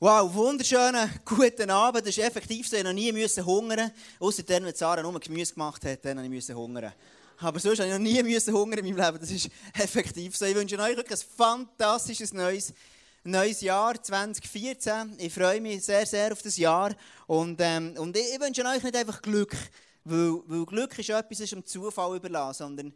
Wow, 0.00 0.34
wunderschönen 0.34 1.08
guten 1.24 1.70
Abend. 1.70 2.02
Das 2.02 2.18
ist 2.18 2.18
effektiv 2.18 2.66
so. 2.66 2.76
Ich 2.76 2.82
noch 2.82 2.92
nie 2.92 3.12
müssen 3.12 3.46
hungern. 3.46 3.92
Außer 4.18 4.42
dann, 4.42 4.64
wenn 4.64 4.74
Sarah 4.74 5.02
nur 5.02 5.20
Gemüse 5.20 5.54
gemacht 5.54 5.84
hat, 5.84 6.04
dann 6.04 6.28
musste 6.28 6.50
ich 6.52 6.58
hungern. 6.58 6.92
Aber 7.38 7.60
sonst 7.60 7.78
habe 7.78 7.88
ich 7.88 7.94
noch 7.94 8.00
nie 8.00 8.20
müssen 8.24 8.52
hungern 8.52 8.84
in 8.84 8.92
meinem 8.92 9.06
Leben. 9.06 9.20
Das 9.20 9.30
ist 9.30 9.48
effektiv 9.72 10.36
so. 10.36 10.46
Ich 10.46 10.56
wünsche 10.56 10.76
euch 10.80 10.96
wirklich 10.96 11.20
ein 11.20 11.26
fantastisches 11.36 12.32
neues, 12.32 12.74
neues 13.22 13.60
Jahr 13.60 14.02
2014. 14.02 15.14
Ich 15.18 15.32
freue 15.32 15.60
mich 15.60 15.84
sehr, 15.84 16.04
sehr 16.06 16.32
auf 16.32 16.42
das 16.42 16.56
Jahr. 16.56 16.92
Und, 17.28 17.60
ähm, 17.60 17.94
und 17.96 18.16
ich, 18.16 18.40
wünsche 18.40 18.66
euch 18.66 18.82
nicht 18.82 18.96
einfach 18.96 19.22
Glück, 19.22 19.56
weil, 20.02 20.40
weil 20.48 20.66
Glück 20.66 20.98
ist 20.98 21.10
etwas, 21.10 21.38
das 21.38 21.50
dem 21.50 21.64
Zufall 21.64 22.16
überlassen, 22.16 22.64
sondern 22.64 22.94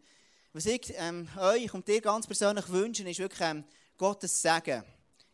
was 0.52 0.66
ich 0.66 0.92
ähm, 0.96 1.28
euch 1.38 1.72
und 1.72 1.86
dir 1.86 2.00
ganz 2.00 2.26
persönlich 2.26 2.68
wünsche, 2.68 3.08
ist 3.08 3.20
wirklich 3.20 3.48
ähm, 3.48 3.62
Gottes 3.96 4.42
Segen. 4.42 4.82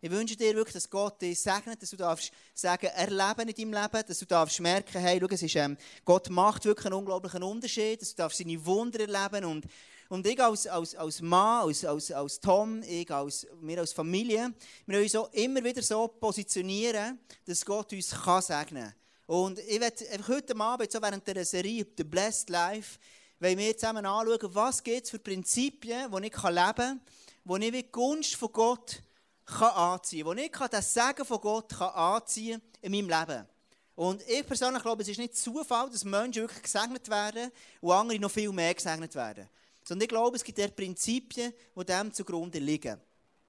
Ich 0.05 0.11
wünsche 0.11 0.36
dir 0.36 0.55
wirklich, 0.55 0.75
dass 0.75 0.91
Gott 0.91 1.23
dich 1.23 1.41
segnet, 1.41 1.80
dass 1.80 1.89
du 1.89 1.96
darfst 1.96 2.30
sagen, 2.52 2.88
erleben 2.88 3.48
in 3.48 3.55
deinem 3.55 3.83
Leben, 3.83 4.06
dass 4.06 4.19
du 4.19 4.27
darfst 4.27 4.61
merken, 4.61 5.01
hey, 5.01 5.19
schau, 5.19 5.28
es 5.30 5.42
ist, 5.42 5.56
ähm, 5.56 5.78
Gott 6.05 6.28
macht 6.28 6.66
wirklich 6.66 6.84
einen 6.84 6.97
unglaublichen 6.97 7.42
Unterschied, 7.42 8.02
dass 8.02 8.11
du 8.11 8.16
darfst 8.16 8.37
seine 8.37 8.62
Wunder 8.66 9.01
erleben 9.01 9.47
und 9.47 9.66
und 10.11 10.27
ich 10.27 10.38
als, 10.38 10.66
als, 10.66 10.95
als 10.95 11.23
Mann, 11.23 11.66
als, 11.66 11.87
als, 11.87 12.12
als 12.12 12.38
Tom, 12.38 12.83
ich 12.83 13.11
als, 13.11 13.47
wir 13.62 13.80
als 13.80 13.95
Familie, 13.95 14.52
wir 14.84 15.01
uns 15.01 15.12
so 15.12 15.27
immer 15.33 15.64
wieder 15.64 15.80
so 15.80 16.06
positionieren, 16.06 17.19
dass 17.47 17.64
Gott 17.64 17.91
uns 17.95 18.11
kann 18.11 18.42
segnen 18.42 18.92
kann. 19.27 19.34
Und 19.34 19.59
ich 19.61 19.80
werde 19.80 20.05
heute 20.28 20.55
Abend, 20.61 20.92
so 20.92 21.00
während 21.00 21.27
der 21.27 21.47
Serie 21.47 21.86
The 21.97 22.05
Blessed 22.05 22.50
Life, 22.50 22.98
wollen 23.41 23.56
wir 23.56 23.75
zusammen 23.75 24.05
anschauen, 24.05 24.55
was 24.55 24.83
gibt 24.83 25.05
es 25.05 25.11
für 25.11 25.19
Prinzipien, 25.19 26.12
die 26.12 26.27
ich 26.27 26.42
leben 26.42 26.75
kann, 26.77 27.00
wo 27.45 27.56
ich 27.56 27.73
die 27.73 27.91
Gunst 27.91 28.34
von 28.34 28.52
Gott 28.52 29.02
kann 29.47 29.71
anziehen 29.71 30.27
kann. 30.27 30.37
Wo 30.37 30.41
ich 30.41 30.71
das 30.71 30.95
Segen 30.95 31.25
von 31.25 31.41
Gott 31.41 31.69
kann 31.77 31.91
anziehen 31.91 32.62
in 32.80 32.93
meinem 32.93 33.09
Leben. 33.09 33.48
Und 33.95 34.23
ich 34.28 34.47
persönlich 34.47 34.83
glaube, 34.83 35.03
es 35.03 35.09
ist 35.09 35.19
nicht 35.19 35.36
Zufall, 35.36 35.89
dass 35.89 36.05
Menschen 36.05 36.42
wirklich 36.42 36.62
gesegnet 36.62 37.09
werden 37.09 37.53
und 37.81 37.92
andere 37.92 38.19
noch 38.19 38.31
viel 38.31 38.51
mehr 38.51 38.75
gesegnet 38.75 39.14
werden. 39.14 39.48
Sondern 39.84 40.05
ich 40.05 40.09
glaube, 40.09 40.36
es 40.36 40.42
gibt 40.42 40.59
eher 40.59 40.69
Prinzipien, 40.69 41.53
die 41.77 41.84
dem 41.84 42.12
zugrunde 42.12 42.59
liegen. 42.59 43.01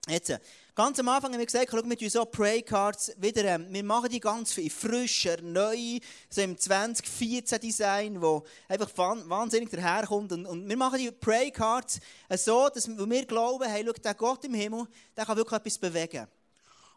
Jetzt, 0.07 0.31
ganz 0.75 0.99
am 0.99 1.07
Anfang 1.09 1.31
haben 1.31 1.39
wir 1.39 1.47
gesagt, 1.47 1.69
schau, 1.71 1.83
wir 1.83 1.97
tun 1.97 2.09
so 2.11 2.25
Pray-Cards 2.25 3.13
wieder, 3.17 3.43
ähm, 3.45 3.65
wir 3.71 3.83
machen 3.83 4.07
die 4.07 4.19
ganz 4.19 4.53
viel 4.53 4.69
frischer, 4.69 5.41
neu, 5.41 5.97
so 6.29 6.41
im 6.41 6.55
2014 6.55 7.59
Design, 7.59 8.21
wo 8.21 8.43
einfach 8.67 8.91
wahnsinnig 8.95 9.71
daherkommt. 9.71 10.31
Und, 10.31 10.45
und 10.45 10.69
wir 10.69 10.77
machen 10.77 10.99
die 10.99 11.09
Pray-Cards 11.09 11.99
äh, 12.29 12.37
so, 12.37 12.69
dass 12.69 12.87
wir 12.87 13.25
glauben, 13.25 13.67
hey, 13.67 13.83
schau, 13.83 13.93
der 13.93 14.13
Gott 14.13 14.45
im 14.45 14.53
Himmel, 14.53 14.85
der 15.17 15.25
kann 15.25 15.37
wirklich 15.37 15.59
etwas 15.59 15.79
bewegen. 15.79 16.27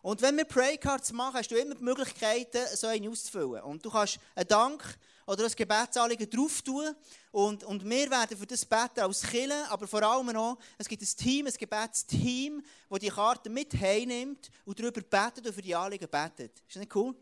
Und 0.02 0.20
wenn 0.20 0.36
wir 0.36 0.44
Pray-Cards 0.44 1.12
machen, 1.14 1.36
hast 1.36 1.50
du 1.50 1.56
immer 1.56 1.76
die 1.76 1.84
Möglichkeit, 1.84 2.48
so 2.74 2.88
eine 2.88 3.08
auszufüllen. 3.08 3.62
Und 3.62 3.86
du 3.86 3.90
kannst 3.90 4.18
einen 4.34 4.48
Dank 4.48 4.98
oder 5.28 5.44
ein 5.44 5.52
Gebetsanliegen 5.54 6.28
drauf 6.30 6.62
tun. 6.62 6.94
Und, 7.30 7.62
und 7.64 7.84
wir 7.84 8.10
werden 8.10 8.36
für 8.36 8.46
das 8.46 8.64
beten 8.64 9.00
als 9.00 9.22
Kille, 9.22 9.70
aber 9.70 9.86
vor 9.86 10.02
allem 10.02 10.34
auch, 10.34 10.56
es 10.78 10.88
gibt 10.88 11.02
ein 11.02 11.16
Team, 11.16 11.46
ein 11.46 11.52
Gebetsteam, 11.52 12.62
das 12.88 12.98
die 12.98 13.10
Karte 13.10 13.50
mit 13.50 13.78
heimnimmt 13.78 14.50
und 14.64 14.80
darüber 14.80 15.02
betet 15.02 15.46
und 15.46 15.52
für 15.52 15.60
die 15.60 15.74
Anliegen 15.74 16.08
betet. 16.08 16.58
Ist 16.66 16.76
das 16.76 16.80
nicht 16.80 16.96
cool? 16.96 17.14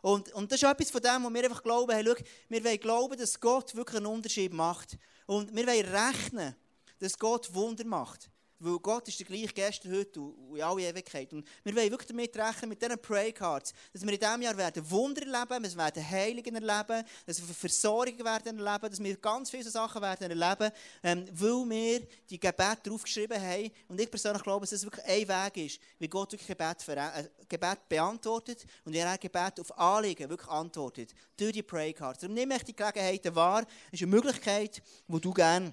Und, 0.00 0.32
und 0.32 0.50
das 0.50 0.62
ist 0.62 0.68
etwas 0.68 0.90
von 0.90 1.02
dem, 1.02 1.22
wo 1.22 1.28
wir 1.28 1.44
einfach 1.44 1.62
glauben, 1.62 1.92
hey, 1.92 2.02
schau, 2.02 2.14
wir 2.48 2.64
wollen 2.64 2.80
glauben, 2.80 3.18
dass 3.18 3.38
Gott 3.38 3.74
wirklich 3.74 3.98
einen 3.98 4.06
Unterschied 4.06 4.54
macht. 4.54 4.96
Und 5.26 5.54
wir 5.54 5.66
wollen 5.66 5.84
rechnen, 5.84 6.56
dass 6.98 7.18
Gott 7.18 7.52
Wunder 7.52 7.84
macht. 7.84 8.30
Weil 8.62 8.78
Gott 8.78 9.08
ist 9.08 9.18
der 9.18 9.26
gleiche 9.26 9.48
gestern, 9.54 9.92
heute 9.92 10.20
und 10.20 10.54
in 10.54 10.62
alle 10.62 10.82
Ewigkeit. 10.82 11.32
Und 11.32 11.46
wir 11.64 11.74
wollen 11.74 11.90
wirklich 11.90 12.08
damit 12.08 12.36
rechnen, 12.36 12.68
mit 12.68 12.82
diesen 12.82 12.98
Pray 12.98 13.32
Cards, 13.32 13.72
dass 13.90 14.02
wir 14.02 14.12
in 14.12 14.18
diesem 14.18 14.42
Jahr 14.42 14.54
werden 14.54 14.90
Wunder 14.90 15.22
erleben, 15.22 15.64
wir 15.64 15.76
werden 15.76 16.10
Heiligen 16.10 16.54
erleben, 16.54 17.02
dass 17.24 17.40
wir 17.40 17.54
Versorgung 17.54 18.18
werden 18.18 18.58
erleben, 18.58 18.90
dass 18.90 19.02
wir 19.02 19.16
ganz 19.16 19.48
viele 19.48 19.70
Sachen 19.70 20.02
werden 20.02 20.30
erleben, 20.30 20.70
ähm, 21.02 21.26
weil 21.32 21.70
wir 21.70 22.06
die 22.28 22.38
Gebete 22.38 22.90
draufgeschrieben 22.90 23.40
haben. 23.40 23.70
Und 23.88 23.98
ich 23.98 24.10
persönlich 24.10 24.42
glaube, 24.42 24.64
dass 24.64 24.70
das 24.70 24.84
wirklich 24.84 25.06
ein 25.06 25.26
Weg 25.26 25.56
ist, 25.66 25.80
wie 25.98 26.08
Gott 26.08 26.32
wirklich 26.32 26.48
Gebet, 26.48 26.86
äh, 26.88 27.28
Gebet 27.48 27.88
beantwortet 27.88 28.66
und 28.84 28.92
wie 28.92 28.98
er 28.98 29.16
Gebet 29.16 29.58
auf 29.58 29.78
Anliegen 29.78 30.28
wirklich 30.28 30.50
antwortet. 30.50 31.14
Durch 31.34 31.52
die 31.52 31.62
Pray 31.62 31.94
Cards. 31.94 32.20
Darum 32.20 32.34
nehme 32.34 32.56
ich 32.56 32.62
die 32.64 32.76
Gelegenheit 32.76 33.34
wahr. 33.34 33.62
Das 33.62 34.00
ist 34.00 34.02
eine 34.02 34.10
Möglichkeit, 34.10 34.82
die 35.08 35.20
du 35.20 35.32
gerne 35.32 35.72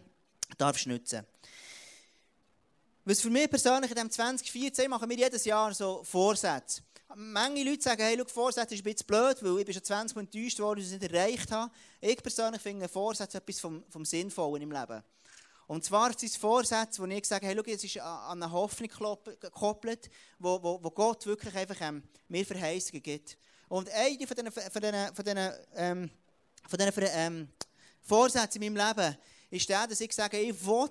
darfst 0.57 0.87
nutzen 0.87 1.25
darfst. 1.25 1.66
Was 3.09 3.21
für 3.21 3.29
mich 3.29 3.49
persönlich 3.49 3.89
in 3.89 3.95
dem 3.95 4.11
2014 4.11 4.89
machen 4.89 5.09
wir 5.09 5.15
jedes 5.15 5.45
Jahr 5.45 5.73
so 5.73 6.03
Vorsätze. 6.03 6.81
Manche 7.15 7.63
Leute 7.63 7.81
sagen, 7.81 8.01
hey, 8.01 8.17
schau, 8.19 8.25
Vorsätze 8.25 8.75
ist 8.75 8.81
ein 8.81 8.83
bisschen 8.83 9.07
blöd, 9.07 9.37
weil 9.41 9.59
ich 9.59 9.65
bin 9.65 9.73
schon 9.73 9.83
20 9.85 10.13
Mal 10.13 10.23
enttäuscht 10.23 10.59
worden, 10.59 10.81
dass 10.81 10.89
ich 10.89 10.95
es 10.95 11.01
nicht 11.01 11.13
erreicht 11.13 11.49
habe. 11.49 11.71
Ich 12.01 12.21
persönlich 12.21 12.61
finde 12.61 12.89
Vorsätze 12.89 13.37
etwas 13.37 13.61
vom, 13.61 13.81
vom 13.87 14.03
Sinnvollen 14.03 14.61
im 14.61 14.73
Leben. 14.73 15.01
Und 15.67 15.85
zwar 15.85 16.09
sind 16.19 16.31
es 16.31 16.35
Vorsätze, 16.35 17.01
wo 17.01 17.05
ich 17.05 17.25
sage, 17.25 17.47
hey, 17.47 17.57
es 17.57 17.85
ist 17.85 17.97
an 17.97 18.43
eine 18.43 18.51
Hoffnung 18.51 18.89
gekoppelt, 19.39 20.09
wo, 20.37 20.61
wo, 20.61 20.83
wo 20.83 20.91
Gott 20.91 21.25
wirklich 21.27 21.55
einfach 21.55 21.79
ähm, 21.79 22.03
mir 22.27 22.45
Verheißungen 22.45 23.01
gibt. 23.01 23.37
Und 23.69 23.89
eine 23.89 24.27
von 24.27 24.35
diesen, 24.35 24.51
von 24.51 24.81
diesen, 24.81 25.15
von 25.15 25.23
diesen, 25.23 25.53
ähm, 25.75 26.11
von 26.67 26.77
diesen 26.77 27.03
ähm, 27.13 27.49
Vorsätzen 28.01 28.61
in 28.61 28.73
meinem 28.73 28.85
Leben 28.85 29.17
ist 29.49 29.69
der, 29.69 29.87
dass 29.87 30.01
ich 30.01 30.11
sage, 30.11 30.37
ich 30.37 30.65
will 30.65 30.89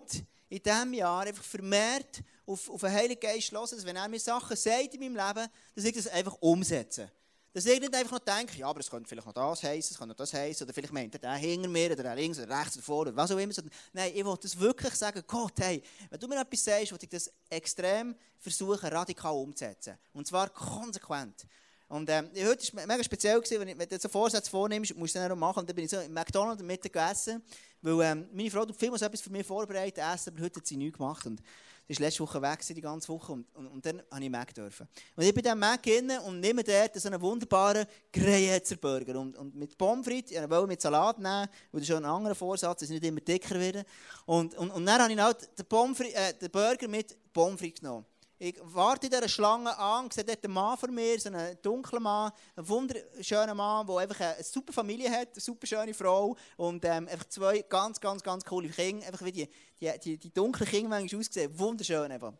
in 0.49 0.63
diesem 0.63 0.95
Jahr 0.95 1.23
einfach 1.23 1.45
vermehrt 1.45 2.23
auf, 2.47 2.71
auf 2.71 2.81
den 2.81 2.93
Heiligen 2.93 3.21
Geist 3.21 3.51
hören, 3.51 3.69
dass 3.71 3.85
wenn 3.85 3.97
er 3.97 4.09
mir 4.09 4.21
Sachen 4.21 4.57
sagt 4.57 4.95
in 4.95 5.01
meinem 5.01 5.17
Leben, 5.17 5.49
dass 5.75 5.85
ich 5.85 5.95
das 5.95 6.07
einfach 6.09 6.37
umsetze. 6.41 7.11
Dass 7.53 7.65
ich 7.65 7.81
nicht 7.81 7.95
einfach 7.95 8.13
noch 8.13 8.19
denke, 8.19 8.59
ja, 8.59 8.67
aber 8.67 8.81
es 8.81 8.91
könnte 8.91 9.09
vielleicht 9.09 9.27
noch 9.27 9.33
das 9.33 9.63
heißen, 9.63 9.95
es 9.95 9.99
könnte 9.99 10.11
noch 10.11 10.17
das 10.17 10.35
heißen, 10.35 10.65
oder 10.67 10.75
vielleicht 10.75 10.93
meint 10.93 11.15
er 11.15 11.21
der 11.21 11.35
hinter 11.37 11.69
mir, 11.69 11.87
oder 11.91 12.03
der 12.03 12.15
links, 12.15 12.39
oder 12.39 12.51
rechts, 12.51 12.77
oder 12.77 12.85
vor, 12.85 13.01
oder 13.01 13.17
was 13.17 13.31
auch 13.31 13.39
immer. 13.39 13.55
Nein, 13.95 14.13
ich 14.15 14.25
will 14.25 14.37
das 14.39 14.59
wirklich 14.59 14.95
sagen, 14.95 15.25
Gott, 15.27 15.55
hey, 15.61 15.83
wenn 16.11 16.21
du 16.21 16.29
mir 16.29 16.39
etwas 16.39 16.63
sagst, 16.63 16.93
will 16.93 16.99
ich 17.01 17.09
das 17.09 17.33
extrem 17.49 18.15
versuchen, 18.39 18.91
radikal 18.91 19.33
umzusetzen. 19.33 19.97
Und 20.13 20.27
zwar 20.27 20.51
konsequent. 20.51 21.47
Und 21.89 22.11
ähm, 22.11 22.31
heute 22.35 22.47
war 22.47 22.57
es 22.57 22.73
mega 22.73 23.05
speziell, 23.05 23.41
gewesen, 23.41 23.61
wenn, 23.61 23.69
ich, 23.69 23.79
wenn 23.79 23.89
du 23.89 23.99
so 23.99 24.09
Vorsätze 24.09 24.51
vornimmst, 24.51 24.97
musst 24.97 25.15
du 25.15 25.21
dann 25.21 25.31
auch 25.31 25.37
machen. 25.37 25.61
Und 25.61 25.69
dann 25.69 25.77
bin 25.77 25.85
ich 25.85 25.91
so 25.91 26.01
im 26.01 26.13
McDonald's 26.13 26.63
Mittag 26.63 26.93
gegessen, 26.93 27.43
weil 27.81 28.01
ähm, 28.01 28.29
meine 28.33 28.51
Frau 28.51 28.65
tut 28.65 28.77
vielmals 28.77 29.03
etwas 29.03 29.21
für 29.21 29.31
mich 29.31 29.47
vorbereitet, 29.47 30.03
essen, 30.03 30.33
aber 30.35 30.45
heute 30.45 30.59
hat 30.59 30.67
sie 30.67 30.77
nichts 30.77 30.99
gemacht. 30.99 31.25
Und 31.27 31.41
sie 31.87 31.95
war 31.95 32.07
letzte 32.07 32.25
Woche 32.25 32.43
weg, 32.43 32.59
die 32.69 32.81
ganze 32.81 33.09
Woche, 33.09 33.33
und, 33.33 33.47
und, 33.55 33.69
und 33.69 33.87
dann 33.87 34.03
habe 34.11 34.25
ich 34.25 34.31
Mac 34.31 34.53
dürfen. 34.53 34.89
Und 35.15 35.25
ich 35.25 35.33
bin 35.33 35.45
dann 35.45 35.61
Mac 35.61 35.81
drin 35.85 36.11
und 36.27 36.41
nehme 36.41 36.65
dort 36.65 37.01
so 37.01 37.09
einen 37.09 37.21
wunderbaren 37.21 37.87
Greyetzer 38.13 38.77
Burger. 38.77 39.21
Und, 39.21 39.37
und 39.37 39.55
mit 39.55 39.79
Pommes 39.79 40.05
frites, 40.05 40.33
ich 40.33 40.51
wollte 40.51 40.67
mit 40.67 40.81
Salat 40.81 41.19
nehmen, 41.19 41.47
weil 41.71 41.81
das 41.81 41.83
ist 41.83 41.87
schon 41.87 42.05
ein 42.05 42.11
anderer 42.11 42.35
Vorsatz, 42.35 42.83
ich 42.83 42.91
nicht 42.91 43.05
immer 43.05 43.21
dicker 43.21 43.61
werde. 43.61 43.85
Und, 44.25 44.57
und, 44.57 44.73
und 44.73 44.85
dann 44.85 45.03
habe 45.03 45.13
ich 45.13 45.21
halt 45.21 45.49
den, 45.57 46.07
äh, 46.13 46.35
den 46.35 46.51
Burger 46.51 46.89
mit 46.89 47.17
Pommes 47.33 47.61
frites 47.61 47.81
genommen. 47.81 48.07
Ich 48.39 48.55
warte 48.63 49.07
in 49.07 49.13
dieser 49.13 49.29
Schlange 49.31 49.75
an, 49.79 50.11
sehe 50.11 50.23
dort 50.23 50.45
einen 50.45 50.53
Mann 50.53 50.77
vor 50.77 50.91
mir, 50.91 51.19
so 51.19 51.31
einen 51.31 51.57
dunklen 51.63 52.03
Mann, 52.03 52.31
einen 52.55 52.69
wunderschönen 52.69 53.57
Mann, 53.57 53.87
der 53.87 53.97
einfach 53.97 54.21
eine 54.21 54.45
super 54.45 54.75
Familie 54.75 55.11
hat, 55.11 55.29
eine 55.33 55.41
super 55.41 55.67
schöne 55.67 55.95
Frau 55.95 56.37
und 56.59 56.85
ähm, 56.85 57.09
einfach 57.09 57.27
zwei 57.31 57.61
ganz, 57.63 57.99
ganz, 57.99 58.23
ganz 58.23 58.45
coole 58.45 58.69
Kinder, 58.69 59.07
einfach 59.07 59.25
wie 59.25 59.33
die, 59.33 59.49
die, 59.81 59.99
die, 60.05 60.19
die 60.19 60.35
dunklen 60.35 60.69
Kinder 60.69 60.91
manchmal 60.91 61.21
aussehen, 61.21 61.59
wunderschön 61.59 62.13
einfach. 62.13 62.35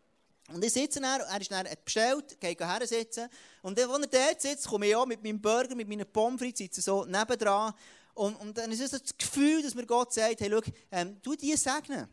Und 0.53 0.63
ich 0.63 0.73
sitze 0.75 1.01
dann, 1.01 1.23
er 1.23 1.41
ist 1.41 1.51
dann 1.51 1.67
bestellt, 1.83 2.39
gehe 2.39 2.55
her 2.59 2.87
sitzen 2.87 3.31
und 3.63 3.79
dann, 3.79 3.91
als 3.91 4.07
er 4.13 4.29
dort 4.29 4.41
sitzt, 4.43 4.69
komme 4.69 4.89
ich 4.89 4.95
auch 4.95 5.07
mit 5.07 5.23
meinem 5.25 5.41
Burger, 5.41 5.75
mit 5.75 5.89
meinen 5.89 6.07
Pommes 6.13 6.39
frites, 6.39 6.59
sitze 6.59 6.83
so 6.83 7.07
nebendran 7.07 7.73
und, 8.13 8.35
und 8.37 8.59
dann 8.59 8.71
ist 8.71 8.81
es 8.81 8.91
das 8.91 9.17
Gefühl, 9.17 9.63
dass 9.63 9.75
mir 9.75 9.87
Gott 9.87 10.13
sagt, 10.13 10.43
hey, 10.43 10.51
schau, 10.51 10.61
ähm, 10.91 11.17
du 11.23 11.35
die 11.35 11.57
segnen. 11.57 12.07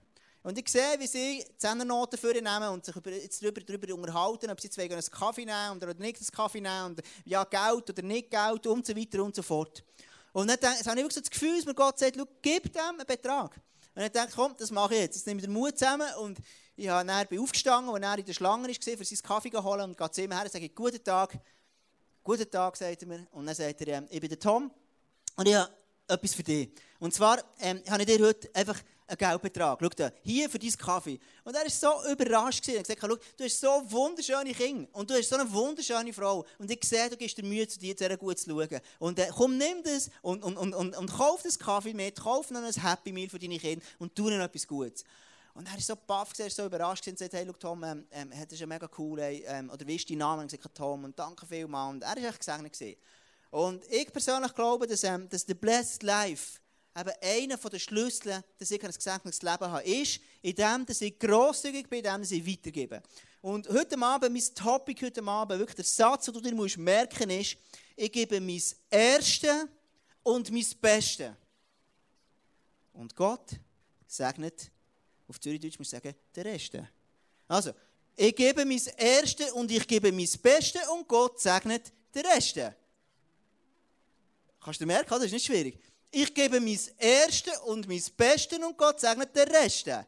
Und 0.43 0.57
ich 0.57 0.67
sehe, 0.67 0.99
wie 0.99 1.07
sie 1.07 1.45
Zehnernoten 1.57 2.19
für 2.19 2.33
nehmen 2.33 2.69
und 2.69 2.83
sich 2.83 2.93
jetzt 3.05 3.41
darüber, 3.41 3.61
darüber 3.61 3.93
unterhalten, 3.93 4.51
ob 4.51 4.59
sie 4.59 4.67
jetzt 4.67 4.77
einen 4.77 5.01
Kaffee 5.09 5.45
nehmen 5.45 5.77
oder 5.77 5.93
nicht 5.93 6.17
einen 6.17 6.31
Kaffee 6.31 6.59
nehmen 6.59 6.85
und 6.87 7.01
ja, 7.23 7.45
Geld 7.45 7.89
oder 7.89 8.01
nicht 8.01 8.29
Geld 8.29 8.67
und 8.67 8.85
so 8.85 8.95
weiter 8.95 9.23
und 9.23 9.33
so 9.33 9.41
fort. 9.41 9.83
Und 10.33 10.49
dann 10.49 10.57
habe 10.61 10.79
ich 10.79 10.85
wirklich 10.85 11.13
so 11.13 11.21
das 11.21 11.29
Gefühl, 11.29 11.55
dass 11.55 11.65
mir 11.65 11.73
Gott 11.73 11.97
sagt, 11.97 12.17
gib 12.41 12.73
dem 12.73 12.81
einen 12.81 13.05
Betrag. 13.05 13.55
Und 13.95 14.01
ich 14.01 14.11
dachte, 14.11 14.33
komm, 14.35 14.53
das 14.57 14.69
mache 14.71 14.95
ich 14.95 15.01
jetzt. 15.01 15.15
Jetzt 15.15 15.27
nehme 15.27 15.39
ich 15.39 15.45
den 15.45 15.53
Mut 15.53 15.77
zusammen 15.77 16.07
und 16.19 16.39
ich 16.75 16.89
habe 16.89 17.07
dann, 17.07 17.27
bin 17.27 17.39
aufgestanden, 17.39 17.93
als 17.93 18.03
er 18.03 18.17
in 18.17 18.25
der 18.25 18.33
Schlange 18.33 18.67
war, 18.67 18.97
für 18.97 19.05
seinen 19.05 19.21
Kaffee 19.21 19.51
zu 19.51 19.63
holen 19.63 19.81
und 19.81 19.97
gehe 19.97 20.11
zu 20.11 20.23
ihm 20.23 20.31
her 20.31 20.43
und 20.43 20.51
sage, 20.51 20.69
guten 20.69 21.03
Tag. 21.03 21.39
Guten 22.23 22.49
Tag, 22.49 22.75
sagt 22.75 23.01
er 23.01 23.07
mir. 23.07 23.27
Und 23.31 23.45
dann 23.45 23.55
sagt 23.55 23.79
er, 23.81 23.87
ähm, 23.99 24.07
ich 24.09 24.19
bin 24.19 24.29
der 24.29 24.39
Tom 24.39 24.71
und 25.35 25.47
ich 25.47 25.55
habe 25.55 25.71
etwas 26.07 26.33
für 26.33 26.43
dich. 26.43 26.69
Und 26.99 27.13
zwar 27.13 27.43
ähm, 27.59 27.81
habe 27.89 28.01
ich 28.03 28.07
dir 28.07 28.25
heute 28.25 28.49
einfach 28.55 28.81
einen 29.07 29.17
Geldbetrag. 29.17 29.79
Schau 29.81 29.89
da, 29.89 30.11
hier 30.21 30.49
für 30.49 30.59
deinen 30.59 30.77
Kaffee. 30.77 31.19
Und 31.43 31.55
er 31.55 31.63
war 31.63 31.69
so 31.69 32.11
überrascht. 32.11 32.67
Er 32.67 32.79
hat 32.79 32.87
gesagt, 32.87 33.01
schau, 33.01 33.15
du 33.37 33.43
hast 33.43 33.59
so 33.59 33.91
wunderschöne 33.91 34.53
Kinder 34.53 34.87
und 34.93 35.09
du 35.09 35.13
hast 35.15 35.29
so 35.29 35.35
eine 35.35 35.51
wunderschöne 35.51 36.13
Frau. 36.13 36.45
Und 36.57 36.71
ich 36.71 36.83
sehe, 36.83 37.09
du 37.09 37.17
gibst 37.17 37.37
dir 37.37 37.43
Mühe, 37.43 37.67
zu 37.67 37.79
dir 37.79 37.95
sehr 37.97 38.15
gut 38.17 38.39
zu 38.39 38.49
schauen. 38.49 38.79
Und 38.99 39.19
äh, 39.19 39.29
komm, 39.35 39.57
nimm 39.57 39.83
das 39.83 40.09
und, 40.21 40.43
und, 40.43 40.57
und, 40.57 40.73
und, 40.73 40.95
und 40.95 41.11
kauf 41.11 41.41
das 41.43 41.57
Kaffee 41.57 41.93
mit, 41.93 42.19
kauf 42.19 42.49
noch 42.51 42.63
ein 42.63 42.73
Happy 42.73 43.11
Meal 43.11 43.29
für 43.29 43.39
deine 43.39 43.59
Kinder 43.59 43.85
und 43.99 44.15
tu 44.15 44.27
ihnen 44.27 44.41
etwas 44.41 44.67
Gutes. 44.67 45.03
Und 45.55 45.67
er 45.71 45.77
ist 45.77 45.85
so 45.85 45.95
baff, 45.95 46.31
er 46.39 46.47
ist 46.47 46.55
so 46.55 46.65
überrascht 46.65 47.07
und 47.07 47.19
sagt, 47.19 47.33
hey, 47.33 47.45
schau, 47.45 47.53
Tom, 47.53 47.83
ähm, 47.83 48.07
ähm, 48.11 48.31
das 48.31 48.53
ist 48.53 48.59
ja 48.59 48.65
mega 48.65 48.89
cool, 48.97 49.19
ey, 49.19 49.43
ähm, 49.45 49.69
oder 49.69 49.85
wie 49.85 49.95
ist 49.95 50.09
dein 50.09 50.17
Name? 50.17 50.41
Und 50.41 50.51
ich 50.51 50.59
gesagt, 50.59 50.75
Tom, 50.75 51.03
und 51.03 51.17
danke 51.17 51.45
vielmals. 51.45 51.93
Und 51.93 52.01
er 52.01 52.17
ist 52.17 52.23
echt 52.23 52.39
gesegnet 52.39 52.73
gewesen. 52.73 52.97
Und 53.51 53.85
ich 53.91 54.11
persönlich 54.11 54.53
glaube, 54.55 54.87
dass, 54.87 55.03
ähm, 55.03 55.29
dass 55.29 55.45
der 55.45 55.53
Blessed 55.53 56.01
Life 56.01 56.59
eben 56.95 57.11
einer 57.21 57.57
der 57.57 57.79
Schlüssel, 57.79 58.43
dass 58.57 58.71
ich 58.71 58.83
ein 58.83 58.91
gesegnetes 58.91 59.41
Leben 59.41 59.67
habe, 59.67 59.83
ist, 59.83 60.19
in 60.41 60.55
dem, 60.55 60.85
dass 60.85 61.01
ich 61.01 61.17
grosszügig 61.17 61.89
bin, 61.89 61.99
in 61.99 62.05
dem, 62.05 62.21
dass 62.21 62.31
ich 62.31 62.45
weitergebe. 62.45 63.01
Und 63.41 63.67
heute 63.69 63.99
Abend, 64.01 64.33
mein 64.33 64.55
Topic 64.55 65.05
heute 65.05 65.23
Abend, 65.23 65.59
wirklich 65.59 65.75
der 65.75 65.85
Satz, 65.85 66.25
den 66.25 66.33
du 66.33 66.41
dir 66.41 66.55
musst 66.55 66.77
merken 66.77 67.29
ist, 67.29 67.57
ich 67.95 68.11
gebe 68.11 68.39
mein 68.39 68.61
Erste 68.89 69.67
und 70.23 70.51
mein 70.51 70.65
Beste. 70.79 71.35
Und 72.93 73.15
Gott 73.15 73.51
segnet, 74.07 74.71
auf 75.27 75.39
Zürichdeutsch 75.39 75.79
muss 75.79 75.87
ich 75.87 75.91
sagen, 75.91 76.15
der 76.35 76.45
Reste. 76.45 76.89
Also, 77.47 77.71
ich 78.15 78.35
gebe 78.35 78.63
mein 78.65 78.81
Erste 78.97 79.53
und 79.53 79.71
ich 79.71 79.87
gebe 79.87 80.11
mein 80.11 80.29
Beste 80.41 80.79
und 80.91 81.07
Gott 81.07 81.39
segnet 81.39 81.91
den 82.13 82.25
Reste. 82.25 82.75
Kannst 84.59 84.79
du 84.79 84.85
merken, 84.85 85.09
das 85.09 85.23
ist 85.23 85.31
nicht 85.33 85.45
schwierig. 85.45 85.79
Ich 86.15 86.31
gebe 86.31 86.59
mein 86.59 86.79
Erste 86.99 87.49
und 87.61 87.87
mein 87.87 88.03
Beste 88.15 88.63
und 88.63 88.77
Gott 88.77 88.99
segnet 88.99 89.35
den 89.35 89.47
Rest. 89.47 89.87
Haben 89.87 90.05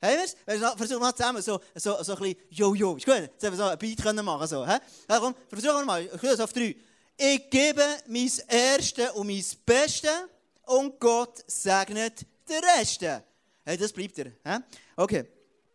wir 0.00 0.24
es? 0.24 0.36
Versuchen 0.76 1.00
wir 1.00 1.14
zusammen 1.14 1.40
so, 1.40 1.60
so, 1.76 2.02
so 2.02 2.16
ein 2.16 2.18
bisschen 2.18 2.36
Jojo. 2.50 2.96
Ist 2.96 3.06
gut? 3.06 3.14
Jetzt 3.14 3.44
haben 3.44 3.52
wir 3.52 3.56
so 3.56 3.62
ein 3.62 3.78
Beat 3.78 4.02
können 4.02 4.24
machen. 4.24 4.48
So? 4.48 4.64
Ja, 4.64 4.80
komm, 5.08 5.32
versuchen 5.48 5.76
wir 5.76 5.84
mal. 5.84 6.04
Ich 6.04 6.20
das 6.20 6.40
auf 6.40 6.52
drei. 6.52 6.74
Ich 7.16 7.48
gebe 7.48 7.84
mein 8.08 8.32
Erste 8.48 9.12
und 9.12 9.28
mein 9.28 9.44
Beste 9.64 10.08
und 10.66 10.98
Gott 10.98 11.44
segnet 11.46 12.26
den 12.48 12.64
Rest. 12.76 13.02
Hey, 13.64 13.76
das 13.78 13.92
bleibt 13.92 14.18
er. 14.18 14.32
Hä? 14.44 14.58
Okay. 14.96 15.24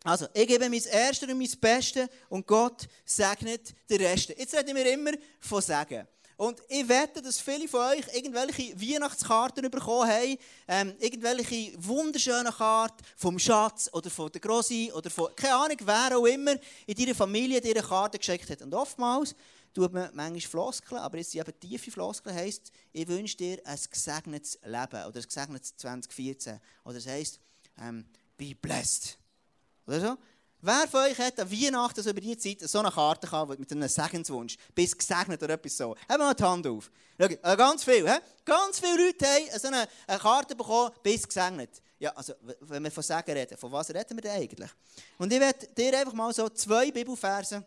Also, 0.03 0.27
ich 0.33 0.45
gebe 0.45 0.69
mein 0.69 0.83
Erste 0.83 1.25
und 1.25 1.37
mein 1.37 1.51
Beste 1.57 2.09
und 2.27 2.45
Gott 2.45 2.85
segnet 3.05 3.73
den 3.89 4.01
Rest. 4.01 4.27
Jetzt 4.37 4.53
reden 4.53 4.75
wir 4.75 4.91
immer 4.91 5.11
von 5.39 5.61
Sagen. 5.61 6.05
Und 6.39 6.63
ich 6.69 6.87
wette, 6.87 7.21
dass 7.21 7.41
viele 7.41 7.67
von 7.67 7.81
euch 7.81 8.15
irgendwelche 8.15 8.73
Weihnachtskarten 8.79 9.69
bekommen 9.69 10.09
haben, 10.09 10.37
ähm, 10.69 10.95
irgendwelche 10.97 11.73
wunderschönen 11.77 12.53
Karten 12.53 13.03
vom 13.17 13.37
Schatz 13.37 13.89
oder 13.91 14.09
von 14.09 14.31
der 14.31 14.39
Grossi 14.39 14.89
oder 14.95 15.09
von, 15.09 15.35
keine 15.35 15.55
Ahnung, 15.55 15.75
wer 15.83 16.17
auch 16.17 16.25
immer 16.25 16.55
in 16.85 16.95
deiner 16.95 17.13
Familie 17.13 17.59
dir 17.59 17.75
eine 17.75 17.85
Karte 17.85 18.17
geschickt 18.17 18.49
hat. 18.49 18.61
Und 18.61 18.73
oftmals 18.73 19.35
tut 19.73 19.91
man 19.91 20.11
manchmal 20.13 20.39
Floskeln, 20.39 21.01
aber 21.01 21.17
jetzt 21.17 21.31
sind 21.31 21.41
eben 21.41 21.59
tiefe 21.59 21.91
Floskeln, 21.91 22.33
heisst, 22.33 22.71
ich 22.93 23.05
wünsche 23.05 23.35
dir 23.35 23.59
ein 23.65 23.79
gesegnetes 23.91 24.57
Leben 24.63 25.05
oder 25.07 25.19
ein 25.19 25.27
gesegnetes 25.27 25.75
2014. 25.75 26.57
Oder 26.85 26.99
es 26.99 27.07
heisst, 27.07 27.41
ähm, 27.81 28.05
be 28.37 28.55
blessed. 28.55 29.17
Oder 29.85 29.99
so? 29.99 30.17
Wer 30.61 30.87
von 30.89 31.01
euch 31.01 31.17
hat 31.17 31.39
an 31.39 31.49
Weihnachten 31.49 32.03
so 32.03 32.09
über 32.09 32.19
die 32.19 32.37
Zeit 32.37 32.59
so 32.61 32.79
eine 32.79 32.91
Karte 32.91 33.27
gehabt 33.27 33.57
mit 33.57 33.71
einem 33.71 33.87
Segenswunsch? 33.87 34.57
Bist 34.75 34.99
gesegnet 34.99 35.41
oder 35.41 35.53
etwas 35.53 35.77
so? 35.77 35.95
Haben 36.09 36.19
wir 36.19 36.25
mal 36.25 36.33
die 36.33 36.43
Hand 36.43 36.67
auf. 36.67 36.91
Schau, 37.17 37.27
äh, 37.27 37.57
ganz 37.57 37.83
viel, 37.85 38.09
he? 38.09 38.17
Ganz 38.43 38.79
viele 38.79 39.05
Leute 39.05 39.25
haben 39.25 39.59
so 39.59 39.67
eine, 39.67 39.87
eine 40.05 40.19
Karte 40.19 40.55
bekommen, 40.55 40.91
bist 41.01 41.27
gesegnet. 41.29 41.81
Ja, 41.97 42.11
also, 42.11 42.33
wenn 42.61 42.83
wir 42.83 42.91
von 42.91 43.03
Segen 43.03 43.31
reden, 43.31 43.57
von 43.57 43.71
was 43.71 43.89
reden 43.89 44.17
wir 44.17 44.21
denn 44.21 44.31
eigentlich? 44.31 44.69
Und 45.17 45.31
ich 45.31 45.39
werde 45.39 45.67
dir 45.67 45.97
einfach 45.97 46.13
mal 46.13 46.33
so 46.33 46.49
zwei 46.49 46.91
Bibelverse 46.91 47.65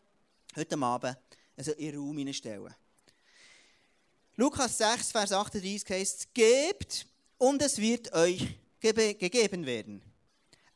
heute 0.55 0.79
Abend 0.79 1.17
also 1.57 1.73
in 1.73 1.93
den 1.93 2.01
Raum 2.01 2.19
hineinstellen. 2.19 2.75
Lukas 4.37 4.79
6, 4.79 5.13
Vers 5.13 5.33
38 5.33 5.89
heißt: 5.89 6.35
Gebt 6.35 7.07
und 7.39 7.63
es 7.63 7.79
wird 7.79 8.13
euch 8.13 8.59
gegeben 8.81 9.65
werden. 9.65 10.03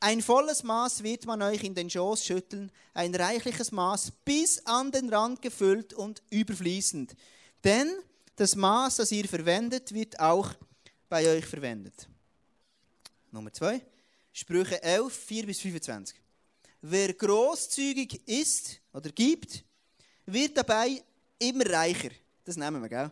Ein 0.07 0.23
volles 0.23 0.63
Maß 0.63 1.03
wird 1.03 1.27
man 1.27 1.43
euch 1.43 1.65
in 1.65 1.75
den 1.75 1.91
Schoß 1.91 2.25
schütteln, 2.25 2.71
ein 2.95 3.13
reichliches 3.13 3.73
Maß 3.73 4.13
bis 4.25 4.65
an 4.65 4.93
den 4.93 5.13
Rand 5.13 5.43
gefüllt 5.43 5.95
und 5.95 6.23
überfließend. 6.31 7.17
Denn 7.65 7.93
das 8.37 8.55
Maß, 8.55 8.99
das 8.99 9.11
ihr 9.11 9.27
verwendet, 9.27 9.93
wird 9.93 10.21
auch 10.21 10.55
bei 11.09 11.29
euch 11.29 11.45
verwendet. 11.45 12.09
Nummer 13.33 13.53
zwei, 13.53 13.85
Sprüche 14.33 14.81
11, 14.81 15.13
4 15.13 15.47
bis 15.47 15.59
25. 15.59 16.17
Wer 16.83 17.13
großzügig 17.13 18.29
ist 18.29 18.79
oder 18.93 19.11
gibt, 19.11 19.65
wird 20.27 20.57
dabei 20.57 21.03
immer 21.41 21.69
reicher. 21.69 22.11
Das 22.45 22.57
nehmen 22.57 22.81
wir, 22.81 22.89
gell? 22.89 23.11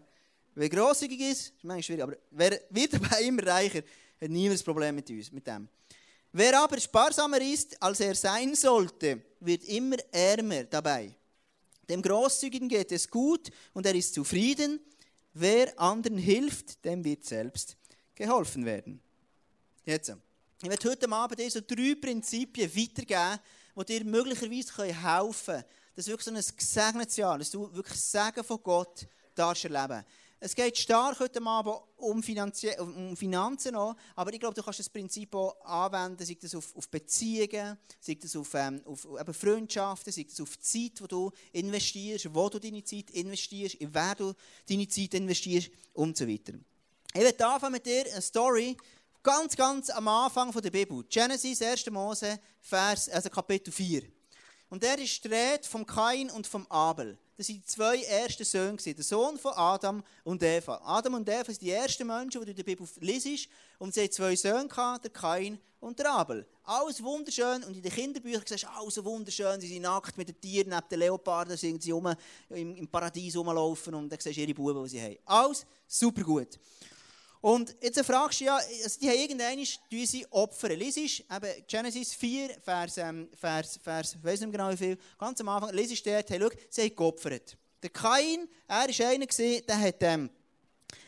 Wer 0.54 0.68
großzügig 0.68 1.18
ist, 1.22 1.40
ist 1.40 1.64
manchmal 1.64 1.82
schwierig, 1.82 2.02
aber 2.04 2.16
wer 2.30 2.60
wird 2.70 2.92
dabei 2.92 3.22
immer 3.22 3.44
reicher, 3.44 3.82
hat 4.20 4.30
niemand 4.30 4.60
ein 4.60 4.64
Problem 4.64 4.94
mit 4.94 5.10
uns, 5.10 5.32
mit 5.32 5.44
dem. 5.44 5.68
Wer 6.36 6.60
aber 6.60 6.80
sparsamer 6.80 7.40
ist, 7.40 7.80
als 7.80 8.00
er 8.00 8.16
sein 8.16 8.56
sollte, 8.56 9.22
wird 9.38 9.62
immer 9.68 9.98
ärmer 10.10 10.64
dabei. 10.64 11.14
Dem 11.88 12.02
Großzügigen 12.02 12.68
geht 12.68 12.90
es 12.90 13.08
gut 13.08 13.52
und 13.72 13.86
er 13.86 13.94
ist 13.94 14.14
zufrieden. 14.14 14.80
Wer 15.32 15.78
anderen 15.78 16.18
hilft, 16.18 16.84
dem 16.84 17.04
wird 17.04 17.24
selbst 17.24 17.76
geholfen 18.16 18.64
werden. 18.64 19.00
Jetzt, 19.86 20.12
ich 20.60 20.68
werde 20.68 20.90
heute 20.90 21.08
Abend 21.12 21.52
so 21.52 21.60
drei 21.60 21.94
Prinzipien 21.94 22.68
weitergeben, 22.68 23.38
die 23.76 23.84
dir 23.84 24.04
möglicherweise 24.04 24.92
helfen 24.92 25.44
können, 25.44 25.64
dass 25.94 26.08
wirklich 26.08 26.24
so 26.24 26.32
ein 26.32 26.56
gesegnetes 26.56 27.16
Jahr, 27.16 27.38
dass 27.38 27.52
du 27.52 27.72
wirklich 27.72 28.00
Segen 28.00 28.42
von 28.42 28.60
Gott 28.60 29.06
darfst 29.36 29.66
erleben 29.66 30.04
es 30.44 30.54
geht 30.54 30.76
stark 30.76 31.20
heute 31.20 31.42
Abend 31.42 31.74
um, 31.96 32.22
Finanzie 32.22 32.72
um 32.78 33.16
Finanzen 33.16 33.74
auch, 33.76 33.96
aber 34.14 34.30
ich 34.30 34.38
glaube, 34.38 34.54
du 34.54 34.62
kannst 34.62 34.78
das 34.78 34.90
Prinzip 34.90 35.34
auch 35.34 35.58
anwenden, 35.64 36.22
sei 36.22 36.36
das 36.38 36.54
auf, 36.54 36.76
auf 36.76 36.86
Beziehungen, 36.90 37.78
sei 37.98 38.18
das 38.20 38.36
auf, 38.36 38.52
ähm, 38.52 38.82
auf 38.84 39.08
eben 39.18 39.32
Freundschaften, 39.32 40.12
sei 40.12 40.26
das 40.28 40.38
auf 40.42 40.54
die 40.58 40.60
Zeit, 40.90 41.00
die 41.00 41.08
du 41.08 41.32
investierst, 41.52 42.34
wo 42.34 42.50
du 42.50 42.58
deine 42.58 42.84
Zeit 42.84 43.08
investierst, 43.12 43.76
in 43.76 43.94
wer 43.94 44.14
du 44.14 44.34
deine 44.68 44.86
Zeit 44.86 45.14
investierst 45.14 45.70
und 45.94 46.14
so 46.14 46.28
weiter. 46.28 46.52
Ich 47.14 47.22
werde 47.22 47.46
anfangen 47.46 47.72
mit 47.72 47.86
dir 47.86 48.04
eine 48.12 48.20
Story, 48.20 48.76
ganz, 49.22 49.56
ganz 49.56 49.88
am 49.88 50.08
Anfang 50.08 50.52
der 50.52 50.70
Bibel. 50.70 51.04
Genesis, 51.04 51.62
1. 51.62 51.88
Mose, 51.90 52.38
Vers, 52.60 53.08
also 53.08 53.30
Kapitel 53.30 53.72
4. 53.72 54.02
Und 54.68 54.82
der 54.82 54.98
ist 54.98 55.24
die 55.24 55.28
Rede 55.28 55.66
vom 55.66 55.86
Kain 55.86 56.30
und 56.30 56.46
vom 56.46 56.66
Abel. 56.66 57.16
Das 57.36 57.48
waren 57.48 57.56
die 57.56 57.64
zwei 57.64 58.02
ersten 58.02 58.44
Söhne, 58.44 58.76
der 58.76 59.02
Sohn 59.02 59.36
von 59.36 59.52
Adam 59.54 60.04
und 60.22 60.42
Eva. 60.42 60.80
Adam 60.84 61.14
und 61.14 61.28
Eva 61.28 61.46
sind 61.46 61.62
die 61.62 61.70
ersten 61.70 62.06
Menschen, 62.06 62.40
die 62.40 62.44
du 62.44 62.50
in 62.52 62.56
der 62.56 62.62
Bibel 62.62 62.86
liest. 63.00 63.48
Und 63.78 63.92
sie 63.92 64.02
hatten 64.02 64.12
zwei 64.12 64.36
Söhne, 64.36 64.68
der 64.68 65.10
Kain 65.10 65.58
und 65.80 65.98
der 65.98 66.12
Abel. 66.12 66.46
Alles 66.62 67.02
wunderschön. 67.02 67.64
Und 67.64 67.76
in 67.76 67.82
den 67.82 67.92
Kinderbüchern 67.92 68.44
siehst 68.46 68.62
du 68.62 68.68
alles 68.68 68.94
so 68.94 69.04
wunderschön. 69.04 69.60
Sie 69.60 69.66
sind 69.66 69.82
nackt 69.82 70.16
mit 70.16 70.28
den 70.28 70.40
Tieren, 70.40 70.70
neben 70.70 70.88
den 70.88 70.98
Leoparden, 71.00 71.56
sie 71.56 71.92
um, 71.92 72.14
im, 72.50 72.76
im 72.76 72.88
Paradies 72.88 73.36
rumlaufen 73.36 73.94
und 73.94 74.08
dann 74.08 74.20
siehst 74.20 74.36
du 74.36 74.40
ihre 74.40 74.54
Buben, 74.54 74.84
die 74.84 74.90
sie 74.90 75.02
haben. 75.02 75.18
Alles 75.24 75.66
super 75.88 76.22
gut. 76.22 76.58
Und 77.44 77.76
jetzt 77.82 78.02
fragst 78.06 78.40
du 78.40 78.46
ja, 78.46 78.56
also 78.56 78.98
die 78.98 79.06
haben 79.06 79.18
irgendwann 79.18 79.62
sie 80.06 80.26
Opfer. 80.30 80.70
Lies 80.70 80.96
eben 80.96 81.66
Genesis 81.66 82.14
4, 82.14 82.56
Vers, 82.62 82.96
ähm, 82.96 83.28
Vers, 83.38 83.78
Vers, 83.82 84.14
ich 84.14 84.24
weiß 84.24 84.40
nicht 84.40 84.50
genau 84.52 84.70
wie 84.70 84.78
viel, 84.78 84.98
ganz 85.18 85.42
am 85.42 85.50
Anfang, 85.50 85.74
lies 85.74 86.02
dort, 86.02 86.30
hey, 86.30 86.40
schau, 86.40 86.48
sie 86.70 86.82
haben 86.84 86.96
geopfert. 86.96 87.54
Der 87.82 87.90
Kain, 87.90 88.48
er 88.66 88.88
war 88.88 89.08
einer, 89.08 89.26
der 89.26 89.78
hat, 89.78 89.96
ähm, 90.00 90.30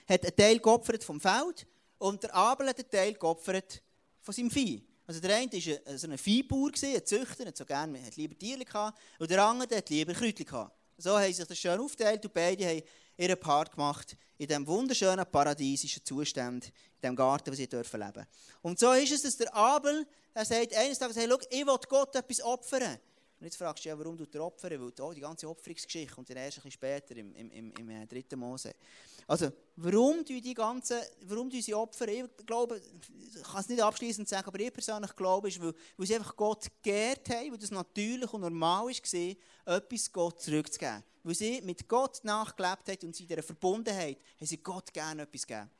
hat 0.06 0.24
einen 0.24 0.36
Teil 0.36 0.58
geopfert 0.58 1.04
vom 1.04 1.18
Feld 1.18 1.66
und 1.96 2.22
der 2.22 2.34
Abel 2.34 2.68
hat 2.68 2.80
einen 2.80 2.90
Teil 2.90 3.14
geopfert 3.14 3.82
von 4.20 4.34
seinem 4.34 4.50
Vieh. 4.50 4.82
Also 5.06 5.20
der 5.20 5.36
eine 5.36 5.50
war 5.50 5.78
ein, 5.86 5.96
so 5.96 6.06
ein 6.06 6.18
Viehbauer, 6.18 6.68
ein 6.68 7.06
Züchter, 7.06 7.46
hat 7.46 7.56
so 7.56 7.64
gerne, 7.64 8.04
hat 8.04 8.16
lieber 8.16 8.36
Tiere 8.36 8.62
gehabt, 8.62 8.98
und 9.18 9.30
der 9.30 9.42
andere 9.42 9.78
hat 9.78 9.88
lieber 9.88 10.12
Kräutchen 10.12 10.44
gehabt. 10.44 10.75
So 10.98 11.18
haben 11.18 11.32
sich 11.32 11.46
das 11.46 11.58
schön 11.58 11.78
aufgeteilt 11.78 12.24
und 12.24 12.32
beide 12.32 12.66
haben 12.66 12.82
ihren 13.16 13.38
Part 13.38 13.72
gemacht 13.72 14.16
in 14.38 14.46
diesem 14.46 14.66
wunderschönen 14.66 15.24
paradiesischen 15.30 16.04
Zustand, 16.04 16.66
in 16.66 16.72
diesem 17.02 17.16
Garten, 17.16 17.50
wo 17.50 17.54
sie 17.54 17.68
dürfen 17.68 18.00
leben. 18.00 18.26
Und 18.62 18.78
so 18.78 18.92
ist 18.92 19.12
es, 19.12 19.22
dass 19.22 19.36
der 19.36 19.54
Abel, 19.54 20.06
er 20.34 20.44
sagt 20.44 20.74
eines 20.74 20.98
Tages, 20.98 21.16
hey, 21.16 21.26
schau, 21.28 21.38
ich 21.50 21.66
will 21.66 21.78
Gott 21.88 22.14
etwas 22.14 22.42
opfern. 22.42 22.98
Und 23.38 23.44
jetzt 23.44 23.56
fragst 23.56 23.84
du 23.84 23.90
ja, 23.90 23.98
warum 23.98 24.16
tut 24.16 24.34
er 24.34 24.44
opfern? 24.44 24.80
Weil 24.80 24.92
oh, 25.00 25.12
die 25.12 25.20
ganze 25.20 25.48
Opferungsgeschichte 25.48 26.14
kommt 26.14 26.30
dann 26.30 26.38
erst 26.38 26.58
ein 26.58 26.62
bisschen 26.62 26.70
später 26.72 27.16
im, 27.16 27.34
im, 27.34 27.50
im, 27.50 27.72
im 27.72 27.90
äh, 27.90 28.06
dritten 28.06 28.38
Mose. 28.38 28.74
Also, 29.26 29.50
warum 29.76 30.24
tun 30.24 30.40
die 30.40 30.54
ganzen, 30.54 30.98
warum 31.22 31.50
tun 31.50 31.60
sie 31.60 31.74
opfern? 31.74 32.08
Ich 32.08 32.46
glaube, 32.46 32.80
ich 32.80 33.42
kann 33.42 33.60
es 33.60 33.68
nicht 33.68 33.82
abschließend 33.82 34.28
sagen, 34.28 34.46
aber 34.46 34.60
ich 34.60 34.72
persönlich 34.72 35.14
glaube, 35.14 35.48
ist, 35.48 35.60
weil, 35.60 35.74
weil 35.96 36.06
sie 36.06 36.14
einfach 36.14 36.34
Gott 36.34 36.66
geehrt 36.82 37.28
haben, 37.28 37.50
weil 37.50 37.58
das 37.58 37.70
natürlich 37.70 38.32
und 38.32 38.40
normal 38.40 38.86
war, 38.86 39.76
etwas 39.76 40.12
Gott 40.12 40.40
zurückzugeben. 40.40 41.02
Weil 41.22 41.34
sie 41.34 41.60
mit 41.60 41.86
Gott 41.88 42.20
nachgelebt 42.22 42.88
haben 42.88 43.08
und 43.08 43.16
sie 43.16 43.24
in 43.24 43.28
dieser 43.28 43.42
Verbundenheit 43.42 44.18
haben 44.38 44.46
sie 44.46 44.58
Gott 44.58 44.92
gerne 44.94 45.22
etwas 45.22 45.46
gegeben. 45.46 45.70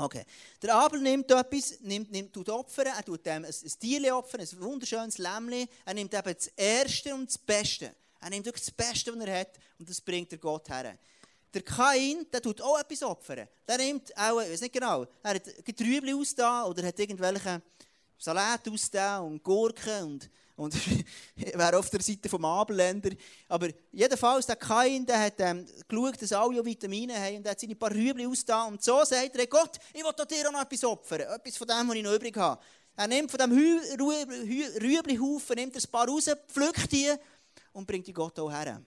Okay. 0.00 0.24
Der 0.62 0.76
Abel 0.76 1.00
nimmt 1.00 1.28
etwas, 1.30 1.80
nimmt, 1.80 2.12
nimmt, 2.12 2.32
tut 2.32 2.48
opfern, 2.48 2.86
er 2.86 3.04
tut 3.04 3.26
dem 3.26 3.44
ein, 3.44 3.50
ein 3.50 3.72
Tier 3.80 4.16
opfern, 4.16 4.40
ein 4.40 4.60
wunderschönes 4.60 5.18
Lämmchen. 5.18 5.68
Er 5.84 5.94
nimmt 5.94 6.14
eben 6.14 6.34
das 6.34 6.46
Erste 6.56 7.12
und 7.14 7.26
das 7.26 7.36
Beste. 7.36 7.92
Er 8.20 8.30
nimmt 8.30 8.46
wirklich 8.46 8.64
das 8.64 8.70
Beste, 8.70 9.12
was 9.12 9.26
er 9.26 9.40
hat, 9.40 9.58
und 9.78 9.88
das 9.88 10.00
bringt 10.00 10.30
er 10.30 10.38
Gott 10.38 10.68
her. 10.68 10.96
Der 11.52 11.62
Kain, 11.62 12.26
der 12.32 12.40
tut 12.40 12.60
auch 12.60 12.78
etwas 12.78 13.02
opfern. 13.02 13.48
Der 13.66 13.78
nimmt 13.78 14.16
auch, 14.16 14.40
ich 14.40 14.52
weiß 14.52 14.60
nicht 14.60 14.72
genau, 14.72 15.04
er 15.22 15.34
hat 15.34 15.64
Getrübel 15.64 16.14
ausgetan 16.14 16.66
oder 16.66 16.86
hat 16.86 16.98
irgendwelche 16.98 17.60
Salat 18.18 18.68
ausgeben 18.68 19.18
und 19.20 19.42
Gurken 19.42 20.04
und, 20.04 20.30
und 20.58 20.74
wäre 21.36 21.78
auf 21.78 21.88
der 21.88 22.02
Seite 22.02 22.28
vom 22.28 22.44
Abelländer. 22.44 23.10
Aber 23.48 23.68
jedenfalls, 23.92 24.44
der 24.44 24.56
Kain, 24.56 25.06
der 25.06 25.20
hat 25.20 25.34
ähm, 25.38 25.64
geschaut, 25.86 26.20
dass 26.20 26.32
alle 26.32 26.64
Vitamine 26.64 27.14
haben 27.16 27.36
und 27.36 27.48
hat 27.48 27.60
seine 27.60 27.76
paar 27.76 27.92
Rüebli 27.92 28.26
ausgetan. 28.26 28.72
Und 28.72 28.82
so 28.82 29.04
sagt 29.04 29.36
er, 29.36 29.46
Gott, 29.46 29.78
ich 29.94 30.02
will 30.02 30.26
dir 30.26 30.48
auch 30.48 30.52
noch 30.52 30.62
etwas 30.62 30.84
opfern. 30.84 31.20
Etwas 31.20 31.56
von 31.56 31.66
dem, 31.68 31.88
was 31.88 31.94
ich 31.94 32.02
noch 32.02 32.12
übrig 32.12 32.36
habe. 32.36 32.60
Er 32.96 33.06
nimmt 33.06 33.30
von 33.30 33.38
diesem 33.38 33.56
Rüeblihaufen 34.80 35.54
nimmt 35.54 35.76
ein 35.76 35.90
paar 35.90 36.08
raus, 36.08 36.28
pflückt 36.48 36.90
die 36.90 37.12
und 37.72 37.86
bringt 37.86 38.08
die 38.08 38.12
Gott 38.12 38.36
auch 38.40 38.50
her. 38.50 38.82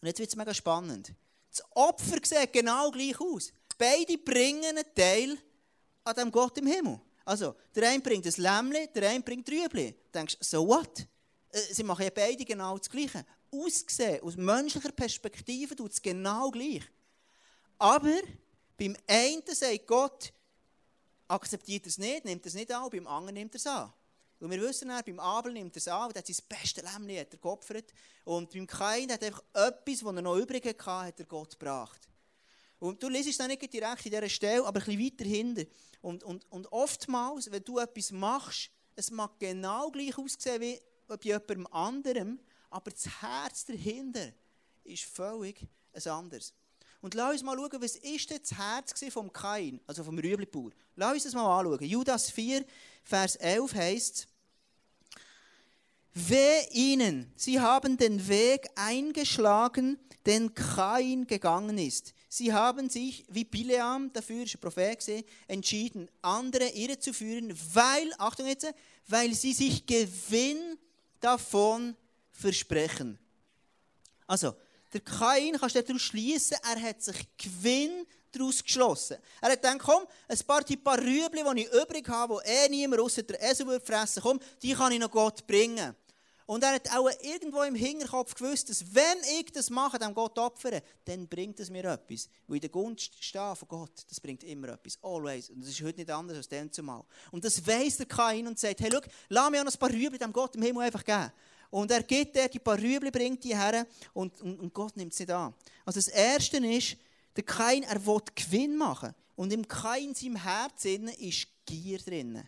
Und 0.00 0.08
jetzt 0.08 0.18
wird 0.18 0.30
es 0.30 0.36
mega 0.36 0.54
spannend. 0.54 1.12
Das 1.50 1.62
Opfer 1.72 2.16
sieht 2.22 2.54
genau 2.54 2.90
gleich 2.90 3.20
aus. 3.20 3.52
Beide 3.76 4.16
bringen 4.16 4.64
einen 4.64 4.84
Teil 4.94 5.36
an 6.04 6.14
dem 6.14 6.32
Gott 6.32 6.56
im 6.56 6.66
Himmel. 6.66 6.98
Also, 7.24 7.54
der 7.74 7.88
eine 7.88 8.02
bringt 8.02 8.26
ein 8.26 8.42
Lämmchen, 8.42 8.88
der 8.94 9.10
eine 9.10 9.22
bringt 9.22 9.48
Rüebli. 9.48 9.92
Du 9.92 10.18
denkst, 10.18 10.36
so 10.40 10.66
what? 10.66 11.06
Äh, 11.50 11.60
sie 11.72 11.82
machen 11.82 12.04
ja 12.04 12.10
beide 12.14 12.44
genau 12.44 12.76
das 12.76 12.90
Gleiche. 12.90 13.24
Ausgesehen, 13.50 14.22
aus 14.22 14.36
menschlicher 14.36 14.92
Perspektive 14.92 15.74
tut 15.76 15.92
es 15.92 16.02
genau 16.02 16.50
gleich. 16.50 16.82
Aber 17.78 18.20
beim 18.76 18.96
einen 19.06 19.42
sagt 19.46 19.86
Gott, 19.86 20.32
akzeptiert 21.28 21.86
er 21.86 21.88
es 21.88 21.98
nicht, 21.98 22.24
nimmt 22.24 22.44
es 22.44 22.54
nicht 22.54 22.72
an, 22.72 22.90
beim 22.90 23.06
anderen 23.06 23.34
nimmt 23.34 23.54
es 23.54 23.66
an. 23.66 23.92
Und 24.40 24.50
wir 24.50 24.60
wissen, 24.60 24.90
er, 24.90 25.02
beim 25.02 25.20
Abel 25.20 25.52
nimmt 25.52 25.76
es 25.76 25.88
an, 25.88 26.10
er 26.10 26.18
hat 26.18 26.26
sein 26.26 26.36
bestes 26.48 26.82
Lämmchen 26.82 27.20
hat 27.20 27.32
er 27.32 27.38
geopfert. 27.38 27.94
Und 28.24 28.52
beim 28.52 28.66
Kain 28.66 29.10
hat 29.10 29.22
er 29.22 29.28
einfach 29.28 29.42
etwas, 29.54 30.04
was 30.04 30.16
er 30.16 30.22
noch 30.22 30.36
übrig 30.36 30.66
hatte, 30.66 31.06
hat 31.06 31.20
er 31.20 31.26
Gott 31.26 31.58
gebracht. 31.58 32.08
Und 32.78 33.02
du 33.02 33.08
liest 33.08 33.28
es 33.28 33.38
dann 33.38 33.48
nicht 33.48 33.72
direkt 33.72 34.04
in 34.06 34.12
dieser 34.12 34.28
Stelle, 34.28 34.64
aber 34.64 34.80
ein 34.80 34.86
bisschen 34.86 35.04
weiter 35.04 35.24
hinten. 35.24 35.66
Und, 36.02 36.22
und, 36.24 36.50
und 36.50 36.70
oftmals, 36.72 37.50
wenn 37.50 37.64
du 37.64 37.78
etwas 37.78 38.12
machst, 38.12 38.70
es 38.96 39.10
mag 39.10 39.38
genau 39.38 39.90
gleich 39.90 40.16
aussehen 40.18 40.60
wie 40.60 40.80
bei 41.06 41.16
jemandem 41.22 41.66
anderem, 41.68 42.40
aber 42.70 42.90
das 42.90 43.06
Herz 43.22 43.64
dahinter 43.64 44.32
ist 44.84 45.04
völlig 45.04 45.66
ein 45.92 46.12
anderes. 46.12 46.52
Und 47.00 47.14
lass 47.14 47.32
uns 47.32 47.42
mal 47.42 47.56
schauen, 47.56 47.82
was 47.82 47.96
ist 47.96 48.30
das 48.30 48.56
Herz 48.56 49.04
vom 49.12 49.32
Kain, 49.32 49.80
also 49.86 50.02
vom 50.02 50.18
Rüeblipur. 50.18 50.72
Lass 50.96 51.12
uns 51.12 51.24
das 51.24 51.34
mal 51.34 51.60
anschauen. 51.60 51.84
Judas 51.84 52.30
4, 52.30 52.64
Vers 53.02 53.36
11 53.36 53.74
heißt, 53.74 54.28
Weh 56.14 56.62
ihnen, 56.70 57.32
sie 57.36 57.58
haben 57.58 57.96
den 57.96 58.28
Weg 58.28 58.68
eingeschlagen, 58.76 59.98
den 60.24 60.54
Kain 60.54 61.26
gegangen 61.26 61.76
ist. 61.76 62.13
Sie 62.36 62.52
haben 62.52 62.90
sich, 62.90 63.24
wie 63.28 63.44
Bileam, 63.44 64.12
dafür 64.12 64.42
ist 64.42 64.56
ein 64.56 64.60
Prophet 64.60 65.24
entschieden, 65.46 66.10
andere 66.20 66.68
irre 66.70 66.98
zu 66.98 67.12
führen, 67.12 67.56
weil, 67.72 68.12
Achtung 68.18 68.48
jetzt, 68.48 68.74
weil 69.06 69.32
sie 69.34 69.52
sich 69.52 69.86
Gewinn 69.86 70.76
davon 71.20 71.94
versprechen. 72.32 73.20
Also, 74.26 74.52
der 74.92 75.02
Kain, 75.02 75.56
kannst 75.60 75.76
du 75.76 75.82
daraus 75.84 76.02
schließen, 76.02 76.56
er 76.64 76.82
hat 76.82 77.04
sich 77.04 77.24
Gewinn 77.36 78.04
daraus 78.32 78.64
geschlossen. 78.64 79.18
Er 79.40 79.52
hat 79.52 79.62
gedacht, 79.62 79.78
komm, 79.78 80.04
ein 80.26 80.38
paar, 80.44 80.64
die 80.64 80.76
paar 80.76 80.98
Rüebli, 80.98 81.44
die 81.54 81.60
ich 81.60 81.72
übrig 81.72 82.08
habe, 82.08 82.42
die 82.44 82.50
eh 82.50 82.68
niemand 82.68 83.00
außer 83.00 83.22
der 83.22 83.40
Esel 83.48 83.78
fressen, 83.78 84.20
komm, 84.20 84.40
die 84.60 84.72
kann 84.72 84.90
ich 84.90 84.98
noch 84.98 85.12
Gott 85.12 85.46
bringen. 85.46 85.94
Und 86.46 86.62
er 86.62 86.74
hat 86.74 86.90
auch 86.94 87.08
irgendwo 87.22 87.62
im 87.62 87.74
Hinterkopf 87.74 88.34
gewusst, 88.34 88.68
dass 88.68 88.94
wenn 88.94 89.18
ich 89.40 89.50
das 89.52 89.70
mache, 89.70 89.98
dem 89.98 90.12
Gott 90.12 90.38
opfere, 90.38 90.82
dann 91.06 91.26
bringt 91.26 91.58
es 91.58 91.70
mir 91.70 91.84
etwas. 91.84 92.28
Weil 92.46 92.56
in 92.56 92.60
der 92.60 92.70
Gunst 92.70 93.12
stehen 93.24 93.56
von 93.56 93.68
Gott, 93.68 94.04
das 94.08 94.20
bringt 94.20 94.44
immer 94.44 94.68
etwas. 94.68 94.98
Always. 95.02 95.48
Und 95.48 95.62
das 95.62 95.70
ist 95.70 95.82
heute 95.82 96.00
nicht 96.00 96.10
anders 96.10 96.36
als 96.36 96.48
dann 96.48 96.70
zumal. 96.70 97.02
Und 97.30 97.44
das 97.44 97.66
weiss 97.66 97.96
der 97.96 98.06
Kain 98.06 98.46
und 98.46 98.58
sagt, 98.58 98.80
hey, 98.80 98.90
schau, 98.92 99.00
lass 99.30 99.50
mir 99.50 99.62
auch 99.62 99.66
ein 99.66 99.78
paar 99.78 99.90
Rüebli 99.90 100.18
dem 100.18 100.32
Gott 100.32 100.54
im 100.56 100.62
Himmel 100.62 100.82
einfach 100.84 101.04
geben. 101.04 101.32
Und 101.70 101.90
er 101.90 102.02
gibt 102.02 102.36
dir 102.36 102.48
die 102.48 102.58
paar 102.58 102.78
Rüebli, 102.78 103.10
bringt 103.10 103.42
die 103.42 103.56
her 103.56 103.86
und, 104.12 104.40
und, 104.42 104.60
und 104.60 104.74
Gott 104.74 104.96
nimmt 104.96 105.14
sie 105.14 105.28
an. 105.32 105.54
Also 105.84 105.98
das 105.98 106.08
Erste 106.08 106.58
ist, 106.58 106.96
der 107.34 107.44
Kain, 107.44 107.82
er 107.84 108.04
will 108.06 108.20
Gewinn 108.34 108.76
machen. 108.76 109.14
Und 109.34 109.52
im 109.52 109.66
Kain, 109.66 110.14
seinem 110.14 110.36
Herzen, 110.36 111.08
ist 111.08 111.48
Gier 111.64 111.98
drin. 111.98 112.42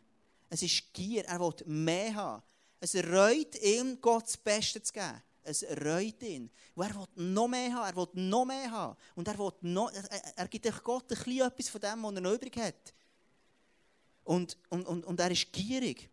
Es 0.48 0.62
ist 0.62 0.92
Gier, 0.92 1.24
er 1.24 1.40
will 1.40 1.54
mehr 1.66 2.14
haben. 2.14 2.42
Es 2.80 2.94
reut 2.94 3.54
ihm, 3.62 4.00
Gott 4.00 4.24
das 4.24 4.36
Beste 4.36 4.82
zu 4.82 4.92
geben. 4.92 5.22
Es 5.42 5.62
reut 5.62 6.22
ihn. 6.22 6.50
Und 6.74 6.84
er 6.84 6.94
will 6.94 7.06
noch 7.14 7.48
mehr 7.48 7.72
haben, 7.72 7.86
er 7.86 7.96
will 7.96 8.08
noch 8.14 8.44
mehr 8.44 8.70
haben. 8.70 8.96
Und 9.14 9.28
er, 9.28 9.38
will 9.38 9.52
noch, 9.62 9.92
er, 9.92 10.36
er 10.36 10.48
gibt 10.48 10.66
Gott 10.82 11.04
ein 11.04 11.16
bisschen 11.16 11.46
etwas 11.46 11.68
von 11.68 11.80
dem, 11.80 12.02
was 12.02 12.14
er 12.14 12.20
noch 12.20 12.34
übrig 12.34 12.56
hat. 12.56 12.94
Und, 14.24 14.56
und, 14.70 14.86
und, 14.86 15.04
und 15.04 15.20
er 15.20 15.30
ist 15.30 15.52
gierig. 15.52 16.10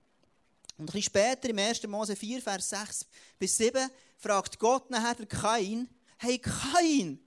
Und 0.78 0.84
ein 0.84 0.86
bisschen 0.86 1.04
später, 1.04 1.50
im 1.50 1.58
1. 1.60 1.86
Mose 1.88 2.16
4, 2.16 2.42
Vers 2.42 2.70
6 2.70 3.06
bis 3.40 3.58
7, 3.58 3.90
fragt 4.18 4.58
Gott 4.60 4.90
nachher 4.90 5.16
der 5.16 5.26
Kain, 5.26 5.90
hey 6.18 6.40
Kain, 6.40 7.20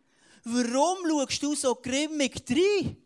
warum 0.45 0.99
schaust 1.09 1.43
du 1.43 1.55
so 1.55 1.75
grimmig 1.75 2.43
rein? 2.49 2.97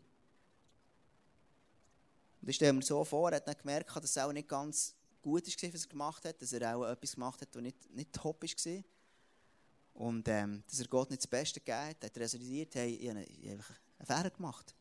Und 2.41 2.49
ich 2.49 2.55
stelle 2.55 2.73
mir 2.73 2.81
so 2.81 3.03
vor, 3.03 3.29
er 3.29 3.37
hat 3.37 3.47
dann 3.47 3.57
gemerkt, 3.57 3.95
dass 3.95 4.03
es 4.03 4.17
auch 4.17 4.31
nicht 4.31 4.47
ganz 4.47 4.95
gut 5.21 5.45
war, 5.47 5.73
was 5.73 5.83
er 5.83 5.89
gemacht 5.89 6.25
hat, 6.25 6.41
dass 6.41 6.53
er 6.53 6.75
auch 6.75 6.85
etwas 6.85 7.13
gemacht 7.13 7.41
hat, 7.41 7.49
was 7.53 7.61
nicht, 7.61 7.89
nicht 7.91 8.13
top 8.13 8.41
war. 8.41 8.83
Und 9.93 10.27
ähm, 10.27 10.63
dass 10.69 10.79
er 10.79 10.87
Gott 10.87 11.09
nicht 11.09 11.21
das 11.21 11.27
Beste 11.27 11.59
gegeben 11.59 11.89
hat, 11.89 12.03
hat 12.03 12.17
resultiert, 12.17 12.75
hey, 12.75 12.95
ich 12.95 13.09
habe 13.09 13.19
einen 13.19 13.63
Fehler 14.05 14.29
gemacht. 14.29 14.73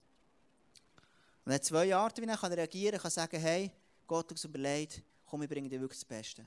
Und 1.45 1.53
er 1.53 1.55
hat 1.57 1.65
zwei 1.65 1.95
Arten, 1.95 2.23
wie 2.23 2.31
er 2.31 2.57
reagieren 2.57 2.93
kann. 2.93 2.99
Er 2.99 3.03
kann 3.03 3.11
sagen, 3.11 3.41
hey, 3.41 3.71
Gott 4.07 4.27
hat 4.27 4.33
uns 4.33 4.45
überlegt, 4.45 5.03
komm, 5.27 5.43
ich 5.43 5.49
bringe 5.49 5.69
dir 5.69 5.81
wirklich 5.81 6.01
das 6.01 6.05
Beste. 6.05 6.45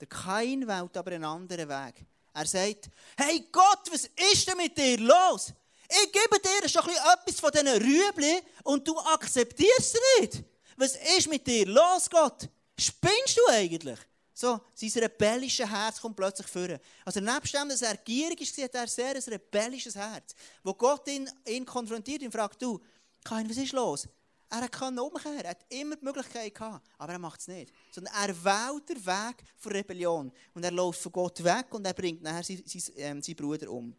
Der 0.00 0.08
Kain 0.08 0.66
wählt 0.66 0.96
aber 0.96 1.12
einen 1.12 1.24
anderen 1.24 1.68
Weg. 1.68 2.06
Er 2.32 2.46
sagt, 2.46 2.90
hey 3.16 3.48
Gott, 3.50 3.90
was 3.90 4.08
ist 4.32 4.46
denn 4.46 4.56
mit 4.56 4.76
dir 4.76 4.98
los? 4.98 5.52
Ich 5.88 6.12
gebe 6.12 6.38
dir 6.40 6.68
schon 6.68 6.88
etwas 6.88 7.40
von 7.40 7.50
diesen 7.50 7.68
Rüebli 7.68 8.40
und 8.62 8.86
du 8.86 8.96
akzeptierst 8.98 9.96
es 9.96 10.20
nicht. 10.20 10.44
Was 10.76 10.96
ist 11.16 11.28
mit 11.28 11.46
dir 11.46 11.66
los, 11.66 12.08
Gott? 12.08 12.48
Spinnst 12.80 13.36
du 13.36 13.42
eigentlich? 13.50 13.98
So, 14.32 14.58
sein 14.74 15.02
rebellisches 15.02 15.68
Herz 15.68 16.00
kommt 16.00 16.16
plötzlich 16.16 16.46
vor. 16.46 16.68
Also 17.04 17.20
nebst 17.20 17.52
dem, 17.52 17.68
dass 17.68 17.82
er 17.82 17.96
gierig 17.98 18.40
ist, 18.40 18.56
hat 18.56 18.74
er 18.74 18.86
sehr 18.86 19.14
ein 19.14 19.22
rebellisches 19.22 19.94
Herz. 19.94 20.34
Wo 20.62 20.72
Gott 20.72 21.06
ihn, 21.08 21.28
ihn 21.46 21.66
konfrontiert 21.66 22.22
und 22.22 22.32
fragt, 22.32 22.62
du, 22.62 22.80
Kain, 23.22 23.48
was 23.50 23.58
ist 23.58 23.72
los? 23.72 24.08
Er 24.48 24.66
kann 24.68 24.98
umkehren, 24.98 25.40
er 25.40 25.50
hat 25.50 25.66
immer 25.68 25.94
die 25.94 26.04
Möglichkeit 26.04 26.54
gehabt, 26.54 26.84
aber 26.96 27.12
er 27.12 27.18
macht 27.18 27.40
es 27.40 27.48
nicht. 27.48 27.72
Sondern 27.92 28.14
er 28.14 28.44
wählt 28.44 28.88
den 28.88 29.06
Weg 29.06 29.44
von 29.58 29.72
Rebellion 29.72 30.32
und 30.54 30.64
er 30.64 30.72
läuft 30.72 31.02
von 31.02 31.12
Gott 31.12 31.44
weg 31.44 31.66
und 31.72 31.84
er 31.84 31.92
bringt 31.92 32.22
nachher 32.22 32.42
seinen, 32.42 32.66
seinen, 32.66 32.96
ähm, 32.96 33.22
seinen 33.22 33.36
Bruder 33.36 33.70
um. 33.70 33.94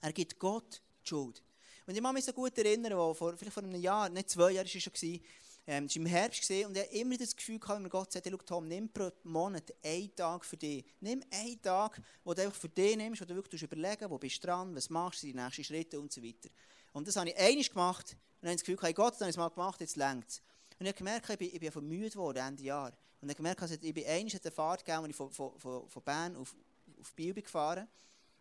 Er 0.00 0.12
gibt 0.12 0.38
Gott 0.38 0.80
die 1.04 1.08
Schuld. 1.08 1.42
Und 1.86 1.94
ich 1.94 2.02
kann 2.02 2.14
mich 2.14 2.24
so 2.24 2.32
gut 2.32 2.56
erinnern, 2.58 2.96
wo 2.96 3.14
vor, 3.14 3.36
vielleicht 3.36 3.52
vor 3.52 3.62
einem 3.62 3.80
Jahr, 3.80 4.08
nicht 4.08 4.30
zwei 4.30 4.50
Jahre 4.52 4.66
war 4.66 4.74
es 4.74 4.82
schon, 4.82 5.20
ähm, 5.68 5.86
das 5.86 5.96
war 5.96 6.00
im 6.00 6.06
Herbst 6.06 6.40
gesehen 6.40 6.66
und 6.66 6.76
ich 6.78 6.82
habe 6.82 6.94
immer 6.94 7.18
das 7.18 7.36
Gefühl 7.36 7.58
gehabt, 7.58 7.82
wenn 7.82 7.90
Gott 7.90 8.10
sagt, 8.10 8.24
hey, 8.24 8.34
Tom, 8.46 8.66
nimm 8.66 8.88
pro 8.88 9.10
Monat 9.24 9.74
einen 9.84 10.14
Tag 10.16 10.42
für 10.46 10.56
dich. 10.56 10.82
Nimm 11.00 11.22
einen 11.30 11.60
Tag, 11.60 12.00
wo 12.24 12.32
du 12.32 12.42
einfach 12.42 12.58
für 12.58 12.70
dich 12.70 12.96
nimmst, 12.96 13.20
wo 13.20 13.26
du 13.26 13.34
wirklich 13.34 13.62
überlegen 13.62 14.08
wo 14.08 14.16
bist 14.16 14.42
du 14.42 14.46
dran, 14.46 14.74
was 14.74 14.88
machst 14.88 15.22
du, 15.22 15.26
die 15.26 15.34
nächsten 15.34 15.62
Schritte 15.62 16.00
und 16.00 16.10
so 16.10 16.22
weiter. 16.22 16.48
Und 16.94 17.06
das 17.06 17.16
habe 17.16 17.28
ich 17.28 17.36
einmal 17.36 17.64
gemacht 17.64 18.12
und 18.12 18.16
dann 18.40 18.48
habe 18.48 18.54
ich 18.54 18.62
das 18.62 18.64
Gefühl, 18.64 18.78
hey 18.80 18.94
Gott, 18.94 19.12
dann 19.12 19.20
habe 19.20 19.30
ich 19.30 19.34
es 19.34 19.36
mal 19.36 19.50
gemacht, 19.50 19.80
jetzt 19.82 19.96
längt 19.96 20.28
es. 20.28 20.42
Und 20.78 20.86
ich 20.86 20.88
habe 20.88 20.98
gemerkt, 20.98 21.28
ich 21.28 21.38
bin, 21.38 21.50
ich 21.52 21.60
bin 21.60 21.70
von 21.70 21.86
müde 21.86 22.10
geworden, 22.10 22.38
Ende 22.38 22.62
Jahr. 22.62 22.92
Und 23.20 23.28
ich 23.28 23.34
habe 23.34 23.34
gemerkt, 23.34 23.60
also, 23.60 23.74
ich 23.74 23.94
bin 23.94 24.06
einmal 24.06 24.32
eine 24.42 24.50
Fahrt 24.50 24.84
gegeben, 24.84 25.02
als 25.02 25.10
ich 25.10 25.16
von, 25.16 25.30
von, 25.30 25.88
von 25.88 26.02
Bern 26.02 26.34
auf, 26.36 26.56
auf 26.98 27.12
Biel 27.14 27.34
bin 27.34 27.44
gefahren 27.44 27.86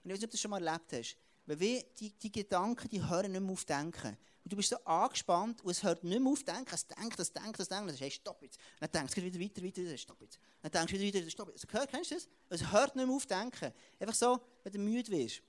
Und 0.03 0.11
ich 0.11 0.13
weiß 0.13 0.19
nicht, 0.19 0.23
ob 0.23 0.29
du 0.29 0.35
das 0.35 0.41
schon 0.41 0.51
mal 0.51 0.65
erlebt 0.65 0.93
hast. 0.93 1.17
Weil 1.47 1.59
wie 1.59 1.83
die, 1.97 2.11
die 2.11 2.31
Gedanken, 2.31 2.89
die 2.89 3.03
hören 3.03 3.31
nicht 3.31 3.41
mehr 3.41 3.51
auf 3.51 3.65
Denken. 3.65 4.17
Und 4.43 4.53
du 4.53 4.55
bist 4.55 4.69
so 4.69 4.77
angespannt 4.83 5.61
und 5.61 5.71
es 5.71 5.81
hört 5.81 6.03
nicht 6.03 6.21
mehr 6.21 6.31
auf 6.31 6.43
Denken. 6.43 6.75
Es 6.75 6.85
denkt, 6.85 7.19
es 7.19 7.33
denkt, 7.33 7.59
es 7.59 7.67
denkt. 7.67 7.81
Und 7.81 7.87
dann 7.87 7.97
sagst 7.97 8.01
hey, 8.01 8.11
stopp 8.11 8.41
jetzt. 8.43 8.57
Und 8.57 8.81
dann 8.81 8.91
denkst 8.91 9.15
du 9.15 9.23
wieder 9.23 9.39
weiter, 9.39 9.63
weiter, 9.63 9.83
weiter, 9.83 9.97
stopp 9.97 10.21
jetzt. 10.21 10.37
Und 10.61 10.75
dann 10.75 10.87
denkst 10.87 10.93
du 10.93 10.99
wieder, 10.99 11.19
weiter, 11.19 11.31
stopp 11.31 11.49
jetzt. 11.49 11.73
Also, 11.73 11.87
kennst 11.87 12.11
du 12.11 12.15
das? 12.15 12.29
Es 12.49 12.71
hört 12.71 12.95
nicht 12.95 13.07
mehr 13.07 13.15
auf 13.15 13.25
Denken. 13.25 13.73
Einfach 13.99 14.15
so, 14.15 14.39
wenn 14.63 14.73
du 14.73 14.79
müde 14.79 15.11
wirst. 15.11 15.41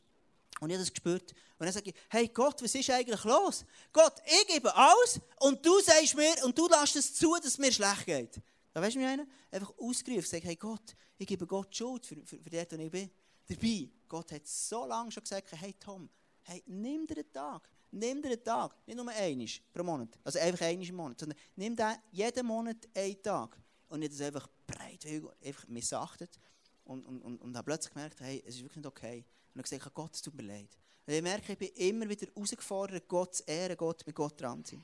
Und 0.61 0.71
ich 0.71 0.75
habe 0.75 0.85
das 0.85 0.93
gespürt. 0.93 1.33
Und 1.59 1.67
dann 1.67 1.73
sage 1.73 1.90
ich, 1.90 1.97
hey 2.09 2.28
Gott, 2.28 2.62
was 2.62 2.75
ist 2.75 2.90
eigentlich 2.90 3.23
los? 3.25 3.64
Gott, 3.93 4.14
ich 4.25 4.47
gebe 4.55 4.75
alles 4.75 5.21
und 5.40 5.64
du 5.64 5.81
sagst 5.81 6.17
mir, 6.17 6.35
und 6.45 6.57
du 6.57 6.69
lässt 6.69 6.97
es 6.97 7.14
zu, 7.14 7.35
dass 7.37 7.47
es 7.47 7.59
mir 7.59 7.73
schlecht 7.73 8.07
geht. 8.07 8.40
Da 8.73 8.83
weißt 8.83 8.97
du, 8.97 9.00
wie 9.00 9.05
einer? 9.05 9.26
Einfach 9.50 9.73
ausgerufen, 9.78 10.26
sage, 10.26 10.47
hey 10.47 10.57
Gott, 10.57 10.97
ich 11.17 11.26
gebe 11.26 11.47
Gott 11.47 11.75
Schuld 11.75 12.07
für, 12.07 12.17
für, 12.25 12.38
für 12.38 12.50
den, 12.50 12.67
wo 12.71 12.83
ich 12.85 12.90
bin. 12.90 13.11
Dabei, 13.49 13.88
Gott 14.07 14.31
hat 14.33 14.47
so 14.47 14.85
lange 14.85 15.11
schon 15.11 15.23
gesagt, 15.23 15.50
hey 15.52 15.75
Tom, 15.81 16.09
hey, 16.43 16.62
nimm 16.67 17.07
dir 17.07 17.17
einen 17.17 17.33
Tag. 17.33 17.69
Nimm 17.90 18.21
dir 18.21 18.28
einen 18.28 18.45
Tag. 18.45 18.76
Nicht 18.87 18.97
nur 18.97 19.09
einmal 19.09 19.47
pro 19.73 19.83
Monat. 19.83 20.19
Also 20.23 20.38
einfach 20.38 20.67
einmal 20.67 20.87
im 20.87 20.95
Monat. 20.95 21.19
Sondern 21.19 21.38
nimm 21.57 21.75
dir 21.75 21.97
jeden 22.11 22.47
Monat 22.47 22.88
einen 22.95 23.23
Tag. 23.23 23.59
Und 23.88 24.00
nicht 24.00 24.12
das 24.12 24.21
einfach 24.21 24.47
breit, 24.67 25.07
einfach 25.43 25.67
missachtet. 25.69 26.38
Und, 26.85 27.07
und, 27.07 27.23
und, 27.23 27.40
und 27.40 27.57
habe 27.57 27.64
plötzlich 27.64 27.95
gemerkt, 27.95 28.21
hey, 28.21 28.43
es 28.47 28.57
ist 28.57 28.62
wirklich 28.62 28.76
nicht 28.76 28.87
okay. 28.87 29.25
Und 29.55 29.61
ich 29.61 29.71
gesagt, 29.71 29.95
Gott, 29.95 30.14
es 30.14 30.23
tut 30.23 30.35
mir 30.35 30.43
leid. 30.43 30.69
Und 31.07 31.14
ich 31.14 31.23
merke, 31.23 31.52
ich 31.52 31.59
bin 31.59 31.69
immer 31.69 32.09
wieder 32.09 32.26
herausgefordert, 32.26 33.09
Gott 33.09 33.37
zu 33.37 33.45
ehren, 33.47 33.76
Gott 33.78 34.07
mit 34.07 34.14
Gott 34.14 34.38
dran 34.38 34.62
zu. 34.62 34.83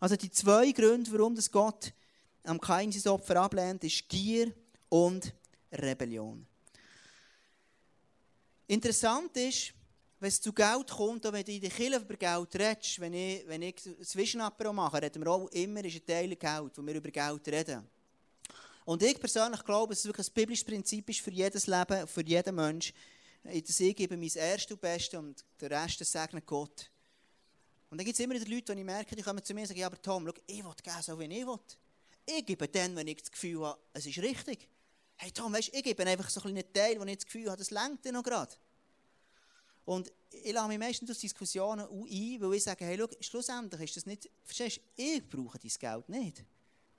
Also 0.00 0.16
die 0.16 0.30
zwei 0.30 0.72
Gründe, 0.72 1.12
warum 1.12 1.34
das 1.34 1.50
Gott 1.50 1.92
am 2.42 2.60
Kain 2.60 2.90
sein 2.90 3.12
Opfer 3.12 3.36
ablehnt, 3.36 3.84
ist 3.84 4.08
Gier 4.08 4.52
und 4.88 5.32
Rebellion. 5.72 6.46
Interessant 8.66 9.36
ist, 9.36 9.74
wenn 10.20 10.28
es 10.28 10.40
zu 10.40 10.52
Geld 10.52 10.90
kommt, 10.90 11.26
und 11.26 11.32
wenn 11.32 11.44
du 11.44 11.52
in 11.52 11.60
der 11.60 11.70
Kirche 11.70 11.96
über 11.96 12.16
Geld 12.16 12.54
redest, 12.54 12.98
wenn 12.98 13.12
ich, 13.12 13.46
wenn 13.46 13.60
ich 13.60 13.76
Zwischenapero 14.02 14.72
mache, 14.72 15.02
reden 15.02 15.22
wir 15.22 15.30
auch 15.30 15.48
immer, 15.48 15.84
ist 15.84 15.96
ein 15.96 16.06
Teil 16.06 16.34
Geld, 16.34 16.78
wo 16.78 16.86
wir 16.86 16.94
über 16.94 17.10
Geld 17.10 17.48
reden. 17.48 17.86
Und 18.86 19.02
ich 19.02 19.18
persönlich 19.18 19.62
glaube, 19.64 19.92
dass 19.92 20.00
es 20.00 20.06
wirklich 20.06 20.28
ein 20.28 20.34
biblisches 20.34 20.64
Prinzip 20.64 21.08
ist 21.10 21.20
für 21.20 21.30
jedes 21.30 21.66
Leben, 21.66 22.06
für 22.06 22.24
jeden 22.24 22.54
Mensch. 22.54 22.92
Dass 23.42 23.80
ich 23.80 23.96
gebe 23.96 24.16
mein 24.16 24.30
Erstes 24.34 24.72
und 24.72 24.80
Bestes 24.80 25.18
und 25.18 25.44
der 25.60 25.70
Rest 25.70 26.04
segnet 26.04 26.46
Gott. 26.46 26.90
Und 27.90 27.98
dann 27.98 28.04
gibt 28.04 28.18
es 28.18 28.24
immer 28.24 28.34
wieder 28.34 28.46
Leute, 28.46 28.74
die 28.74 28.80
ich 28.80 28.86
merke, 28.86 29.14
die 29.14 29.22
kommen 29.22 29.44
zu 29.44 29.54
mir 29.54 29.60
und 29.60 29.66
sagen, 29.66 29.80
ja, 29.80 29.86
aber 29.86 30.00
Tom, 30.00 30.26
schau, 30.26 30.42
ich 30.46 30.64
will 30.64 30.72
geben, 30.82 31.02
so 31.02 31.18
wie 31.18 31.24
ich 31.24 31.46
will. 31.46 31.58
Ich 32.26 32.46
gebe 32.46 32.66
dann, 32.66 32.96
wenn 32.96 33.06
ich 33.06 33.18
das 33.18 33.30
Gefühl 33.30 33.64
habe, 33.64 33.78
es 33.92 34.06
ist 34.06 34.18
richtig. 34.18 34.68
Hey 35.16 35.30
Tom, 35.30 35.52
weißt, 35.52 35.70
ich 35.72 35.82
gebe 35.82 36.04
einfach 36.04 36.28
so 36.28 36.40
einen 36.42 36.64
Teil, 36.72 37.00
wo 37.00 37.04
ich 37.04 37.16
das 37.16 37.24
Gefühl 37.24 37.46
habe, 37.46 37.56
das 37.56 37.70
lenkt 37.70 38.04
noch 38.06 38.22
gerade. 38.22 38.54
Und 39.84 40.10
ich 40.30 40.52
lasse 40.52 40.68
mich 40.68 40.78
meistens 40.78 41.10
aus 41.10 41.18
Diskussionen 41.18 41.86
ein, 41.86 42.40
weil 42.40 42.54
ich 42.54 42.62
sage, 42.62 42.84
hey, 42.84 42.96
schau, 42.98 43.08
schlussendlich 43.20 43.82
ist 43.82 43.96
das 43.96 44.06
nicht, 44.06 44.30
verstehst 44.42 44.78
du, 44.78 45.02
ich 45.02 45.28
brauche 45.28 45.58
dein 45.58 45.70
Geld 45.78 46.08
nicht. 46.08 46.44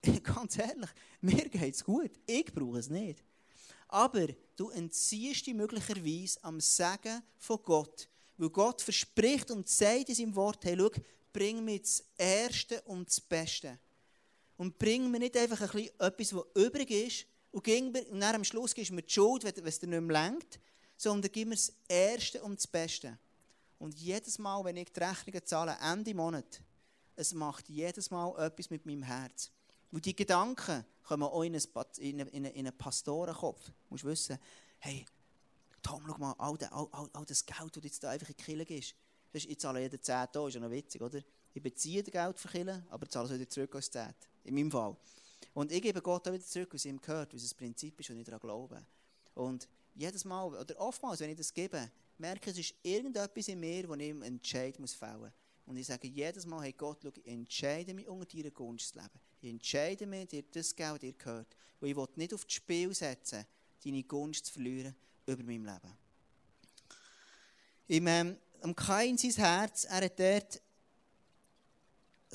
Ganz 0.23 0.57
ehrlich, 0.57 0.89
mir 1.21 1.49
geht 1.49 1.75
es 1.75 1.83
gut, 1.83 2.11
ich 2.25 2.45
brauche 2.53 2.79
es 2.79 2.89
nicht. 2.89 3.23
Aber 3.87 4.27
du 4.55 4.69
entziehst 4.69 5.45
dich 5.45 5.53
möglicherweise 5.53 6.43
am 6.43 6.59
Segen 6.59 7.21
von 7.37 7.59
Gott, 7.63 8.07
weil 8.37 8.49
Gott 8.49 8.81
verspricht 8.81 9.51
und 9.51 9.67
sagt 9.67 10.09
in 10.09 10.15
seinem 10.15 10.35
Wort, 10.35 10.63
hey, 10.65 10.75
schau, 10.77 10.91
bring 11.33 11.63
mir 11.63 11.79
das 11.79 12.03
Erste 12.17 12.81
und 12.83 13.07
das 13.07 13.19
Beste. 13.19 13.79
Und 14.57 14.77
bring 14.77 15.09
mir 15.11 15.19
nicht 15.19 15.35
einfach 15.35 15.61
ein 15.61 15.69
bisschen 15.69 15.99
etwas, 15.99 16.33
was 16.33 16.45
übrig 16.55 16.91
ist, 16.91 17.25
und, 17.55 18.11
und 18.11 18.19
dann 18.19 18.35
am 18.35 18.43
Schluss 18.43 18.73
gibst 18.73 18.91
du 18.91 18.95
mir 18.95 19.03
die 19.03 19.13
Schuld, 19.13 19.45
wenn 19.45 19.65
es 19.65 19.79
dir 19.79 19.87
nicht 19.87 20.01
mehr 20.01 20.23
lenkt, 20.23 20.59
sondern 20.97 21.31
gib 21.31 21.47
mir 21.47 21.55
das 21.55 21.71
Erste 21.87 22.43
und 22.43 22.57
das 22.57 22.67
Beste. 22.67 23.17
Und 23.79 23.95
jedes 23.95 24.37
Mal, 24.39 24.63
wenn 24.65 24.75
ich 24.75 24.91
die 24.91 24.99
Rechnungen 24.99 25.45
zahle, 25.45 25.77
Ende 25.81 26.13
Monat, 26.13 26.61
es 27.15 27.33
macht 27.33 27.69
jedes 27.69 28.11
Mal 28.11 28.37
etwas 28.45 28.69
mit 28.69 28.85
meinem 28.85 29.03
Herz. 29.03 29.51
Und 29.91 30.05
die 30.05 30.15
Gedanken 30.15 30.83
kommen 31.03 31.23
auch 31.23 31.43
in 31.43 31.55
einen, 31.55 32.27
in 32.27 32.45
einen, 32.45 32.77
Pastorenkopf. 32.77 33.65
Du 33.67 33.73
musst 33.89 34.03
wissen, 34.03 34.37
hey, 34.79 35.05
Tom, 35.81 36.03
schau 36.07 36.17
mal, 36.17 36.35
all, 36.37 36.57
das, 36.57 36.71
all, 36.73 37.09
all 37.13 37.25
das 37.25 37.45
Geld, 37.45 37.75
das 37.75 37.83
jetzt 37.83 38.03
da 38.03 38.09
einfach 38.09 38.27
in 38.27 38.35
die 38.35 38.43
Kirche 38.43 38.65
gibst, 38.65 38.95
ich 39.33 39.59
zahle 39.59 39.81
jeden 39.81 40.01
10 40.01 40.27
da, 40.31 40.47
ist 40.47 40.55
ja 40.55 40.59
noch 40.59 40.71
witzig, 40.71 41.01
oder? 41.01 41.21
Ich 41.53 41.61
beziehe 41.61 42.03
das 42.03 42.11
Geld 42.11 42.37
für 42.37 42.47
Kirche, 42.49 42.83
aber 42.89 43.07
zahle 43.07 43.27
es 43.27 43.33
wieder 43.33 43.49
zurück 43.49 43.75
als 43.75 43.91
10. 43.91 44.13
In 44.43 44.55
meinem 44.55 44.71
Fall. 44.71 44.95
Und 45.55 45.71
ich 45.71 45.81
gebe 45.81 46.01
Gott 46.01 46.27
auch 46.27 46.33
wieder 46.33 46.43
zurück, 46.43 46.73
was 46.73 46.83
ihm 46.83 46.99
gehört, 46.99 47.33
was 47.33 47.41
das 47.41 47.53
Prinzip 47.53 47.97
ist 47.97 48.09
und 48.09 48.19
ich 48.19 48.25
daran 48.25 48.41
glaube. 48.41 48.85
Und 49.35 49.69
jedes 49.95 50.25
Mal, 50.25 50.53
oder 50.53 50.79
oftmals, 50.81 51.21
wenn 51.21 51.29
ich 51.29 51.37
das 51.37 51.53
gebe, 51.53 51.89
merke 52.17 52.49
ich, 52.49 52.59
es 52.59 52.71
ist 52.71 52.75
irgendetwas 52.83 53.47
in 53.47 53.61
mir, 53.61 53.87
wo 53.87 53.95
ich 53.95 54.09
einen 54.09 54.21
Entscheid 54.21 54.77
muss 54.79 54.93
fällen 54.93 55.21
muss. 55.21 55.31
Und 55.65 55.77
ich 55.77 55.87
sage 55.87 56.09
jedes 56.09 56.45
Mal, 56.45 56.61
hey 56.61 56.73
Gott, 56.73 56.99
schau, 57.01 57.09
ich 57.09 57.25
entscheide 57.25 57.93
mich, 57.93 58.05
unter 58.05 58.25
deiner 58.25 58.51
Gunst 58.51 58.89
zu 58.89 58.99
leben. 58.99 59.19
Ich 59.41 59.49
entscheide 59.49 60.05
mich, 60.05 60.27
dir 60.27 60.43
das 60.43 60.75
Geld 60.75 61.01
dir 61.01 61.13
gehört. 61.13 61.55
Weil 61.79 61.91
ich 61.91 61.95
will 61.95 62.07
nicht 62.15 62.33
auf 62.33 62.43
das 62.43 62.53
Spiel 62.53 62.93
setzen, 62.93 63.45
deine 63.81 64.03
Gunst 64.03 64.47
zu 64.47 64.53
verlieren 64.53 64.93
über 65.25 65.43
mein 65.43 65.63
Leben. 65.63 65.97
Im, 67.87 68.07
ähm, 68.07 68.37
am 68.61 68.75
Kain 68.75 69.17
sein 69.17 69.31
Herz, 69.31 69.85
er 69.85 70.03
hat 70.03 70.19
dort 70.19 70.61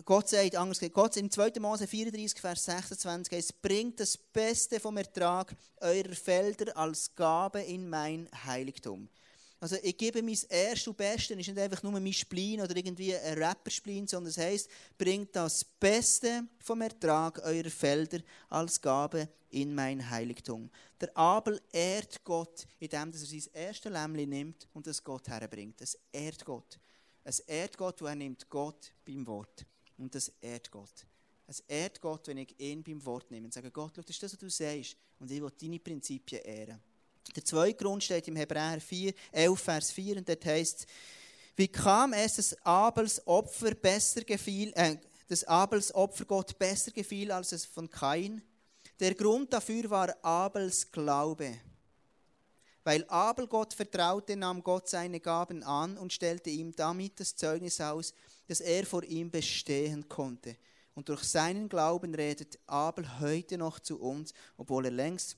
Gott 0.04 0.28
sagt 0.28 0.54
anders, 0.57 0.80
Gott 0.92 1.16
in 1.16 1.30
2. 1.30 1.52
Mose 1.59 1.87
34, 1.87 2.40
Vers 2.40 2.64
26, 2.64 3.33
es 3.33 3.52
bringt 3.52 3.99
das 3.99 4.16
Beste 4.16 4.78
vom 4.78 4.97
Ertrag 4.97 5.54
eurer 5.80 6.14
Felder 6.14 6.76
als 6.76 7.14
Gabe 7.14 7.61
in 7.62 7.88
mein 7.88 8.28
Heiligtum. 8.45 9.09
Also 9.59 9.76
ich 9.83 9.97
gebe 9.97 10.23
mein 10.23 10.38
Erstes 10.49 10.88
und 10.88 10.97
Bestes, 10.97 11.37
ist 11.37 11.49
nicht 11.49 11.59
einfach 11.59 11.83
nur 11.83 11.92
mein 11.92 12.12
Spleen 12.12 12.61
oder 12.61 12.75
irgendwie 12.75 13.14
ein 13.14 13.42
Rapperspleen, 13.42 14.07
sondern 14.07 14.30
es 14.30 14.38
heisst, 14.38 14.71
bringt 14.96 15.37
das 15.37 15.64
Beste 15.64 16.44
vom 16.61 16.81
Ertrag 16.81 17.38
eurer 17.44 17.68
Felder 17.68 18.20
als 18.48 18.81
Gabe 18.81 19.29
in 19.51 19.74
mein 19.74 20.09
Heiligtum. 20.09 20.70
Der 21.01 21.14
Abel 21.16 21.61
ehrt 21.72 22.24
Gott, 22.24 22.66
indem 22.79 23.12
er 23.12 23.18
sein 23.18 23.42
erstes 23.53 23.92
Lämmchen 23.92 24.31
nimmt 24.31 24.68
und 24.72 24.87
es 24.87 25.05
Gott 25.05 25.29
herbringt. 25.29 25.81
Es 25.83 25.98
ehrt 26.12 26.44
Gott. 26.44 26.79
Es 27.22 27.40
ehrt 27.40 27.77
Gott, 27.77 28.01
wo 28.01 28.07
er 28.07 28.14
nimmt 28.14 28.48
Gott 28.48 28.92
beim 29.05 29.27
Wort. 29.27 29.66
Und 30.00 30.14
das 30.14 30.32
ehrt 30.40 30.70
Gott. 30.70 31.06
Es 31.46 31.60
ehrt 31.60 32.00
Gott, 32.00 32.26
wenn 32.28 32.38
ich 32.38 32.58
ihn 32.58 32.82
beim 32.82 33.04
Wort 33.04 33.30
nehme 33.30 33.46
und 33.46 33.52
sage, 33.52 33.70
Gott, 33.70 33.92
schau, 33.94 34.02
das 34.02 34.10
ist 34.10 34.22
das, 34.22 34.32
was 34.32 34.38
du 34.38 34.48
sagst. 34.48 34.96
Und 35.18 35.30
ich 35.30 35.42
will 35.42 35.52
deine 35.60 35.78
Prinzipien 35.78 36.42
ehren. 36.42 36.80
Der 37.36 37.44
zweite 37.44 37.74
Grund 37.74 38.02
steht 38.02 38.26
im 38.28 38.36
Hebräer 38.36 38.80
4, 38.80 39.12
11, 39.32 39.60
Vers 39.60 39.90
4, 39.92 40.16
und 40.18 40.28
dort 40.28 40.44
heißt 40.44 40.86
wie 41.60 41.68
kam 41.68 42.14
es, 42.14 42.36
dass 42.36 42.56
Abels 42.64 43.26
Opfer 43.26 43.74
besser 43.74 44.22
gefiel, 44.22 44.72
äh, 44.76 44.96
dass 45.28 45.44
Abels 45.44 45.94
Opfer 45.94 46.24
Gott 46.24 46.58
besser 46.58 46.90
gefiel 46.90 47.30
als 47.30 47.52
es 47.52 47.66
von 47.66 47.90
Kain? 47.90 48.40
Der 48.98 49.14
Grund 49.14 49.52
dafür 49.52 49.90
war 49.90 50.24
Abels 50.24 50.90
Glaube. 50.90 51.58
Weil 52.82 53.04
Abel 53.08 53.46
Gott 53.46 53.74
vertraute, 53.74 54.36
nahm 54.36 54.62
Gott 54.62 54.88
seine 54.88 55.20
Gaben 55.20 55.62
an 55.62 55.98
und 55.98 56.14
stellte 56.14 56.48
ihm 56.48 56.74
damit 56.74 57.20
das 57.20 57.36
Zeugnis 57.36 57.78
aus, 57.78 58.14
dass 58.50 58.60
er 58.60 58.84
vor 58.84 59.04
ihm 59.04 59.30
bestehen 59.30 60.08
konnte. 60.08 60.56
Und 60.96 61.08
durch 61.08 61.22
seinen 61.22 61.68
Glauben 61.68 62.12
redet 62.12 62.58
Abel 62.66 63.20
heute 63.20 63.56
noch 63.56 63.78
zu 63.78 64.00
uns, 64.00 64.34
obwohl 64.56 64.86
er 64.86 64.90
längst 64.90 65.36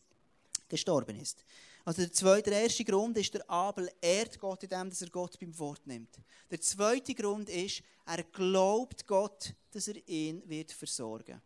gestorben 0.67 1.21
ist. 1.21 1.45
Also 1.85 2.01
der, 2.01 2.13
zweite, 2.13 2.49
der 2.49 2.63
erste 2.63 2.87
Grund 2.87 3.19
ist, 3.19 3.35
der 3.35 3.49
Abel 3.51 3.91
ehrt 4.01 4.39
Gott, 4.41 4.63
indem 4.63 4.91
er 4.99 5.09
Gott 5.11 5.39
beim 5.39 5.59
Wort 5.59 5.87
nimmt. 5.87 6.23
Der 6.51 6.59
zweite 6.63 7.15
Grund 7.15 7.51
ist, 7.51 7.83
er 8.07 8.23
glaubt 8.23 9.07
Gott, 9.07 9.53
dass 9.73 9.89
er 9.89 10.09
ihn 10.09 10.43
wird 10.49 10.73
versorgen 10.73 11.43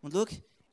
Und 0.00 0.14
schau, 0.14 0.24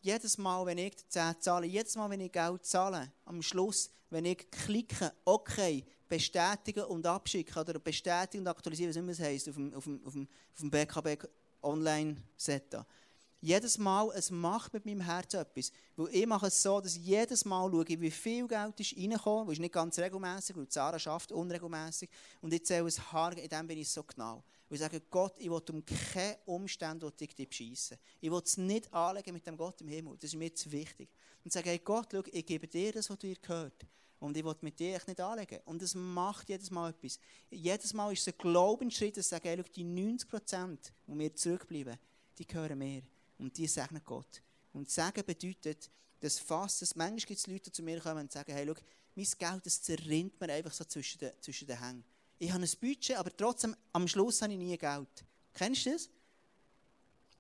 jedes 0.04 0.38
Mal, 0.38 0.66
wenn 0.66 0.78
ich 0.78 0.96
10 1.10 1.36
zahle, 1.40 1.66
jedes 1.66 1.96
Mal, 1.96 2.10
wenn 2.10 2.20
ich 2.20 2.32
Geld 2.32 2.66
zahle, 2.66 3.12
am 3.26 3.42
Schluss, 3.42 3.90
wenn 4.10 4.26
ich 4.26 4.50
klicke, 4.52 5.12
okay, 5.24 5.84
bestätigen 6.10 6.84
und 6.84 7.06
abschicken 7.08 7.58
oder 7.58 7.80
bestätigen 7.80 8.44
und 8.44 8.48
aktualisieren, 8.50 8.90
was 8.90 8.98
immer 8.98 9.14
es 9.14 9.20
heisst, 9.20 9.50
auf 9.50 9.56
dem, 9.56 9.74
auf 9.74 9.86
dem, 9.86 10.06
auf 10.06 10.14
dem, 10.14 10.28
auf 10.54 10.60
dem 10.60 10.70
BKB 10.70 11.28
Online-Setup. 11.64 12.86
Jedes 13.40 13.78
Mal, 13.78 14.10
es 14.16 14.30
macht 14.30 14.74
mit 14.74 14.86
meinem 14.86 15.02
Herz 15.02 15.34
etwas. 15.34 15.72
Weil 15.96 16.08
ich 16.16 16.26
mache 16.26 16.48
es 16.48 16.62
so, 16.62 16.80
dass 16.80 16.96
ich 16.96 17.04
jedes 17.04 17.44
Mal 17.44 17.70
schaue, 17.70 17.86
wie 17.88 18.12
viel 18.12 18.48
Geld 18.48 18.80
ist 18.80 18.96
reingekommen, 18.98 19.48
weil 19.48 19.54
es 19.54 19.60
nicht 19.60 19.74
ganz 19.74 20.00
regelmäßig, 20.00 20.56
weil 20.56 20.68
Sarah 20.70 21.00
schafft 21.00 21.32
unregelmäßig. 21.32 22.10
Und 22.42 22.54
ich 22.54 22.66
zähle 22.66 22.88
es 22.88 23.12
hart, 23.12 23.38
in 23.38 23.50
dem 23.50 23.68
bin 23.68 23.80
ich 23.80 23.90
so 23.90 24.04
genau. 24.04 24.44
Und 24.74 24.78
ich 24.78 24.82
sage, 24.82 25.02
Gott, 25.02 25.36
ich 25.38 25.52
will 25.52 25.62
um 25.70 25.86
keine 25.86 26.36
Umstände 26.48 27.14
ich 27.20 27.36
dich 27.36 27.48
beschissen. 27.48 27.96
Ich 28.20 28.32
will 28.32 28.42
es 28.44 28.58
nicht 28.58 28.92
anlegen 28.92 29.32
mit 29.32 29.46
dem 29.46 29.56
Gott 29.56 29.80
im 29.82 29.88
Himmel. 29.88 30.16
Das 30.16 30.24
ist 30.24 30.36
mir 30.36 30.52
zu 30.52 30.72
wichtig. 30.72 31.12
Und 31.44 31.46
ich 31.46 31.54
sage, 31.54 31.70
hey 31.70 31.78
Gott, 31.78 32.08
schau, 32.12 32.24
ich 32.32 32.44
gebe 32.44 32.68
dir 32.68 32.92
das, 32.92 33.08
was 33.08 33.20
dir 33.20 33.36
gehört. 33.36 33.86
Und 34.18 34.36
ich 34.36 34.44
will 34.44 34.56
mit 34.62 34.80
dir 34.80 35.00
nicht 35.06 35.22
anlegen. 35.22 35.60
Und 35.66 35.80
das 35.80 35.94
macht 35.94 36.50
jedes 36.50 36.72
Mal 36.72 36.90
etwas. 36.90 37.20
Jedes 37.52 37.94
Mal 37.94 38.14
ist 38.14 38.22
es 38.22 38.34
ein 38.34 38.38
Glaubensschritt, 38.40 39.16
dass 39.16 39.26
ich 39.26 39.30
sage, 39.30 39.50
hey, 39.50 39.58
schau, 39.60 39.72
die 39.76 39.84
90 39.84 40.28
Prozent, 40.28 40.92
die 41.06 41.12
mir 41.14 41.36
zurückbleiben, 41.36 42.00
die 42.40 42.48
gehören 42.48 42.80
mir. 42.80 43.04
Und 43.38 43.56
die 43.56 43.68
segnen 43.68 44.02
Gott. 44.04 44.42
Und 44.72 44.90
sagen 44.90 45.24
bedeutet, 45.24 45.92
dass 46.20 46.40
fast, 46.40 46.82
dass 46.82 46.96
manchmal 46.96 47.20
gibt 47.20 47.40
es 47.40 47.46
Leute, 47.46 47.66
die 47.66 47.74
zu 47.74 47.84
mir 47.84 48.00
kommen 48.00 48.22
und 48.22 48.32
sagen, 48.32 48.52
hey, 48.52 48.66
schau, 48.66 48.82
mein 49.14 49.28
Geld, 49.38 49.66
das 49.68 49.84
zerrinnt 49.84 50.42
mir 50.42 50.52
einfach 50.52 50.74
so 50.74 50.84
zwischen 50.84 51.20
den, 51.20 51.32
zwischen 51.42 51.68
den 51.68 51.80
Hängen. 51.80 52.04
Ich 52.40 52.52
habe 52.52 52.64
ein 52.64 52.70
Budget, 52.80 53.18
aber 53.18 53.36
trotzdem, 53.36 53.76
am 53.92 54.08
Schluss 54.08 54.42
habe 54.42 54.54
ich 54.54 54.60
nie 54.60 54.78
Geld. 54.78 55.26
Kennst 55.54 55.86
du 55.86 55.92
das? 55.92 56.10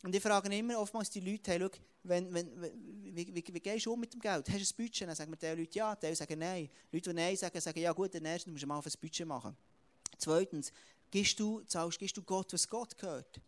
Und 0.03 0.15
ich 0.15 0.21
frage 0.21 0.53
immer 0.55 0.79
oftmals 0.79 1.09
die 1.09 1.19
Leute, 1.19 1.51
hey, 1.51 1.59
schau, 1.59 1.69
wenn, 2.03 2.33
wenn, 2.33 2.61
wie, 2.61 3.33
wie, 3.33 3.43
wie 3.53 3.59
gehst 3.59 3.85
du 3.85 3.93
um 3.93 3.99
mit 3.99 4.13
dem 4.13 4.19
Geld? 4.19 4.47
Hast 4.49 4.77
du 4.77 4.83
ein 4.83 4.85
Budget? 4.85 5.07
Dann 5.07 5.15
sagen 5.15 5.31
mir 5.31 5.37
die 5.37 5.61
Leute 5.61 5.77
ja, 5.77 5.95
die 5.95 6.13
sagen 6.13 6.39
nein. 6.39 6.69
Leute, 6.91 7.09
die 7.09 7.15
nein 7.15 7.35
sagen, 7.37 7.59
sagen 7.61 7.79
ja 7.79 7.93
gut, 7.93 8.13
dann 8.13 8.25
erstens 8.25 8.51
musst 8.51 8.63
du 8.63 8.67
mal 8.67 8.77
auf 8.77 8.85
ein 8.85 8.93
Budget 8.99 9.25
machen. 9.25 9.55
Zweitens, 10.17 10.73
gibst 11.09 11.39
du, 11.39 11.61
zahlst, 11.61 11.97
gibst 11.99 12.17
du 12.17 12.21
Gott, 12.21 12.51
was 12.51 12.67
Gott 12.67 12.97
gehört? 12.97 13.39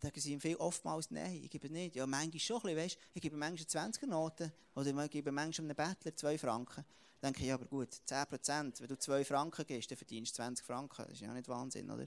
Sagen 0.00 0.20
sie 0.20 0.32
ihm 0.32 0.40
viel 0.40 0.56
oftmals 0.56 1.10
nein, 1.10 1.42
ich 1.44 1.50
gebe 1.50 1.68
nicht. 1.68 1.94
Ja, 1.94 2.06
manchmal 2.06 2.40
schon 2.40 2.56
ein 2.56 2.62
bisschen, 2.62 2.78
weißt 2.78 2.98
Ich 3.14 3.22
gebe 3.22 3.36
manchmal 3.36 3.84
20er 3.86 4.06
Noten 4.06 4.52
oder 4.74 5.04
ich 5.04 5.10
gebe 5.10 5.30
manchmal 5.30 5.66
einem 5.66 5.76
Bettler 5.76 6.16
2 6.16 6.38
Franken. 6.38 6.84
Dann 7.20 7.32
denke 7.34 7.40
ich, 7.40 7.48
ja, 7.48 7.54
aber 7.54 7.66
gut, 7.66 7.92
10 8.06 8.26
Prozent, 8.26 8.80
wenn 8.80 8.88
du 8.88 8.98
2 8.98 9.24
Franken 9.24 9.66
gibst, 9.66 9.90
dann 9.90 9.98
verdienst 9.98 10.32
du 10.32 10.42
20 10.42 10.64
Franken. 10.64 11.02
Das 11.02 11.12
ist 11.12 11.20
ja 11.20 11.32
nicht 11.34 11.48
Wahnsinn, 11.48 11.90
oder? 11.90 12.06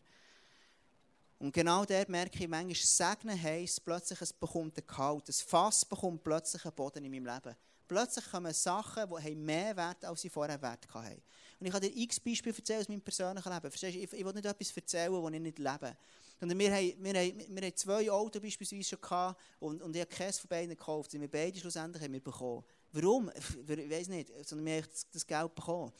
Und 1.38 1.54
genau 1.54 1.86
dort 1.86 2.10
merke 2.10 2.42
ich, 2.42 2.48
manchmal 2.48 2.76
segnen 2.76 3.42
heisst 3.42 3.84
plötzlich, 3.86 4.22
es 4.22 4.34
bekommt 4.34 4.78
einen 4.78 4.88
Kalt. 4.88 5.28
Das 5.28 5.42
Fass 5.42 5.86
bekommt 5.86 6.24
plötzlich 6.24 6.66
einen 6.66 6.74
Boden 6.74 7.04
in 7.04 7.12
meinem 7.12 7.26
Leben. 7.26 7.56
Plötzlich 7.94 8.26
kommen 8.32 8.54
Sachen, 8.54 9.04
die 9.24 9.36
mehr 9.36 9.76
Wert 9.76 10.04
als 10.04 10.22
sie 10.22 10.30
vorher 10.30 10.60
Wert 10.62 10.88
hatten. 10.94 11.22
Und 11.60 11.68
ich 11.68 11.72
kann 11.72 11.82
dir 11.82 11.96
x 11.96 12.20
Beispiele 12.20 12.56
erzählen 12.56 12.82
aus 12.82 12.90
meinem 12.90 13.02
persönlichen 13.02 13.50
Leben. 13.50 13.70
Verstehst 13.70 13.96
du? 13.96 14.00
Ich, 14.00 14.14
ich 14.14 14.26
will 14.26 14.34
nicht 14.34 14.46
etwas 14.46 14.76
erzählen, 14.76 15.14
das 15.14 15.34
ich 15.34 15.40
nicht 15.40 15.60
lebe. 15.60 15.98
Und 16.42 16.60
wir 16.60 16.72
haben, 16.74 16.94
wir, 17.00 17.14
wir 17.14 17.62
haben 17.62 17.76
zwei 17.76 18.12
Autos 18.12 18.42
beispielsweise 18.42 18.84
schon 18.84 19.02
gehabt 19.02 19.40
und, 19.60 19.82
und 19.82 19.96
ich 19.96 20.02
habe 20.02 20.14
keins 20.14 20.40
von 20.40 20.50
beiden 20.50 20.72
gekauft. 20.72 21.14
Und 21.14 21.22
wir 21.22 21.32
beide 21.32 21.60
schlussendlich 21.60 22.04
haben 22.04 22.14
wir 22.14 22.24
bekommen. 22.24 22.64
Warum? 22.92 23.32
Ich 23.36 23.90
weiß 23.90 24.08
nicht, 24.10 24.32
sondern 24.46 24.66
wir 24.66 24.78
haben 24.82 24.90
das 25.14 25.26
Geld 25.26 25.56
bekommen. 25.56 25.94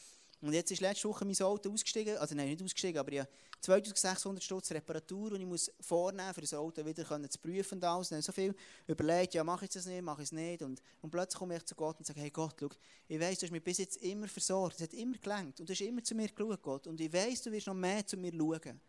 Und 0.44 0.52
jetzt 0.52 0.72
ist 0.72 0.82
letzte 0.82 1.08
Woche 1.08 1.24
mein 1.24 1.40
Auto 1.42 1.72
ausgestiegen, 1.72 2.18
also 2.18 2.36
nein, 2.36 2.50
nicht 2.50 2.62
ausgestiegen, 2.62 3.00
aber 3.00 3.14
ich 3.14 3.20
habe 3.20 3.30
2600 3.62 4.44
Stutz 4.44 4.72
Reparatur 4.72 5.32
und 5.32 5.40
ich 5.40 5.48
muss 5.48 5.72
vornehmen, 5.80 6.34
für 6.34 6.42
das 6.42 6.54
Auto 6.54 6.86
wieder 6.86 7.30
zu 7.30 7.40
prüfen 7.40 7.76
und 7.76 7.84
alles. 7.86 8.12
Und 8.12 8.22
so 8.22 8.34
viel 8.34 8.54
überlegt, 8.86 9.36
ja, 9.36 9.44
mache 9.46 9.64
ich 9.64 9.72
das 9.72 9.86
nicht, 9.86 10.02
mache 10.02 10.22
ich 10.22 10.28
es 10.28 10.32
nicht. 10.34 10.62
Und, 10.62 10.82
und 11.02 11.10
plötzlich 11.10 11.40
komme 11.40 11.56
ich 11.56 11.64
zu 11.64 11.76
Gott 11.76 11.98
und 11.98 12.06
sage, 12.06 12.20
hey 12.20 12.30
Gott, 12.30 12.56
schau, 12.60 12.68
ich 13.08 13.20
weiss, 13.22 13.40
du 13.40 13.46
hast 13.46 13.52
mich 13.52 13.64
bis 13.64 13.78
jetzt 13.78 13.96
immer 14.04 14.28
versorgt, 14.28 14.76
es 14.76 14.82
hat 14.82 14.94
immer 14.94 15.18
gelenkt 15.18 15.62
und 15.62 15.70
du 15.70 15.74
hast 15.74 15.80
immer 15.80 16.04
zu 16.04 16.14
mir 16.14 16.28
geschaut, 16.28 16.62
Gott. 16.62 16.88
Und 16.88 17.00
ich 17.00 17.14
weiss, 17.14 17.42
du 17.42 17.50
wirst 17.50 17.68
noch 17.68 17.74
mehr 17.74 18.06
zu 18.06 18.18
mir 18.18 18.34
schauen. 18.34 18.82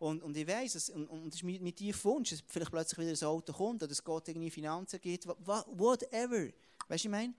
Und, 0.00 0.20
und 0.24 0.36
ich 0.36 0.48
weiss 0.48 0.74
es, 0.74 0.90
und, 0.90 1.06
und 1.06 1.32
ist 1.32 1.44
mein, 1.44 1.62
mein 1.62 1.76
tiefer 1.76 2.10
Wunsch, 2.10 2.30
dass 2.30 2.42
vielleicht 2.44 2.72
plötzlich 2.72 2.98
wieder 2.98 3.16
ein 3.16 3.28
Auto 3.28 3.52
kommt 3.52 3.84
oder 3.84 3.88
dass 3.88 4.02
Gott 4.02 4.26
irgendwie 4.26 4.50
Finanzen 4.50 5.00
gibt, 5.00 5.28
whatever. 5.28 6.48
Weißt 6.88 7.04
du, 7.04 7.08
ich 7.08 7.12
meine? 7.12 7.34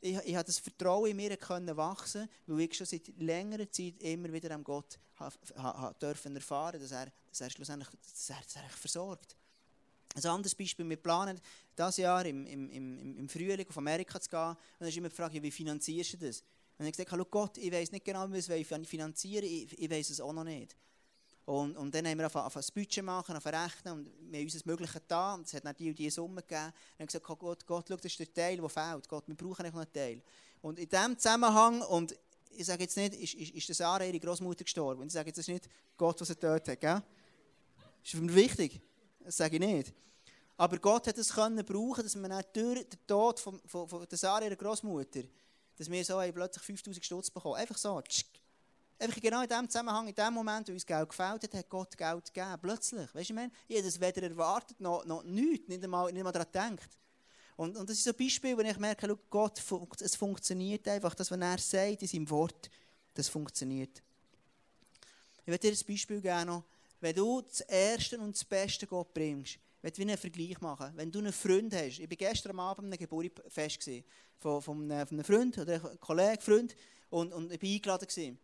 Ich, 0.00 0.16
ich 0.24 0.34
habe 0.34 0.44
das 0.44 0.58
Vertrauen 0.58 1.10
in 1.10 1.16
mir 1.16 1.36
können 1.36 1.76
wachsen, 1.76 2.28
weil 2.46 2.60
ich 2.60 2.74
schon 2.74 2.86
seit 2.86 3.08
längerer 3.18 3.70
Zeit 3.70 4.02
immer 4.02 4.32
wieder 4.32 4.50
am 4.52 4.64
Gott 4.64 4.98
dürfen 6.00 6.34
erfahren, 6.34 6.80
dass 6.80 6.92
er, 6.92 7.12
dass 7.28 7.40
er 7.40 7.50
schlussendlich 7.50 7.90
dass 8.02 8.30
er, 8.30 8.40
dass 8.42 8.56
er 8.56 8.68
versorgt. 8.70 9.36
Ein 10.14 10.26
anderes 10.26 10.54
Beispiel, 10.54 10.88
wir 10.88 10.96
planen 10.96 11.40
dieses 11.78 11.98
Jahr 11.98 12.24
im, 12.26 12.46
im, 12.46 12.68
im, 12.70 13.18
im 13.18 13.28
Frühling 13.28 13.68
auf 13.68 13.78
Amerika 13.78 14.20
zu 14.20 14.28
gehen 14.28 14.48
und 14.48 14.56
dann 14.80 14.88
ist 14.88 14.96
immer 14.96 15.08
die 15.08 15.14
Frage, 15.14 15.42
wie 15.42 15.50
finanzierst 15.50 16.14
du 16.14 16.16
das? 16.18 16.40
Und 16.78 16.86
ich 16.86 16.98
habe 16.98 17.04
gesagt, 17.04 17.30
Gott, 17.30 17.58
ich 17.58 17.70
weiß 17.70 17.92
nicht 17.92 18.04
genau, 18.04 18.26
wie 18.28 18.32
wir 18.48 18.78
es 18.80 18.88
finanzieren 18.88 19.44
ich, 19.44 19.78
ich 19.78 19.90
weiß 19.90 20.10
es 20.10 20.20
auch 20.20 20.32
noch 20.32 20.44
nicht. 20.44 20.74
Und, 21.50 21.76
und 21.76 21.92
dann 21.92 22.06
haben 22.06 22.16
wir 22.16 22.26
auf 22.26 22.56
ein 22.56 22.64
Budget 22.72 23.02
machen, 23.02 23.36
rechnen 23.36 23.92
und 23.92 24.10
wir 24.30 24.38
haben 24.38 24.44
uns 24.44 24.52
das 24.52 24.64
Mögliche 24.64 25.00
und 25.34 25.46
es 25.46 25.52
hat 25.52 25.64
dann 25.64 25.74
die 25.74 25.88
und 25.88 25.98
die 25.98 26.08
Summe 26.08 26.42
gegeben. 26.42 26.66
Und 26.66 26.72
dann 26.72 27.00
haben 27.00 27.06
gesagt, 27.06 27.24
Gott, 27.26 27.66
Gott, 27.66 27.86
schau, 27.88 27.96
das 27.96 28.04
ist 28.04 28.20
der 28.20 28.32
Teil, 28.32 28.58
der 28.58 28.68
fehlt. 28.68 29.08
Gott, 29.08 29.24
wir 29.26 29.34
brauchen 29.34 29.66
noch 29.66 29.74
einen 29.74 29.92
Teil. 29.92 30.22
Und 30.62 30.78
in 30.78 30.88
diesem 30.88 31.18
Zusammenhang, 31.18 31.82
und 31.82 32.14
ich 32.52 32.64
sage 32.64 32.84
jetzt 32.84 32.96
nicht, 32.96 33.14
ist, 33.14 33.34
ist, 33.34 33.52
ist 33.52 33.68
der 33.68 33.74
Sarah, 33.74 34.04
ihre 34.04 34.20
Großmutter, 34.20 34.62
gestorben. 34.62 35.00
Und 35.00 35.08
ich 35.08 35.12
sage 35.12 35.30
jetzt, 35.30 35.38
das 35.38 35.48
nicht 35.48 35.68
Gott, 35.96 36.20
was 36.20 36.28
er 36.28 36.36
getötet 36.36 36.84
hat. 36.84 37.02
Das 37.02 37.02
ist 38.04 38.10
für 38.12 38.20
mich 38.20 38.36
wichtig. 38.36 38.80
Das 39.18 39.36
sage 39.36 39.56
ich 39.56 39.60
nicht. 39.60 39.92
Aber 40.56 40.78
Gott 40.78 41.08
hat 41.08 41.18
es 41.18 41.32
können 41.32 41.64
brauchen, 41.64 42.04
dass 42.04 42.14
wir 42.14 42.42
durch 42.52 42.88
den 42.88 43.06
Tod 43.08 43.40
von, 43.40 43.60
von, 43.66 43.88
von 43.88 44.06
der 44.08 44.18
Sarah, 44.18 44.44
ihrer 44.44 44.54
Großmutter, 44.54 45.22
dass 45.74 45.90
wir 45.90 46.04
so 46.04 46.20
plötzlich 46.32 46.62
5000 46.62 47.04
Stutz 47.04 47.28
bekommen. 47.28 47.56
Einfach 47.56 47.76
so. 47.76 48.00
Tschk, 48.02 48.39
Einfach 49.00 49.20
genau 49.20 49.40
in 49.40 49.48
dem 49.48 49.66
Zusammenhang, 49.68 50.08
in 50.08 50.14
dem 50.14 50.34
Moment, 50.34 50.68
wo 50.68 50.72
uns 50.72 50.84
Geld 50.84 51.08
gefällt 51.08 51.42
hat, 51.42 51.54
hat 51.54 51.68
Gott 51.70 51.96
Geld 51.96 52.34
gegeben. 52.34 52.58
Plötzlich. 52.60 53.14
Weißt 53.14 53.14
du, 53.14 53.20
ich 53.20 53.32
meine, 53.32 53.50
ich 53.66 53.76
habe 53.76 53.86
das 53.86 53.98
weder 53.98 54.22
erwartet 54.22 54.78
noch, 54.78 55.06
noch 55.06 55.22
nichts, 55.22 55.68
nicht 55.68 55.82
einmal, 55.82 56.12
nicht 56.12 56.18
einmal 56.18 56.32
daran 56.34 56.76
gedacht. 56.76 56.98
Und, 57.56 57.78
und 57.78 57.88
das 57.88 57.96
ist 57.96 58.04
so 58.04 58.10
ein 58.10 58.16
Beispiel, 58.16 58.56
wo 58.56 58.60
ich 58.60 58.78
merke, 58.78 59.06
schau, 59.08 59.18
Gott, 59.30 60.00
es 60.02 60.16
funktioniert 60.16 60.86
einfach. 60.86 61.14
Das, 61.14 61.30
was 61.30 61.40
er 61.40 61.58
sagt 61.58 62.02
in 62.02 62.08
seinem 62.08 62.28
Wort, 62.28 62.70
das 63.14 63.28
funktioniert. 63.28 64.02
Ich 65.42 65.46
werde 65.46 65.70
dir 65.70 65.72
ein 65.72 65.86
Beispiel 65.86 66.20
geben. 66.20 66.62
Wenn 67.00 67.16
du 67.16 67.40
das 67.40 67.60
Erste 67.60 68.18
und 68.18 68.36
das 68.36 68.44
Beste 68.44 68.86
Gott 68.86 69.14
bringst, 69.14 69.58
ich 69.82 69.98
will 69.98 70.08
einen 70.08 70.18
Vergleich 70.18 70.60
machen. 70.60 70.92
Wenn 70.94 71.10
du 71.10 71.20
einen 71.20 71.32
Freund 71.32 71.74
hast, 71.74 72.00
ich 72.00 72.10
war 72.10 72.16
gestern 72.16 72.58
Abend 72.60 72.92
am 72.92 72.98
Geburtstag 72.98 74.04
von, 74.38 74.60
von, 74.60 74.92
einem, 74.92 75.06
von 75.06 75.16
einem 75.16 75.24
Freund 75.24 75.56
oder 75.56 75.74
einem 75.74 76.00
Kollegen, 76.00 76.42
Freund, 76.42 76.76
und, 77.08 77.32
und 77.32 77.50
ich 77.50 77.62
war 77.62 77.68
eingeladen. 77.68 78.06
Gewesen. 78.06 78.38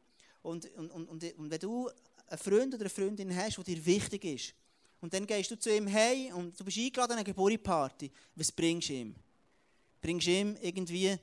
Und, 0.46 0.72
und, 0.76 0.92
und, 0.92 1.08
und 1.10 1.50
wenn 1.50 1.58
du 1.58 1.90
einen 2.28 2.38
Freund 2.38 2.72
oder 2.72 2.82
eine 2.82 2.88
Freundin 2.88 3.34
hast, 3.34 3.58
die 3.58 3.74
dir 3.74 3.84
wichtig 3.84 4.24
ist, 4.24 4.54
und 5.00 5.12
dann 5.12 5.26
gehst 5.26 5.50
du 5.50 5.58
zu 5.58 5.74
ihm 5.74 5.88
hey 5.88 6.32
und 6.32 6.58
du 6.58 6.64
bist 6.64 6.78
eingeladen 6.78 7.12
an 7.12 7.18
eine 7.18 7.24
Geburtstagsparty, 7.24 8.12
was 8.36 8.52
bringst 8.52 8.88
du 8.88 8.92
ihm? 8.92 9.16
Bringst 10.00 10.26
du 10.26 10.30
ihm 10.30 10.56
irgendwie 10.62 11.18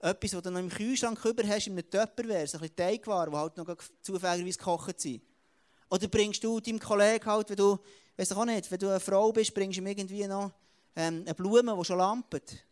etwas, 0.00 0.34
was 0.34 0.42
du 0.42 0.50
noch 0.50 0.60
im 0.60 0.68
Kühlschrank 0.68 1.24
über 1.24 1.46
hast, 1.48 1.66
in 1.66 1.72
einem 1.72 1.88
Töpperware, 1.88 2.46
so 2.46 2.58
ein 2.58 2.60
bisschen 2.60 2.76
Teigwaren, 2.76 3.32
die 3.32 3.38
halt 3.38 3.56
noch 3.56 3.76
zufälligerweise 4.02 4.58
gekocht 4.58 5.00
sind? 5.00 5.22
Oder 5.88 6.08
bringst 6.08 6.44
du 6.44 6.60
deinem 6.60 6.78
Kollegen 6.78 7.24
halt, 7.24 7.48
wenn 7.48 7.56
du, 7.56 7.78
weiss 8.18 8.32
auch 8.32 8.44
nicht, 8.44 8.70
wenn 8.70 8.78
du 8.78 8.90
eine 8.90 9.00
Frau 9.00 9.32
bist, 9.32 9.54
bringst 9.54 9.78
du 9.78 9.80
ihm 9.80 9.86
irgendwie 9.86 10.26
noch 10.26 10.52
ähm, 10.94 11.22
eine 11.24 11.34
Blume, 11.34 11.74
die 11.74 11.84
schon 11.84 11.96
lampet? 11.96 12.64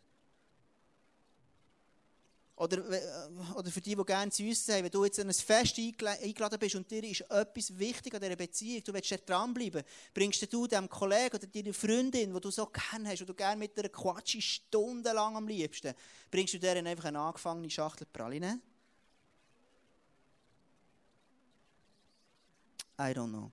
Oder, 2.61 2.77
äh, 2.91 3.29
oder 3.55 3.71
für 3.71 3.81
die, 3.81 3.95
die 3.95 4.05
gerne 4.05 4.29
zu 4.29 4.43
uns 4.43 4.63
sagen, 4.63 4.83
wenn 4.83 4.91
du 4.91 5.03
jetzt 5.03 5.19
an 5.19 5.27
ein 5.27 5.33
Fest 5.33 5.79
eingeladen 5.79 6.59
bist 6.59 6.75
und 6.75 6.91
dir 6.91 7.03
ist 7.03 7.21
etwas 7.21 7.79
wichtig 7.79 8.13
an 8.13 8.21
dieser 8.21 8.35
Beziehung, 8.35 8.83
du 8.83 8.93
willst 8.93 9.27
dranbleiben, 9.27 9.81
bringst 10.13 10.53
du 10.53 10.67
dem 10.67 10.87
Kollegen 10.87 11.37
oder 11.37 11.47
deiner 11.47 11.73
Freundin, 11.73 12.31
die 12.31 12.39
du 12.39 12.51
so 12.51 12.67
gerne 12.67 13.09
hast, 13.09 13.21
und 13.21 13.29
du 13.29 13.33
gerne 13.33 13.57
mit 13.57 13.79
einer 13.79 13.89
Quatschi 13.89 14.43
stundenlang 14.43 15.37
am 15.37 15.47
liebsten, 15.47 15.95
bringst 16.29 16.53
du 16.53 16.59
deren 16.59 16.85
einfach 16.85 17.05
eine 17.05 17.19
angefangene 17.19 17.67
Schachtel 17.67 18.05
Praline? 18.05 18.61
I 22.99 23.11
don't 23.11 23.29
know. 23.29 23.51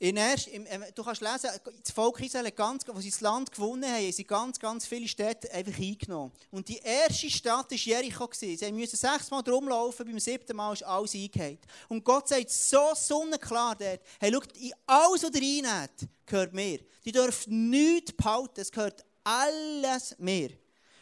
In 0.00 0.16
erst, 0.16 0.46
im, 0.48 0.64
äh, 0.66 0.92
du 0.94 1.02
kannst 1.02 1.20
lesen, 1.20 1.50
das 1.82 1.92
Volk 1.92 2.20
Israel, 2.20 2.52
ganz, 2.52 2.84
wo 2.86 3.00
sie 3.00 3.10
das 3.10 3.20
Land 3.20 3.50
gewonnen 3.50 3.90
haben, 3.90 4.12
sie 4.12 4.22
ganz, 4.22 4.58
ganz 4.58 4.86
viele 4.86 5.08
Städte 5.08 5.50
einfach 5.52 5.76
eingenommen. 5.76 6.32
Und 6.52 6.68
die 6.68 6.78
erste 6.78 7.28
Stadt 7.28 7.68
war 7.68 7.76
Jericho. 7.76 8.28
Sie 8.32 8.56
mussten 8.72 8.96
sechsmal 8.96 9.42
drumlaufen, 9.42 10.06
beim 10.06 10.20
siebten 10.20 10.56
Mal 10.56 10.72
ist 10.72 10.84
alles 10.84 11.14
eingehalten. 11.14 11.66
Und 11.88 12.04
Gott 12.04 12.28
sagt 12.28 12.48
so 12.50 12.90
sonnenklar 12.94 13.74
dort, 13.74 14.00
hey, 14.20 14.32
schaut, 14.32 14.56
in 14.56 14.72
alles, 14.86 15.24
was 15.24 15.34
ihr 15.34 15.64
reinnehmt, 15.64 16.08
gehört 16.24 16.54
mir. 16.54 16.78
Die 17.04 17.12
dürfen 17.12 17.68
nichts 17.68 18.12
behalten, 18.12 18.60
es 18.60 18.70
gehört 18.70 19.04
alles 19.24 20.14
mir. 20.18 20.50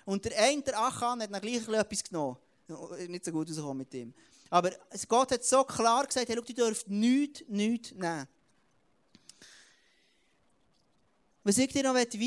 Und 0.06 0.24
der 0.24 0.38
eine, 0.38 0.62
der 0.62 0.78
Achan, 0.80 1.20
hat 1.20 1.30
dann 1.30 1.40
gleich 1.42 1.68
etwas 1.68 2.02
genommen. 2.02 2.38
Nicht 3.08 3.26
so 3.26 3.30
gut 3.30 3.48
rausgekommen 3.48 3.78
mit 3.78 3.92
ihm. 3.92 4.14
Aber 4.48 4.70
Gott 5.06 5.32
hat 5.32 5.44
so 5.44 5.64
klar 5.64 6.06
gesagt, 6.06 6.28
hey, 6.28 6.36
schaut, 6.36 6.48
die 6.48 6.54
dürfen 6.54 6.98
nichts, 6.98 7.44
nichts 7.48 7.92
nehmen. 7.92 8.26
Was 11.46 11.58
ich 11.58 11.68
dir 11.68 11.84
noch 11.84 11.94
weiter 11.94 12.18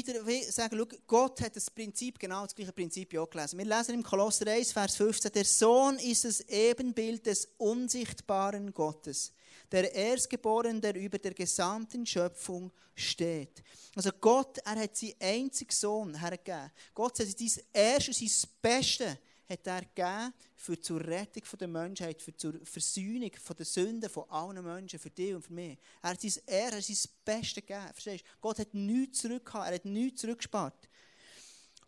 sagen 0.49 0.77
schau, 0.77 0.97
Gott 1.05 1.41
hat 1.41 1.53
das 1.53 1.69
Prinzip, 1.69 2.17
genau 2.17 2.43
das 2.43 2.55
gleiche 2.55 2.71
Prinzip 2.71 3.17
auch 3.17 3.29
gelesen. 3.29 3.59
Wir 3.59 3.65
lesen 3.65 3.95
im 3.95 4.01
Kolosser 4.01 4.47
1, 4.47 4.71
Vers 4.71 4.95
15, 4.95 5.33
der 5.33 5.43
Sohn 5.43 5.97
ist 5.97 6.23
das 6.23 6.39
Ebenbild 6.47 7.25
des 7.25 7.49
unsichtbaren 7.57 8.73
Gottes, 8.73 9.33
der 9.73 9.93
Erstgeborene, 9.93 10.79
der 10.79 10.95
über 10.95 11.17
der 11.17 11.33
gesamten 11.33 12.05
Schöpfung 12.05 12.71
steht. 12.95 13.61
Also 13.93 14.11
Gott, 14.21 14.59
er 14.59 14.83
hat 14.83 14.95
seinen 14.95 15.15
einzigen 15.19 15.73
Sohn 15.73 16.17
hergegeben. 16.17 16.71
Gott 16.93 17.19
hat 17.19 17.27
sein 17.27 17.63
Erstes, 17.73 18.19
sein 18.19 18.49
Bestes 18.61 19.17
hat 19.49 19.65
er 19.65 19.81
gegeben 19.81 20.33
für 20.55 20.79
zur 20.79 21.01
Rettung 21.01 21.43
der 21.59 21.67
Menschheit, 21.67 22.21
für 22.21 22.35
zur 22.35 22.53
Versöhnung 22.63 23.31
den 23.31 23.65
Sünden 23.65 24.09
von 24.09 24.29
allen 24.29 24.63
Menschen, 24.63 24.99
für 24.99 25.09
dich 25.09 25.33
und 25.33 25.41
für 25.41 25.53
mich. 25.53 25.77
Er 26.01 26.11
hat 26.11 26.21
sein, 26.21 26.33
er 26.45 26.71
hat 26.71 26.83
sein 26.83 26.97
Bestes 27.25 27.55
gegeben. 27.55 27.89
Verstehst 27.93 28.23
du? 28.23 28.29
Gott 28.41 28.59
hat 28.59 28.73
nichts 28.73 29.19
zurückgehauen, 29.19 29.67
er 29.67 29.75
hat 29.75 29.85
nichts 29.85 30.21
zurückgespart. 30.21 30.89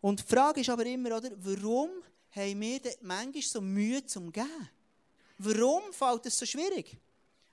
Und 0.02 0.20
die 0.20 0.28
Frage 0.28 0.62
ist 0.62 0.70
aber 0.70 0.86
immer, 0.86 1.18
oder, 1.18 1.32
warum 1.36 1.90
haben 2.32 2.62
wir 2.62 2.82
manchmal 3.02 3.44
so 3.44 3.62
Mühe 3.62 4.04
zum 4.06 4.32
Geben? 4.32 4.70
Warum 5.38 5.94
fällt 5.94 6.26
es 6.26 6.40
so 6.40 6.46
schwierig? 6.46 6.98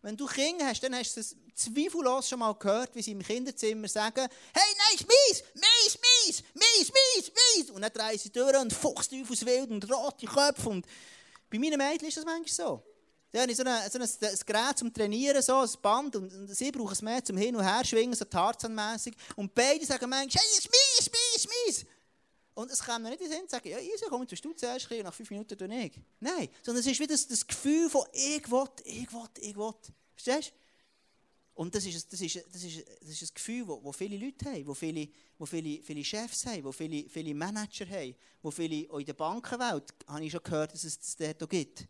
Wenn 0.02 0.16
du 0.16 0.26
Kinder 0.26 0.66
hast, 0.66 0.82
dann 0.82 0.94
hast 0.94 1.16
du 1.16 1.20
es 1.20 1.36
zweifellos 1.54 2.28
schon 2.28 2.38
mal 2.38 2.54
gehört, 2.54 2.94
wie 2.94 3.02
sie 3.02 3.10
im 3.10 3.22
Kinderzimmer 3.22 3.88
sagen, 3.88 4.28
hey, 4.54 4.74
nein, 4.76 4.94
ist 4.94 5.06
mies, 5.06 5.44
mies, 5.54 5.98
mies, 6.24 6.42
mies, 6.54 6.92
mies, 6.92 7.32
mies. 7.56 7.70
Und 7.70 7.82
dann 7.82 7.92
drehen 7.92 8.18
sie 8.18 8.30
durch 8.30 8.56
und 8.56 8.72
Fuchsteufels 8.72 9.44
wild 9.44 9.70
und 9.70 9.90
rote 9.92 10.26
Köpfe. 10.26 10.68
Und 10.68 10.86
bei 11.50 11.58
meinen 11.58 11.78
Mädchen 11.78 12.08
ist 12.08 12.16
das 12.16 12.24
manchmal 12.24 12.48
so. 12.48 12.82
Da 13.30 13.42
habe 13.42 13.50
ich 13.50 13.58
so, 13.58 13.62
eine, 13.62 13.90
so 13.90 13.98
ein, 13.98 14.04
ein 14.04 14.38
Gerät 14.46 14.78
zum 14.78 14.94
Trainieren, 14.94 15.42
so 15.42 15.60
ein 15.60 15.68
Band, 15.82 16.16
und, 16.16 16.32
und 16.32 16.48
sie 16.48 16.70
brauchen 16.72 16.92
es 16.92 17.02
mehr 17.02 17.22
zum 17.22 17.36
Hin- 17.36 17.56
und 17.56 17.62
Herschwingen, 17.62 18.14
so 18.14 18.24
tarzanmässig. 18.24 19.14
Und 19.36 19.54
beide 19.54 19.84
sagen 19.84 20.08
manchmal, 20.08 20.42
hey, 20.42 20.58
ist 20.58 20.70
mies, 20.70 21.10
mies. 21.10 21.27
Und 22.58 22.72
es 22.72 22.82
kann 22.82 23.00
nicht 23.04 23.20
in 23.20 23.30
den 23.30 23.38
Sinn 23.38 23.48
sagen, 23.48 23.68
ja, 23.68 23.78
easy, 23.78 24.06
komm, 24.08 24.26
du 24.26 24.34
zuerst 24.34 24.90
und 24.90 25.02
nach 25.04 25.14
fünf 25.14 25.30
Minuten 25.30 25.56
du 25.56 25.68
nicht. 25.68 25.94
Nein, 26.18 26.48
sondern 26.60 26.80
es 26.80 26.88
ist 26.88 26.98
wieder 26.98 27.12
das, 27.12 27.28
das 27.28 27.46
Gefühl 27.46 27.88
von 27.88 28.04
ich 28.12 28.50
will, 28.50 28.64
ich 28.84 29.12
will, 29.12 29.28
ich 29.40 29.56
will. 29.56 29.74
Verstehst 30.16 30.48
du? 30.50 31.62
Und 31.62 31.72
das 31.72 31.86
ist, 31.86 32.12
das 32.12 32.20
ist, 32.20 32.44
das 32.52 32.64
ist, 32.64 32.84
das 33.00 33.10
ist 33.10 33.30
ein 33.30 33.34
Gefühl, 33.34 33.64
das 33.64 33.76
wo 33.80 33.92
viele 33.92 34.16
Leute 34.16 34.44
haben, 34.46 34.66
wo 34.66 34.74
viele, 34.74 35.08
wo 35.38 35.46
viele, 35.46 35.80
viele 35.84 36.02
Chefs 36.02 36.46
haben, 36.46 36.64
wo 36.64 36.72
viele, 36.72 37.08
viele 37.08 37.32
Manager 37.32 37.88
haben, 37.88 38.16
wo 38.42 38.50
viele 38.50 38.90
auch 38.90 38.98
in 38.98 39.06
der 39.06 39.14
Bankenwelt, 39.14 39.94
habe 40.08 40.24
ich 40.24 40.32
schon 40.32 40.42
gehört, 40.42 40.74
dass 40.74 40.82
es 40.82 40.98
das 40.98 41.16
dort 41.16 41.48
gibt. 41.48 41.86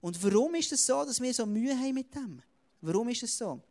Und 0.00 0.20
warum 0.24 0.56
ist 0.56 0.72
es 0.72 0.84
das 0.84 0.86
so, 0.86 1.04
dass 1.04 1.20
wir 1.20 1.32
so 1.32 1.46
Mühe 1.46 1.78
haben 1.78 1.94
mit 1.94 2.12
dem? 2.12 2.42
Warum 2.80 3.08
ist 3.10 3.22
es 3.22 3.38
so? 3.38 3.62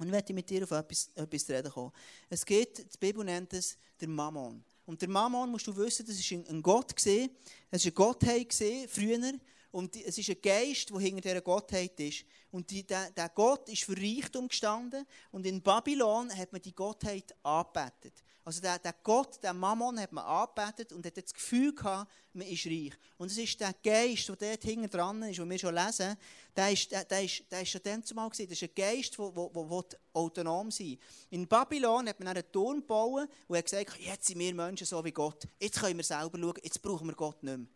Und 0.00 0.06
ich 0.06 0.10
möchte 0.10 0.34
mit 0.34 0.50
dir 0.50 0.64
auf 0.64 0.72
etwas, 0.72 1.08
etwas 1.14 1.48
reden 1.48 1.70
kommen. 1.70 1.92
Es 2.28 2.44
geht, 2.44 2.78
die 2.78 2.98
Bibel 2.98 3.24
nennt 3.24 3.52
es 3.52 3.78
der 4.00 4.08
Mammon. 4.08 4.64
Und 4.88 5.02
der 5.02 5.10
Mammon, 5.10 5.50
musst 5.50 5.66
du 5.66 5.76
wissen, 5.76 6.06
das 6.06 6.16
war 6.16 6.48
ein 6.48 6.62
Gott. 6.62 6.94
Es 6.96 7.06
war 7.06 7.28
eine 7.70 7.92
Gottheit 7.92 8.54
früher. 8.88 9.34
Und 9.70 9.96
es 9.96 10.16
ist 10.16 10.30
ein 10.30 10.40
Geist, 10.40 10.88
der 10.90 10.98
hinter 10.98 11.20
dieser 11.20 11.40
Gottheit 11.42 12.00
ist. 12.00 12.24
Und 12.50 12.70
die, 12.70 12.86
der, 12.86 13.10
der, 13.10 13.28
Gott 13.28 13.68
ist 13.68 13.84
für 13.84 13.96
Reichtum 13.96 14.48
gestanden. 14.48 15.04
Und 15.30 15.44
in 15.46 15.60
Babylon 15.60 16.34
hat 16.34 16.52
man 16.52 16.62
die 16.62 16.74
Gottheit 16.74 17.34
angebetet. 17.42 18.14
Also 18.44 18.62
der, 18.62 18.78
der 18.78 18.94
Gott, 19.02 19.42
der 19.42 19.52
Mammon, 19.52 20.00
hat 20.00 20.10
man 20.10 20.24
angebetet 20.24 20.94
und 20.94 21.04
hat 21.04 21.18
das 21.18 21.34
Gefühl 21.34 21.74
gehabt, 21.74 22.10
man 22.32 22.46
ist 22.46 22.64
reich. 22.64 22.94
Und 23.18 23.30
es 23.30 23.36
ist 23.36 23.60
der 23.60 23.74
Geist, 23.82 24.26
der 24.26 24.36
dort 24.36 24.62
hinten 24.62 24.88
dran 24.88 25.22
ist, 25.24 25.38
den 25.38 25.50
wir 25.50 25.58
schon 25.58 25.74
lesen, 25.74 26.16
der 26.56 26.72
ist, 26.72 26.90
der, 26.90 27.04
der 27.04 27.24
ist, 27.24 27.44
der 27.50 27.60
ist 27.60 27.68
schon 27.68 27.82
dann 27.84 28.02
zumal 28.02 28.30
gesehen. 28.30 28.48
Das 28.48 28.62
ist 28.62 28.70
ein 28.70 28.74
Geist, 28.74 29.18
der, 29.18 29.30
der, 29.30 29.50
der, 29.50 29.82
der 29.82 29.98
autonom 30.14 30.70
sein 30.70 30.98
In 31.28 31.46
Babylon 31.46 32.08
hat 32.08 32.18
man 32.20 32.28
einen 32.28 32.50
Turm 32.50 32.80
gebaut 32.80 33.28
und 33.48 33.56
hat 33.56 33.66
gesagt, 33.66 33.98
jetzt 33.98 34.28
sind 34.28 34.38
wir 34.38 34.54
Menschen 34.54 34.86
so 34.86 35.04
wie 35.04 35.12
Gott. 35.12 35.46
Jetzt 35.60 35.78
können 35.78 35.98
wir 35.98 36.04
selber 36.04 36.38
schauen, 36.38 36.60
jetzt 36.62 36.80
brauchen 36.80 37.06
wir 37.06 37.14
Gott 37.14 37.42
nicht 37.42 37.58
mehr. 37.58 37.66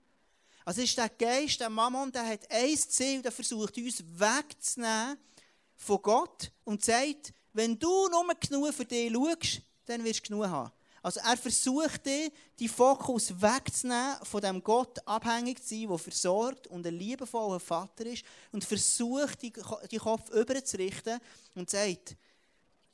Also 0.65 0.83
ist 0.83 0.97
der 0.97 1.09
Geist, 1.09 1.61
der 1.61 1.71
Mammon, 1.71 2.13
der 2.13 2.27
hat 2.27 2.51
ein 2.51 2.77
Ziel, 2.77 3.23
der 3.23 3.33
versucht 3.33 3.77
uns 3.77 4.03
wegzunehmen 4.03 5.19
von 5.77 6.03
Gott 6.03 6.53
und 6.65 6.85
sagt, 6.85 7.33
wenn 7.53 7.79
du 7.79 8.09
nur 8.09 8.35
genug 8.35 8.73
für 8.73 8.85
dich 8.85 9.13
schaust, 9.13 9.63
dann 9.87 10.05
wirst 10.05 10.21
du 10.21 10.31
genug 10.31 10.47
haben. 10.47 10.73
Also 11.03 11.19
er 11.21 11.37
versucht 11.37 12.07
dir, 12.07 12.31
die 12.61 12.69
Fokus 12.69 13.31
wegzunehmen, 13.31 14.17
von 14.23 14.41
dem 14.41 14.63
Gott 14.63 15.05
abhängig 15.07 15.61
zu 15.61 15.75
sein, 15.75 15.89
der 15.89 15.99
versorgt 15.99 16.69
und 16.69 16.87
ein 16.87 16.97
liebevoller 16.97 17.59
Vater 17.59 18.07
ist 18.07 18.25
und 18.53 18.65
versucht, 18.65 19.43
die, 19.43 19.51
Kopf 19.51 20.31
überzurichten 20.31 21.19
und 21.57 21.69
sagt, 21.69 22.17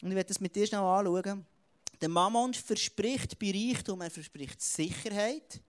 und 0.01 0.09
ich 0.09 0.15
werde 0.15 0.29
das 0.29 0.41
mit 0.41 0.57
dir 0.57 0.67
schnell 0.67 0.81
anschauen, 0.81 1.45
der 2.01 2.09
Mammon 2.09 2.55
verspricht 2.55 3.39
bei 3.39 3.51
Reichtum, 3.51 4.01
er 4.01 4.11
verspricht 4.11 4.63
Sicherheit, 4.63 5.61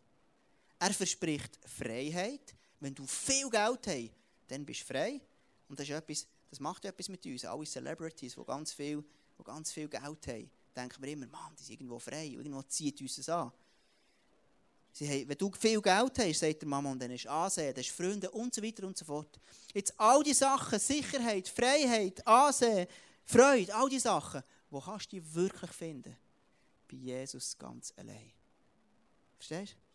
er 0.79 0.93
verspricht 0.93 1.59
Freiheit. 1.65 2.55
Wenn 2.79 2.95
du 2.95 3.05
viel 3.05 3.49
Geld 3.49 3.87
hast, 3.87 4.11
dann 4.47 4.65
bist 4.65 4.81
du 4.81 4.85
frei. 4.85 5.21
Und 5.67 5.79
das, 5.79 5.87
ist 5.87 5.93
etwas, 5.93 6.27
das 6.49 6.59
macht 6.59 6.85
etwas 6.85 7.09
mit 7.09 7.25
uns. 7.25 7.45
Alle 7.45 7.65
Celebrities, 7.65 8.35
die 8.35 8.45
ganz 8.45 8.71
viel, 8.71 9.03
die 9.37 9.43
ganz 9.43 9.71
viel 9.71 9.87
Geld 9.87 10.27
haben 10.27 10.49
denken 10.79 11.03
wir 11.03 11.11
immer, 11.11 11.27
Mann, 11.27 11.55
die 11.57 11.63
sind 11.63 11.73
irgendwo 11.73 11.99
frei, 11.99 12.25
irgendwo 12.25 12.61
zieht 12.63 12.99
uns 13.01 13.15
das 13.17 13.29
an. 13.29 13.51
Sie 14.91 15.07
haben, 15.07 15.29
wenn 15.29 15.37
du 15.37 15.51
viel 15.51 15.81
Geld 15.81 16.19
hast, 16.19 16.39
sagt 16.39 16.61
der 16.61 16.67
Mama, 16.67 16.95
dann 16.95 17.11
hast 17.11 17.25
du 17.25 17.29
Ansehen, 17.29 17.73
dann 17.73 17.83
du 17.83 17.89
Freunde 17.89 18.31
und 18.31 18.53
so 18.53 18.63
weiter 18.63 18.87
und 18.87 18.97
so 18.97 19.05
fort. 19.05 19.39
Jetzt 19.73 19.93
all 19.99 20.23
die 20.23 20.33
Sachen, 20.33 20.79
Sicherheit, 20.79 21.47
Freiheit, 21.47 22.25
Ansehen, 22.25 22.87
Freude, 23.23 23.73
all 23.75 23.89
die 23.89 23.99
Sachen, 23.99 24.43
wo 24.69 24.79
kannst 24.79 25.11
du 25.11 25.17
die 25.17 25.35
wirklich 25.35 25.71
finden? 25.71 26.17
Bei 26.87 26.97
Jesus 26.97 27.57
ganz 27.57 27.93
allein. 27.97 28.31
Verstehst 29.37 29.73
du? 29.73 29.88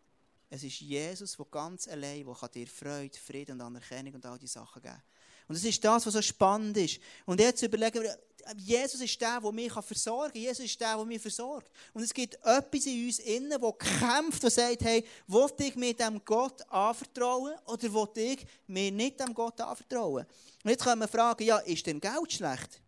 Es 0.50 0.62
ist 0.62 0.80
Jesus, 0.80 1.36
der 1.36 1.46
ganz 1.46 1.88
allein, 1.88 2.24
der 2.24 2.48
dir 2.48 2.66
Freude, 2.66 3.18
Frieden 3.18 3.52
und 3.52 3.60
Anerkennung 3.62 4.14
und 4.14 4.26
all 4.26 4.38
die 4.38 4.46
Sachen 4.46 4.82
geben 4.82 4.94
kann. 4.94 5.02
Und 5.46 5.56
das 5.56 5.64
ist 5.64 5.84
das, 5.84 6.06
was 6.06 6.14
so 6.14 6.22
spannend 6.22 6.76
ist. 6.76 7.00
Und 7.26 7.38
jetzt 7.38 7.62
überlegen 7.62 8.02
wir, 8.02 8.18
Jesus 8.56 9.00
ist 9.00 9.20
der, 9.20 9.40
der 9.40 9.52
mich 9.52 9.72
versorgen 9.72 10.32
kann. 10.32 10.40
Jesus 10.40 10.64
ist 10.64 10.80
der, 10.80 10.96
der 10.96 11.04
mich 11.04 11.20
versorgt. 11.20 11.70
Und 11.92 12.02
es 12.02 12.12
gibt 12.12 12.34
etwas 12.34 12.86
in 12.86 13.06
uns 13.06 13.18
innen, 13.18 13.60
das 13.60 13.98
kämpft 13.98 14.44
und 14.44 14.50
sagt, 14.50 14.82
hey, 14.82 15.04
will 15.26 15.46
ich 15.58 15.76
mir 15.76 15.94
dem 15.94 16.22
Gott 16.24 16.62
anvertrauen 16.70 17.54
oder 17.66 17.92
will 17.92 18.08
ich 18.22 18.46
mir 18.66 18.90
nicht 18.90 19.20
dem 19.20 19.34
Gott 19.34 19.60
anvertrauen? 19.60 20.26
Und 20.62 20.70
jetzt 20.70 20.84
können 20.84 21.00
wir 21.00 21.08
fragen, 21.08 21.44
ja, 21.44 21.58
ist 21.58 21.86
denn 21.86 22.00
Geld 22.00 22.32
schlecht? 22.32 22.80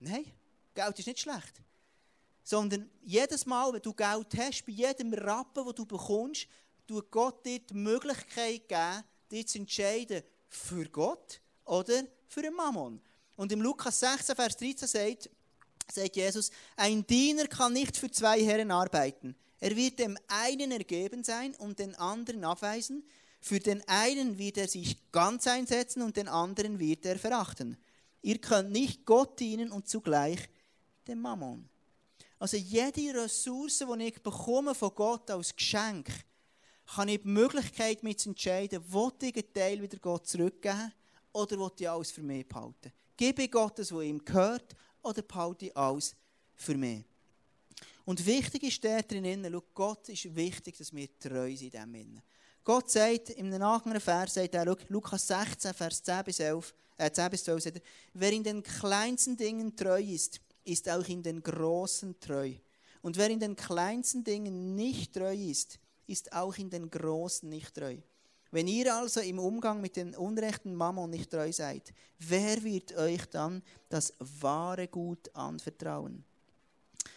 Nein, 0.00 0.26
Geld 0.74 0.98
ist 0.98 1.06
nicht 1.06 1.20
schlecht. 1.20 1.62
Sondern 2.44 2.90
jedes 3.02 3.44
Mal, 3.46 3.72
wenn 3.72 3.82
du 3.82 3.92
Geld 3.92 4.26
hast, 4.36 4.64
bei 4.64 4.72
jedem 4.72 5.12
Rappen, 5.12 5.64
den 5.64 5.74
du 5.74 5.86
bekommst, 5.86 6.46
tut 6.88 7.10
Gott 7.10 7.44
dir 7.44 7.60
die 7.60 7.74
Möglichkeit 7.74 8.66
geben, 8.66 9.04
dich 9.30 9.46
zu 9.46 9.58
entscheiden 9.58 10.22
für 10.48 10.88
Gott 10.88 11.40
oder 11.66 12.02
für 12.26 12.42
den 12.42 12.54
Mammon. 12.54 13.00
Und 13.36 13.52
im 13.52 13.60
Lukas 13.60 14.00
16, 14.00 14.34
Vers 14.34 14.56
13 14.56 14.88
sagt, 14.88 15.30
sagt 15.92 16.16
Jesus, 16.16 16.50
ein 16.76 17.06
Diener 17.06 17.46
kann 17.46 17.74
nicht 17.74 17.96
für 17.96 18.10
zwei 18.10 18.42
Herren 18.42 18.70
arbeiten. 18.70 19.36
Er 19.60 19.76
wird 19.76 19.98
dem 19.98 20.16
einen 20.28 20.72
ergeben 20.72 21.22
sein 21.22 21.54
und 21.56 21.78
den 21.78 21.94
anderen 21.96 22.44
abweisen. 22.44 23.04
Für 23.40 23.60
den 23.60 23.86
einen 23.86 24.38
wird 24.38 24.56
er 24.56 24.68
sich 24.68 24.96
ganz 25.12 25.46
einsetzen 25.46 26.02
und 26.02 26.16
den 26.16 26.28
anderen 26.28 26.78
wird 26.78 27.04
er 27.04 27.18
verachten. 27.18 27.76
Ihr 28.22 28.38
könnt 28.38 28.72
nicht 28.72 29.04
Gott 29.04 29.38
dienen 29.38 29.70
und 29.70 29.88
zugleich 29.88 30.48
dem 31.06 31.20
Mammon. 31.20 31.68
Also 32.38 32.56
jede 32.56 33.22
Ressource, 33.22 33.78
die 33.78 34.04
ich 34.04 34.22
bekomme 34.22 34.74
von 34.74 34.94
Gott 34.94 35.30
als 35.30 35.54
Geschenk, 35.54 36.08
kann 36.94 37.08
ich 37.08 37.22
die 37.22 37.28
Möglichkeit 37.28 38.02
mit 38.02 38.24
entscheiden, 38.24 38.82
will 38.92 39.12
ich 39.20 39.34
einen 39.34 39.52
Teil 39.52 39.82
wieder 39.82 39.98
Gott 39.98 40.26
zurückgeben 40.26 40.92
oder 41.32 41.58
will 41.58 41.70
ich 41.78 41.88
alles 41.88 42.10
für 42.10 42.22
mich 42.22 42.48
behalten. 42.48 42.92
Gebe 43.16 43.42
ich 43.42 43.50
Gott 43.50 43.78
das, 43.78 43.92
was 43.92 44.04
ihm 44.04 44.24
gehört, 44.24 44.74
oder 45.02 45.22
behalte 45.22 45.66
ich 45.66 45.76
alles 45.76 46.14
für 46.54 46.76
mich? 46.76 47.04
Und 48.04 48.24
wichtig 48.24 48.62
ist 48.62 48.82
der 48.82 49.02
drinnen, 49.02 49.60
Gott 49.74 50.08
ist 50.08 50.34
wichtig, 50.34 50.76
dass 50.78 50.94
wir 50.94 51.18
treu 51.18 51.54
sind 51.54 51.74
in 51.74 51.92
dem 51.92 52.22
Gott 52.64 52.90
sagt, 52.90 53.30
in 53.30 53.52
einem 53.52 53.62
anderen 53.62 54.00
Vers, 54.00 54.34
sagt 54.34 54.54
er, 54.54 54.76
Lukas 54.88 55.26
16, 55.26 55.72
Vers 55.72 56.02
10 56.02 56.24
bis, 56.24 56.40
11, 56.40 56.74
äh, 56.98 57.10
10 57.10 57.30
bis 57.30 57.44
12, 57.44 57.62
sagt 57.62 57.76
er, 57.76 57.82
wer 58.12 58.32
in 58.32 58.44
den 58.44 58.62
kleinsten 58.62 59.36
Dingen 59.36 59.74
treu 59.74 60.02
ist, 60.02 60.40
ist 60.64 60.88
auch 60.88 61.06
in 61.08 61.22
den 61.22 61.42
großen 61.42 62.20
treu. 62.20 62.52
Und 63.00 63.16
wer 63.16 63.30
in 63.30 63.40
den 63.40 63.56
kleinsten 63.56 64.22
Dingen 64.22 64.74
nicht 64.74 65.14
treu 65.14 65.34
ist, 65.34 65.78
ist 66.08 66.32
auch 66.32 66.56
in 66.56 66.70
den 66.70 66.90
großen 66.90 67.48
nicht 67.48 67.74
treu. 67.74 67.96
Wenn 68.50 68.66
ihr 68.66 68.94
also 68.94 69.20
im 69.20 69.38
Umgang 69.38 69.80
mit 69.80 69.96
den 69.96 70.14
unrechten 70.14 70.74
Mammon 70.74 71.10
nicht 71.10 71.30
treu 71.30 71.52
seid, 71.52 71.92
wer 72.18 72.62
wird 72.62 72.96
euch 72.96 73.26
dann 73.26 73.62
das 73.88 74.14
wahre 74.18 74.88
Gut 74.88 75.34
anvertrauen? 75.34 76.24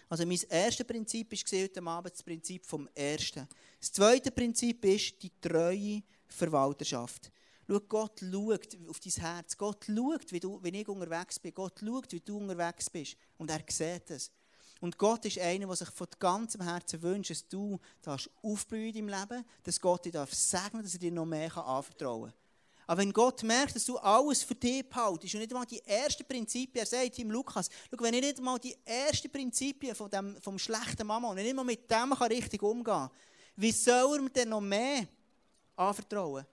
Also 0.10 0.26
mein 0.26 0.40
erstes 0.50 0.86
Prinzip 0.86 1.32
ist 1.32 1.50
heute 1.54 1.82
Abend 1.84 2.14
das 2.14 2.22
Prinzip 2.22 2.66
vom 2.66 2.90
Ersten. 2.94 3.48
Das 3.80 3.94
zweite 3.94 4.30
Prinzip 4.30 4.84
ist 4.84 5.24
die 5.24 5.32
treue 5.40 6.04
Verwalterschaft. 6.28 7.32
Schau, 7.66 7.80
Gott 7.80 8.20
schaut 8.20 8.78
auf 8.90 9.00
dein 9.00 9.14
Herz. 9.14 9.58
Gott 9.58 9.86
schaut, 9.86 10.30
wie, 10.34 10.40
du, 10.42 10.62
wie 10.62 10.82
ich 10.82 10.88
unterwegs 10.90 11.40
bin. 11.40 11.54
Gott 11.54 11.80
schaut, 11.80 12.12
wie 12.12 12.20
du 12.20 12.38
unterwegs 12.38 12.90
bist. 12.90 13.16
Und 13.38 13.50
er 13.50 13.64
sieht 13.70 14.12
es. 14.12 14.30
Und 14.82 14.98
Gott 14.98 15.24
ist 15.26 15.38
einer, 15.38 15.68
der 15.68 15.76
sich 15.76 15.90
von 15.90 16.08
ganzem 16.20 16.62
Herzen 16.62 17.02
wünscht, 17.04 17.30
dass 17.30 17.48
du 17.48 17.80
aufblühen 18.42 18.96
in 18.96 19.08
deinem 19.08 19.22
Leben, 19.22 19.46
dass 19.64 19.80
Gott 19.80 20.04
dich 20.04 20.14
segnen 20.32 20.72
darf, 20.74 20.82
dass 20.82 20.94
er 20.94 21.00
dir 21.00 21.12
noch 21.12 21.26
mehr 21.26 21.56
anvertrauen 21.56 22.32
kann. 22.32 22.42
Aber 22.88 23.02
wenn 23.02 23.14
Gott 23.14 23.44
merkt, 23.44 23.76
dass 23.76 23.86
du 23.86 23.98
alles 24.00 24.42
für 24.44 24.56
dich 24.56 24.90
behaltest 24.90 25.36
und 25.36 25.40
nicht 25.40 25.52
einmal 25.52 25.68
die 25.68 25.86
ersten 25.86 26.26
Prinzipien, 26.26 26.84
er 26.84 26.88
sagt 26.88 27.20
ihm 27.20 27.30
Lukas, 27.30 27.70
schau, 27.90 28.04
wenn 28.04 28.16
ich 28.16 28.22
nicht 28.22 28.40
einmal 28.40 28.60
die 28.60 28.76
ersten 28.84 29.32
Prinzipien 29.32 29.96
von 29.96 30.10
dem, 30.10 30.36
vom 30.42 30.58
schlechten 30.58 31.06
Mama, 31.06 31.30
und 31.30 31.36
nicht 31.36 31.48
einmal 31.48 31.64
mit 31.64 31.90
dem 31.90 32.10
kann 32.10 32.32
richtig 32.32 32.62
umgehen 32.64 32.84
kann, 32.84 33.12
wie 33.56 33.72
soll 33.72 34.18
er 34.18 34.22
mir 34.24 34.30
denn 34.32 34.50
noch 34.50 34.62
mehr 34.62 35.08
anvertrauen? 35.76 36.46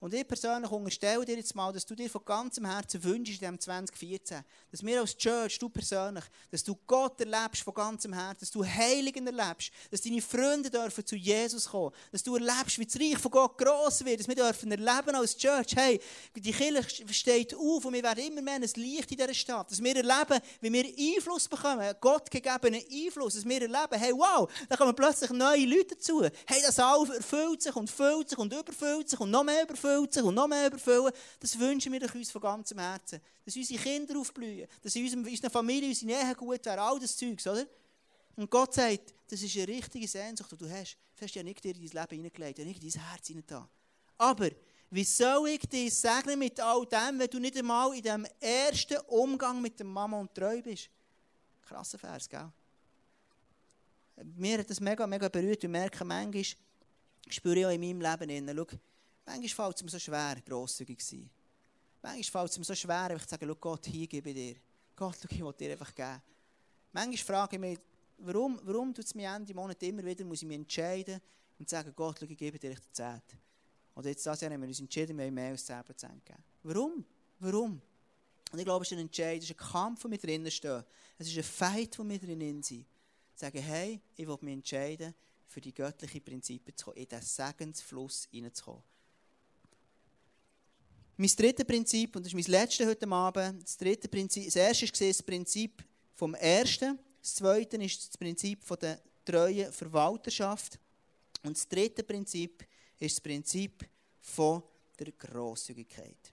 Und 0.00 0.14
ich 0.14 0.26
persönlich 0.26 0.70
unterstelle 0.70 1.26
dir 1.26 1.36
jetzt 1.36 1.54
mal, 1.54 1.70
dass 1.74 1.84
du 1.84 1.94
dir 1.94 2.08
von 2.08 2.24
ganzem 2.24 2.64
Herzen 2.64 3.04
wünschst 3.04 3.34
in 3.34 3.38
diesem 3.38 3.60
2014, 3.60 4.42
dass 4.70 4.82
wir 4.82 4.98
als 4.98 5.14
Church, 5.14 5.58
du 5.58 5.68
persönlich, 5.68 6.24
dass 6.50 6.64
du 6.64 6.74
Gott 6.86 7.20
erlebst 7.20 7.62
von 7.62 7.74
ganzem 7.74 8.14
Herzen, 8.14 8.40
dass 8.40 8.50
du 8.50 8.64
Heiligen 8.64 9.26
erlebst, 9.26 9.70
dass 9.90 10.00
deine 10.00 10.22
Freunde 10.22 10.70
dürfen 10.70 11.04
zu 11.04 11.16
Jesus 11.16 11.68
kommen, 11.68 11.94
dass 12.10 12.22
du 12.22 12.34
erlebst, 12.34 12.78
wie 12.78 12.86
das 12.86 12.98
Reich 12.98 13.18
von 13.18 13.30
Gott 13.30 13.58
gross 13.58 14.02
wird, 14.02 14.20
dass 14.20 14.28
wir 14.28 14.36
dürfen 14.36 14.70
erleben 14.72 15.14
als 15.14 15.36
Church, 15.36 15.76
hey, 15.76 16.00
die 16.34 16.50
Kirche 16.50 17.12
steht 17.12 17.54
auf 17.54 17.84
und 17.84 17.92
wir 17.92 18.02
werden 18.02 18.24
immer 18.24 18.40
mehr 18.40 18.54
ein 18.54 18.62
Licht 18.62 19.12
in 19.12 19.18
dieser 19.18 19.34
Stadt, 19.34 19.70
dass 19.70 19.82
wir 19.82 19.96
erleben, 19.96 20.40
wie 20.62 20.72
wir 20.72 21.14
Einfluss 21.14 21.46
bekommen, 21.46 21.94
Gott 22.00 22.30
gegebenen 22.30 22.82
Einfluss, 22.90 23.34
dass 23.34 23.44
wir 23.44 23.60
erleben, 23.60 24.00
hey, 24.00 24.14
wow, 24.14 24.50
da 24.66 24.76
kommen 24.76 24.96
plötzlich 24.96 25.30
neue 25.30 25.66
Leute 25.66 25.94
dazu, 25.94 26.22
hey, 26.22 26.62
das 26.64 26.78
alles 26.78 27.10
erfüllt 27.10 27.60
sich 27.60 27.76
und 27.76 27.90
füllt 27.90 28.30
sich 28.30 28.38
und 28.38 28.50
überfüllt 28.50 29.10
sich 29.10 29.20
und 29.20 29.30
noch 29.30 29.44
mehr 29.44 29.64
überfüllt 29.64 29.89
überfüllt 29.90 30.12
sich 30.12 30.22
und 30.22 30.34
noch 30.34 30.46
mehr 30.46 30.66
überfüllen, 30.66 31.12
das 31.38 31.58
wünschen 31.58 31.92
wir 31.92 32.14
uns 32.14 32.30
von 32.30 32.40
ganzem 32.40 32.78
Herzen. 32.78 33.20
Dass 33.44 33.56
unsere 33.56 33.82
Kinder 33.82 34.18
aufblühen, 34.18 34.68
dass 34.82 34.94
in 34.94 35.26
unserer 35.26 35.50
Familie, 35.50 35.88
unsere 35.88 36.06
Nähe 36.06 36.34
gut 36.34 36.64
wäre, 36.64 36.80
all 36.80 36.98
das 36.98 37.16
Zeugs, 37.16 37.46
oder? 37.46 37.66
Und 38.36 38.50
Gott 38.50 38.74
sagt, 38.74 39.14
das 39.28 39.42
ist 39.42 39.56
eine 39.56 39.68
richtige 39.68 40.08
Sehnsucht, 40.08 40.52
die 40.52 40.56
du 40.56 40.70
hast. 40.70 40.96
Das 41.14 41.22
hast 41.22 41.34
du 41.34 41.38
ja 41.40 41.42
nicht 41.42 41.64
in 41.64 41.72
dein 41.72 41.82
Leben 41.82 42.16
hineingelegt, 42.16 42.58
ja 42.58 42.64
nicht 42.64 42.82
in 42.82 42.90
dein 42.90 43.02
Herz 43.08 43.26
hinein. 43.26 43.68
Aber, 44.16 44.50
wie 44.90 45.04
soll 45.04 45.48
ich 45.50 45.60
dich 45.60 45.94
segnen 45.94 46.38
mit 46.38 46.58
all 46.60 46.84
dem, 46.86 47.18
wenn 47.18 47.30
du 47.30 47.38
nicht 47.38 47.56
einmal 47.56 47.94
in 47.94 48.02
dem 48.02 48.26
ersten 48.40 48.98
Umgang 49.08 49.60
mit 49.60 49.78
der 49.78 49.86
Mama 49.86 50.18
und 50.18 50.34
treu 50.34 50.60
bist? 50.62 50.88
Krasser 51.62 51.98
Vers, 51.98 52.28
gell? 52.28 52.50
Mir 54.36 54.58
hat 54.58 54.68
das 54.68 54.80
mega, 54.80 55.06
mega 55.06 55.28
berührt. 55.28 55.62
Ich 55.62 55.70
merke 55.70 56.04
manchmal, 56.04 56.44
spüre 57.28 57.58
ich 57.60 57.66
auch 57.66 57.70
in 57.70 57.80
meinem 57.80 58.00
Leben, 58.00 58.56
schau, 58.56 58.78
Manchmal 59.30 59.66
fällt 59.66 59.76
es 59.76 59.82
mir 59.84 59.90
so 59.90 59.98
schwer, 60.00 60.42
grosszügig 60.44 60.98
zu 60.98 61.14
sein. 61.14 61.30
Manchmal 62.02 62.42
fällt 62.42 62.50
es 62.50 62.58
mir 62.58 62.64
so 62.64 62.74
schwer, 62.74 63.02
einfach 63.02 63.26
zu 63.26 63.30
sagen, 63.30 63.56
Gott, 63.60 63.86
hier 63.86 64.08
gebe 64.08 64.30
ich 64.30 64.34
dir. 64.34 64.56
Gott, 64.96 65.18
ich 65.28 65.40
will 65.40 65.52
dir 65.52 65.70
einfach 65.70 65.94
geben. 65.94 66.20
Manchmal 66.92 67.16
frage 67.16 67.54
ich 67.54 67.60
mich, 67.60 67.78
warum, 68.18 68.60
warum 68.64 68.92
tut 68.92 69.04
es 69.04 69.14
mir 69.14 69.32
Ende 69.32 69.54
Monat 69.54 69.80
immer 69.84 70.04
wieder, 70.04 70.24
muss 70.24 70.42
ich 70.42 70.48
mich 70.48 70.56
entscheiden 70.56 71.20
und 71.60 71.68
sagen, 71.68 71.92
Gott, 71.94 72.20
ich 72.22 72.36
gebe 72.36 72.58
dir 72.58 72.74
die 72.74 72.92
Zeit. 72.92 73.22
Oder 73.94 74.08
jetzt 74.08 74.26
das 74.26 74.40
Jahr 74.40 74.50
haben 74.50 74.62
wir 74.62 74.68
uns 74.68 74.80
entschieden, 74.80 75.16
wir 75.16 75.26
haben 75.26 75.34
mehr 75.34 75.50
als 75.50 75.68
10% 75.70 75.84
gegeben. 75.84 76.42
Warum? 76.64 77.04
Warum? 77.38 77.80
Und 78.50 78.58
ich 78.58 78.64
glaube, 78.64 78.84
es 78.84 78.90
ist 78.90 78.98
ein 78.98 79.02
Entscheid, 79.02 79.38
es 79.38 79.44
ist 79.44 79.60
ein 79.60 79.70
Kampf, 79.70 80.00
der 80.00 80.10
mit 80.10 80.24
drinnen 80.24 80.50
steht. 80.50 80.84
Es 81.18 81.28
ist 81.28 81.36
ein 81.36 81.44
Fight, 81.44 81.96
der 81.96 82.04
mit 82.04 82.20
drinnen 82.20 82.58
ist. 82.58 82.74
Sagen, 83.36 83.62
hey, 83.62 84.00
ich 84.16 84.26
will 84.26 84.38
mich 84.40 84.54
entscheiden, 84.54 85.14
für 85.46 85.60
die 85.60 85.72
göttlichen 85.72 86.20
Prinzipien 86.20 86.76
zu 86.76 86.86
kommen, 86.86 86.96
in 86.96 87.06
diesen 87.06 87.22
Segensfluss 87.22 88.26
hineinzukommen. 88.32 88.82
Mein 91.20 91.28
drittes 91.28 91.66
Prinzip, 91.66 92.16
und 92.16 92.24
das 92.24 92.32
ist 92.32 92.34
mein 92.34 92.50
letztes 92.50 92.86
heute 92.86 93.06
Abend, 93.06 93.62
das 93.62 93.76
dritte 93.76 94.08
Prinzip, 94.08 94.46
das 94.46 94.56
erste 94.56 94.86
war 94.86 95.08
das 95.08 95.22
Prinzip 95.22 95.84
vom 96.14 96.34
Ersten, 96.34 96.98
das 97.20 97.34
zweite 97.34 97.76
ist 97.76 98.08
das 98.08 98.16
Prinzip 98.16 98.64
von 98.64 98.78
der 98.78 98.98
treuen 99.22 99.70
Verwalterschaft 99.70 100.78
und 101.42 101.54
das 101.58 101.68
dritte 101.68 102.04
Prinzip 102.04 102.66
ist 102.98 103.16
das 103.16 103.20
Prinzip 103.20 103.86
von 104.18 104.62
der 104.98 105.12
Grosszügigkeit. 105.12 106.32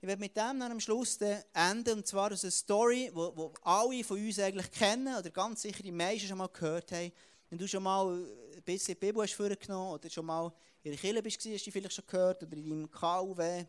Ich 0.00 0.08
werde 0.08 0.18
mit 0.18 0.36
dem 0.36 0.58
dann 0.58 0.62
am 0.62 0.80
Schluss 0.80 1.18
enden, 1.52 1.98
und 1.98 2.04
zwar 2.04 2.32
aus 2.32 2.42
einer 2.42 2.50
Story, 2.50 3.12
die 3.14 3.48
alle 3.62 4.02
von 4.02 4.18
uns 4.18 4.40
eigentlich 4.40 4.72
kennen, 4.72 5.16
oder 5.16 5.30
ganz 5.30 5.62
sicher 5.62 5.84
die 5.84 5.92
meisten 5.92 6.26
schon 6.26 6.38
mal 6.38 6.48
gehört 6.48 6.90
haben. 6.90 7.12
Wenn 7.50 7.58
du 7.58 7.66
schon 7.66 7.82
mal 7.82 8.24
die 8.66 8.94
Bibel 8.94 9.22
hast 9.22 9.32
vorgenommen 9.32 9.92
oder 9.92 10.10
schon 10.10 10.26
mal 10.26 10.52
in 10.82 10.90
der 10.92 11.00
Kirche 11.00 11.22
bist, 11.22 11.44
hast 11.44 11.66
du 11.66 11.70
vielleicht 11.70 11.94
schon 11.94 12.04
gehört, 12.06 12.42
oder 12.42 12.52
in 12.52 12.68
deinem 12.68 12.90
KUW, 12.90 13.64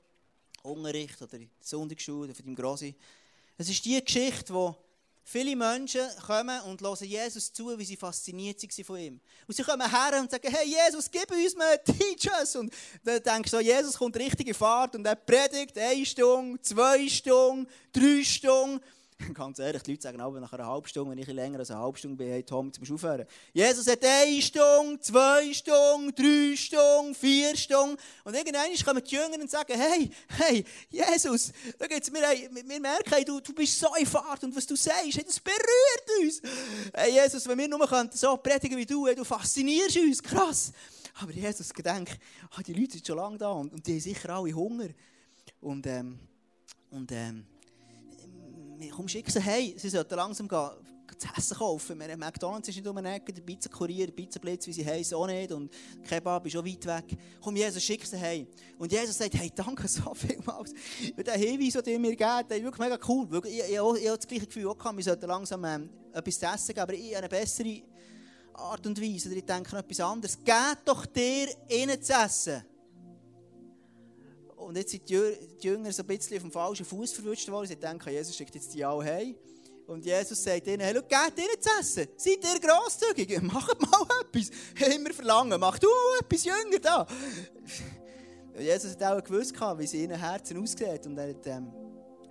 Unterricht, 0.64 1.22
oder 1.22 1.34
in 1.36 1.42
der 1.42 1.50
Sonntagsschule, 1.60 2.26
oder 2.26 2.36
von 2.36 2.46
deinem 2.46 2.56
Grossi. 2.56 2.96
Es 3.58 3.70
ist 3.70 3.84
die 3.86 4.04
Geschichte, 4.04 4.54
die 4.54 4.74
Viele 5.32 5.56
Menschen 5.56 6.02
kommen 6.26 6.60
und 6.62 6.82
hören 6.82 7.06
Jesus 7.06 7.54
zu, 7.54 7.78
wie 7.78 7.86
sie 7.86 7.96
fasziniert 7.96 8.64
waren 8.64 8.84
von 8.84 8.98
ihm. 8.98 9.20
Und 9.48 9.56
sie 9.56 9.62
kommen 9.62 9.88
her 9.88 10.20
und 10.20 10.32
sagen, 10.32 10.52
hey 10.52 10.68
Jesus, 10.68 11.12
gib 11.12 11.30
uns 11.30 11.56
mal 11.56 11.78
Teachers. 11.84 12.56
Und 12.56 12.74
dann 13.04 13.22
denkst 13.22 13.52
du 13.52 13.60
Jesus 13.60 13.96
kommt 13.96 14.18
richtige 14.18 14.56
Fahrt 14.56 14.96
und 14.96 15.06
er 15.06 15.16
predigt 15.16 15.78
eine 15.78 16.04
Stunde, 16.04 16.60
zwei 16.64 17.08
Stunden, 17.08 17.70
drei 17.94 18.24
Stunden. 18.24 18.84
Ganz 19.34 19.60
ehrlich, 19.60 19.84
die 19.84 19.92
Leute 19.92 20.04
sagen 20.04 20.22
aber 20.22 20.40
nach 20.40 20.54
einer 20.54 20.66
halben 20.66 20.88
Stunde, 20.88 21.12
wenn 21.12 21.18
ich 21.18 21.28
länger 21.28 21.60
als 21.60 21.72
eine 21.72 21.82
halbe 21.82 21.98
Stunde 21.98 22.16
bin, 22.16 22.30
hey 22.30 22.44
Tom, 22.44 22.68
jetzt 22.68 22.80
musst 22.80 23.04
du. 23.04 23.26
Jesus 23.54 23.88
hat 23.88 24.04
eine 24.04 24.42
Stunde, 24.42 25.00
zwei 25.02 25.54
Stunden, 25.54 26.16
drei 26.16 26.56
Stunden, 26.56 27.16
vier 27.16 27.56
Stunden. 27.56 27.98
Und 28.24 28.36
irgendwann 28.36 28.74
kommen 28.86 29.04
die 29.04 29.16
Jünger 29.16 29.42
und 29.42 29.52
sagen, 29.52 29.74
hey, 29.78 30.10
hey, 30.28 30.66
Jesus, 30.90 31.52
da 31.78 31.88
geht's, 31.88 32.12
wir, 32.12 32.22
wir 32.22 32.80
merken, 32.80 33.10
hey, 33.10 33.26
du, 33.26 33.40
du 33.42 33.54
bist 33.54 33.78
so 33.78 33.94
in 33.96 34.06
Fahrt 34.06 34.44
und 34.44 34.56
was 34.56 34.66
du 34.66 34.76
sagst, 34.76 35.16
hey, 35.16 35.24
das 35.24 35.40
berührt 35.40 36.22
uns. 36.22 36.42
Hey, 36.94 37.14
Jesus, 37.14 37.48
wenn 37.48 37.58
wir 37.58 37.68
nur 37.68 38.10
so 38.14 38.38
predigen 38.38 38.78
wie 38.78 38.86
du, 38.86 39.06
hey, 39.06 39.16
du 39.16 39.26
faszinierst 39.26 39.98
uns, 39.98 40.24
krass. 40.24 40.72
Aber 41.22 41.32
Jesus, 41.34 41.74
gedenk, 41.74 42.18
oh, 42.58 42.62
die 42.66 42.74
Leute 42.74 42.94
sind 42.94 43.08
schon 43.08 43.18
lange 43.18 43.38
da 43.38 43.52
und, 43.52 43.74
und 43.74 43.86
die 43.86 43.94
haben 43.94 44.00
sicher 44.00 44.30
alle 44.30 44.54
Hunger. 44.54 44.88
Und, 45.60 45.86
ähm, 45.88 46.20
und, 46.92 47.12
ähm, 47.12 47.46
komm, 48.88 49.08
schick 49.08 49.30
sie 49.30 49.42
hey, 49.42 49.76
sie 49.78 49.90
sollten 49.90 50.16
langsam 50.16 50.48
gehen, 50.48 50.70
zu 51.18 51.28
essen 51.36 51.58
kaufen. 51.58 52.00
Wir, 52.00 52.18
McDonalds 52.18 52.68
ist 52.70 52.76
nicht 52.76 52.88
um 52.88 52.98
eine 52.98 53.16
Ecke, 53.16 53.34
der 53.34 53.42
Pizza-Kurier, 53.42 54.08
der 54.08 54.14
Pizza-Blitz, 54.14 54.68
wie 54.68 54.74
sie 54.74 54.86
heißen, 54.86 55.18
auch 55.18 55.28
nicht. 55.28 55.52
Und 55.52 55.72
Kebab 56.08 56.46
ist 56.46 56.56
auch 56.56 56.66
weit 56.66 56.86
weg. 56.86 57.18
Komm, 57.42 57.56
Jesus, 57.56 57.84
schick 57.84 58.06
sie 58.06 58.18
hey. 58.18 58.48
Und 58.78 58.92
Jesus 58.92 59.18
sagt, 59.18 59.34
hey, 59.34 59.52
danke 59.54 59.88
so 59.88 60.14
vielmals 60.14 60.74
für 61.16 61.24
den 61.24 61.40
Hinweis, 61.40 61.84
den 61.84 61.94
ihr 61.94 62.00
mir 62.00 62.16
gebt. 62.16 62.46
Hey, 62.50 62.64
wirklich 62.64 62.80
mega 62.80 62.98
cool. 63.08 63.28
Ich, 63.46 63.52
ich, 63.52 63.60
ich, 63.60 63.72
ich 63.72 63.80
habe 63.80 64.00
das 64.00 64.28
gleiche 64.28 64.46
Gefühl, 64.46 64.68
auch, 64.68 64.96
wir 64.96 65.04
sollten 65.04 65.28
langsam 65.28 65.66
ähm, 65.66 65.90
etwas 66.14 66.40
zu 66.40 66.46
essen 66.46 66.68
geben, 66.68 66.80
aber 66.80 66.94
ich 66.94 67.18
eine 67.18 67.30
bessere 67.30 67.82
Art 68.54 68.86
und 68.86 69.02
Weise. 69.02 69.30
Oder 69.30 69.38
ich 69.38 69.46
denke 69.46 69.76
noch 69.76 69.80
etwas 69.80 70.00
anderes. 70.00 70.38
Gebt 70.38 70.82
doch 70.86 71.06
dir 71.06 71.48
ihnen 71.70 72.02
zu 72.02 72.14
essen. 72.14 72.64
Und 74.70 74.78
jetzt 74.78 74.92
sind 74.92 75.10
die 75.10 75.20
Jünger 75.62 75.92
so 75.92 76.04
ein 76.04 76.06
bisschen 76.06 76.38
auf 76.38 76.44
dem 76.44 76.52
falschen 76.52 76.86
Fuß 76.86 77.14
verwünscht 77.14 77.50
worden. 77.50 77.66
Sie 77.66 77.76
denken, 77.76 78.08
Jesus 78.08 78.38
schickt 78.38 78.54
jetzt 78.54 78.72
die 78.72 78.86
alle 78.86 79.04
heim. 79.04 79.36
Und 79.88 80.06
Jesus 80.06 80.44
sagt 80.44 80.68
ihnen, 80.68 80.82
hey, 80.82 80.94
geht 80.94 81.38
ihnen 81.38 81.60
zu 81.60 81.70
essen. 81.80 82.08
Seid 82.16 82.44
ihr 82.44 82.60
grosszügig? 82.60 83.42
Macht 83.42 83.82
mal 83.82 84.06
etwas. 84.22 84.52
Immer 84.96 85.12
verlangen. 85.12 85.60
Mach 85.60 85.80
du 85.80 85.88
etwas 86.22 86.46
Jünger 86.46 86.80
da. 86.80 87.08
Jesus 88.60 88.92
hat 88.92 89.02
auch 89.02 89.24
gewusst, 89.24 89.56
wie 89.60 89.88
sie 89.88 90.04
ihren 90.04 90.20
Herzen 90.20 90.62
aussieht. 90.62 91.04
Und 91.08 91.20
hat, 91.20 91.48
ähm, 91.48 91.74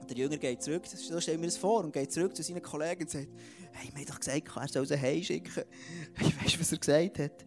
der 0.08 0.16
Jünger 0.16 0.36
geht 0.36 0.62
zurück, 0.62 0.86
so 0.86 1.20
stellen 1.20 1.40
wir 1.40 1.48
das 1.48 1.56
vor, 1.56 1.82
und 1.82 1.92
geht 1.92 2.12
zurück 2.12 2.36
zu 2.36 2.44
seinen 2.44 2.62
Kollegen 2.62 3.02
und 3.02 3.10
sagt, 3.10 3.26
hey, 3.72 3.90
mir 3.92 4.02
hat 4.02 4.10
doch 4.10 4.20
gesagt, 4.20 4.48
er 4.54 4.68
soll 4.68 4.86
sie 4.86 4.96
heimschicken. 4.96 5.52
Weißt 6.40 6.54
du, 6.54 6.60
was 6.60 6.70
er 6.70 6.78
gesagt 6.78 7.18
hat? 7.18 7.44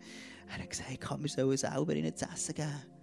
Er 0.50 0.64
hat 0.64 0.70
gesagt, 0.70 1.22
wir 1.22 1.30
sollen 1.30 1.58
selber 1.58 1.94
ihnen 1.94 2.14
zu 2.14 2.26
essen 2.26 2.56
geben. 2.56 3.01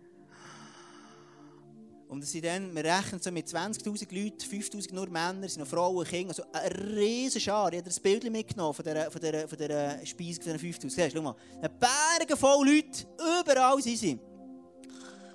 Und 2.08 2.24
es 2.24 2.32
sind 2.32 2.46
dann, 2.46 2.74
wir 2.74 2.84
rechnen 2.84 3.20
so 3.20 3.30
mit 3.30 3.46
20'000 3.46 3.84
Leuten, 4.14 4.38
5'000 4.38 4.94
nur 4.94 5.10
Männer, 5.10 5.46
sind 5.46 5.60
noch 5.60 5.68
Frauen, 5.68 6.06
Kinder, 6.06 6.30
also 6.30 6.42
eine 6.52 6.96
riesige 6.96 7.40
Schar. 7.40 7.70
Ich 7.70 7.78
habe 7.78 7.88
das 7.88 8.00
Bild 8.00 8.30
mitgenommen 8.30 8.72
von 8.72 8.82
dieser, 8.82 9.10
von 9.10 9.20
dieser, 9.20 9.46
von 9.46 9.58
dieser 9.58 10.06
Speise 10.06 10.40
von 10.40 10.52
diesen 10.54 10.72
5'000. 10.72 10.90
Siehst, 10.90 11.12
schau 11.14 11.22
mal, 11.22 11.36
eine 11.58 11.68
Berge 11.68 12.34
voll 12.34 12.66
Leute, 12.66 13.06
überall 13.40 13.82
sind 13.82 13.98
sie. 13.98 14.18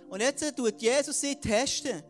Und 0.09 0.19
jetzt 0.19 0.55
tut 0.55 0.81
Jesus 0.81 1.21
sie 1.21 1.35
testen. 1.35 2.01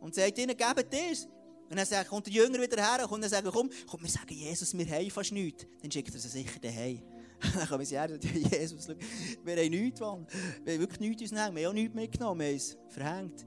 Und 0.00 0.14
sagt 0.14 0.38
ihnen, 0.38 0.56
gebt 0.56 0.92
das. 0.92 1.28
Und 1.68 1.76
dann 1.76 1.86
sagt, 1.86 2.08
kommt 2.08 2.26
der 2.26 2.32
Jünger 2.32 2.60
wieder 2.60 2.82
her 2.82 3.10
und 3.10 3.20
dann 3.20 3.30
sagt 3.30 3.46
komm, 3.52 3.70
komm, 3.86 4.02
wir 4.02 4.10
sagen 4.10 4.34
Jesus, 4.34 4.76
wir 4.76 4.86
haben 4.86 5.10
fast 5.10 5.32
nichts. 5.32 5.66
Dann 5.80 5.90
schickt 5.90 6.14
er 6.14 6.20
sie 6.20 6.28
sicher 6.28 6.58
daheim. 6.60 7.02
Dann 7.42 7.68
her 7.68 8.10
und 8.10 8.22
sagen, 8.22 8.48
Jesus, 8.50 8.88
wir 8.88 9.56
haben 9.56 9.70
nichts, 9.70 10.00
Mann. 10.00 10.26
Wir 10.64 10.74
haben 10.74 10.80
wirklich 10.80 11.00
nichts 11.00 11.22
uns 11.22 11.32
nehmen. 11.32 11.56
Wir 11.56 11.64
haben 11.64 11.70
auch 11.70 11.74
nichts 11.74 11.94
mitgenommen, 11.94 12.40
wir 12.40 12.48
haben 12.48 12.56
es 12.56 12.76
verhängt. 12.88 13.46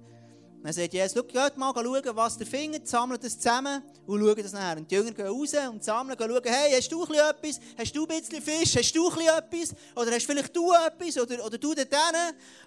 Dann 0.66 0.74
sagt 0.74 0.94
Jesus, 0.94 1.28
geht 1.28 1.58
mal 1.58 1.72
schauen, 1.76 2.16
was 2.16 2.40
ihr 2.40 2.46
findet, 2.48 2.88
sammelt 2.88 3.24
es 3.24 3.38
zusammen 3.38 3.84
und 4.08 4.20
schaut 4.20 4.44
das 4.44 4.52
nachher. 4.52 4.78
Und 4.78 4.90
die 4.90 4.96
Jünger 4.96 5.12
gehen 5.12 5.28
raus 5.28 5.54
und 5.70 5.84
sammeln, 5.84 6.18
schauen, 6.18 6.42
hey, 6.44 6.72
hast 6.72 6.92
du 6.92 7.04
etwas? 7.04 7.60
Hast 7.78 7.96
du 7.96 8.08
ein 8.08 8.08
bisschen 8.08 8.42
Fisch? 8.42 8.76
Hast 8.76 8.96
du 8.96 9.08
etwas? 9.08 9.76
Oder 9.96 10.12
hast 10.16 10.26
vielleicht 10.26 10.56
du 10.56 10.74
etwas? 10.74 11.20
Oder, 11.20 11.46
oder 11.46 11.60
du 11.60 11.76
dort 11.76 11.96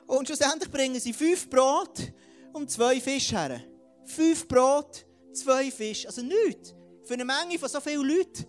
Und 0.07 0.29
schlussendlich 0.29 0.71
bringen 0.71 1.01
sie 1.01 1.13
fünf 1.13 1.51
Brot 1.51 2.13
und 2.53 2.71
zwei 2.71 3.01
Fische 3.01 3.37
her. 3.37 3.61
Fünf 4.05 4.47
Brot, 4.47 5.05
zwei 5.33 5.69
Fische. 5.73 6.07
Also 6.07 6.23
nichts. 6.23 6.77
Für 7.03 7.15
eine 7.15 7.25
Menge 7.25 7.59
von 7.59 7.69
so 7.69 7.81
vielen 7.81 8.07
Leuten. 8.07 8.47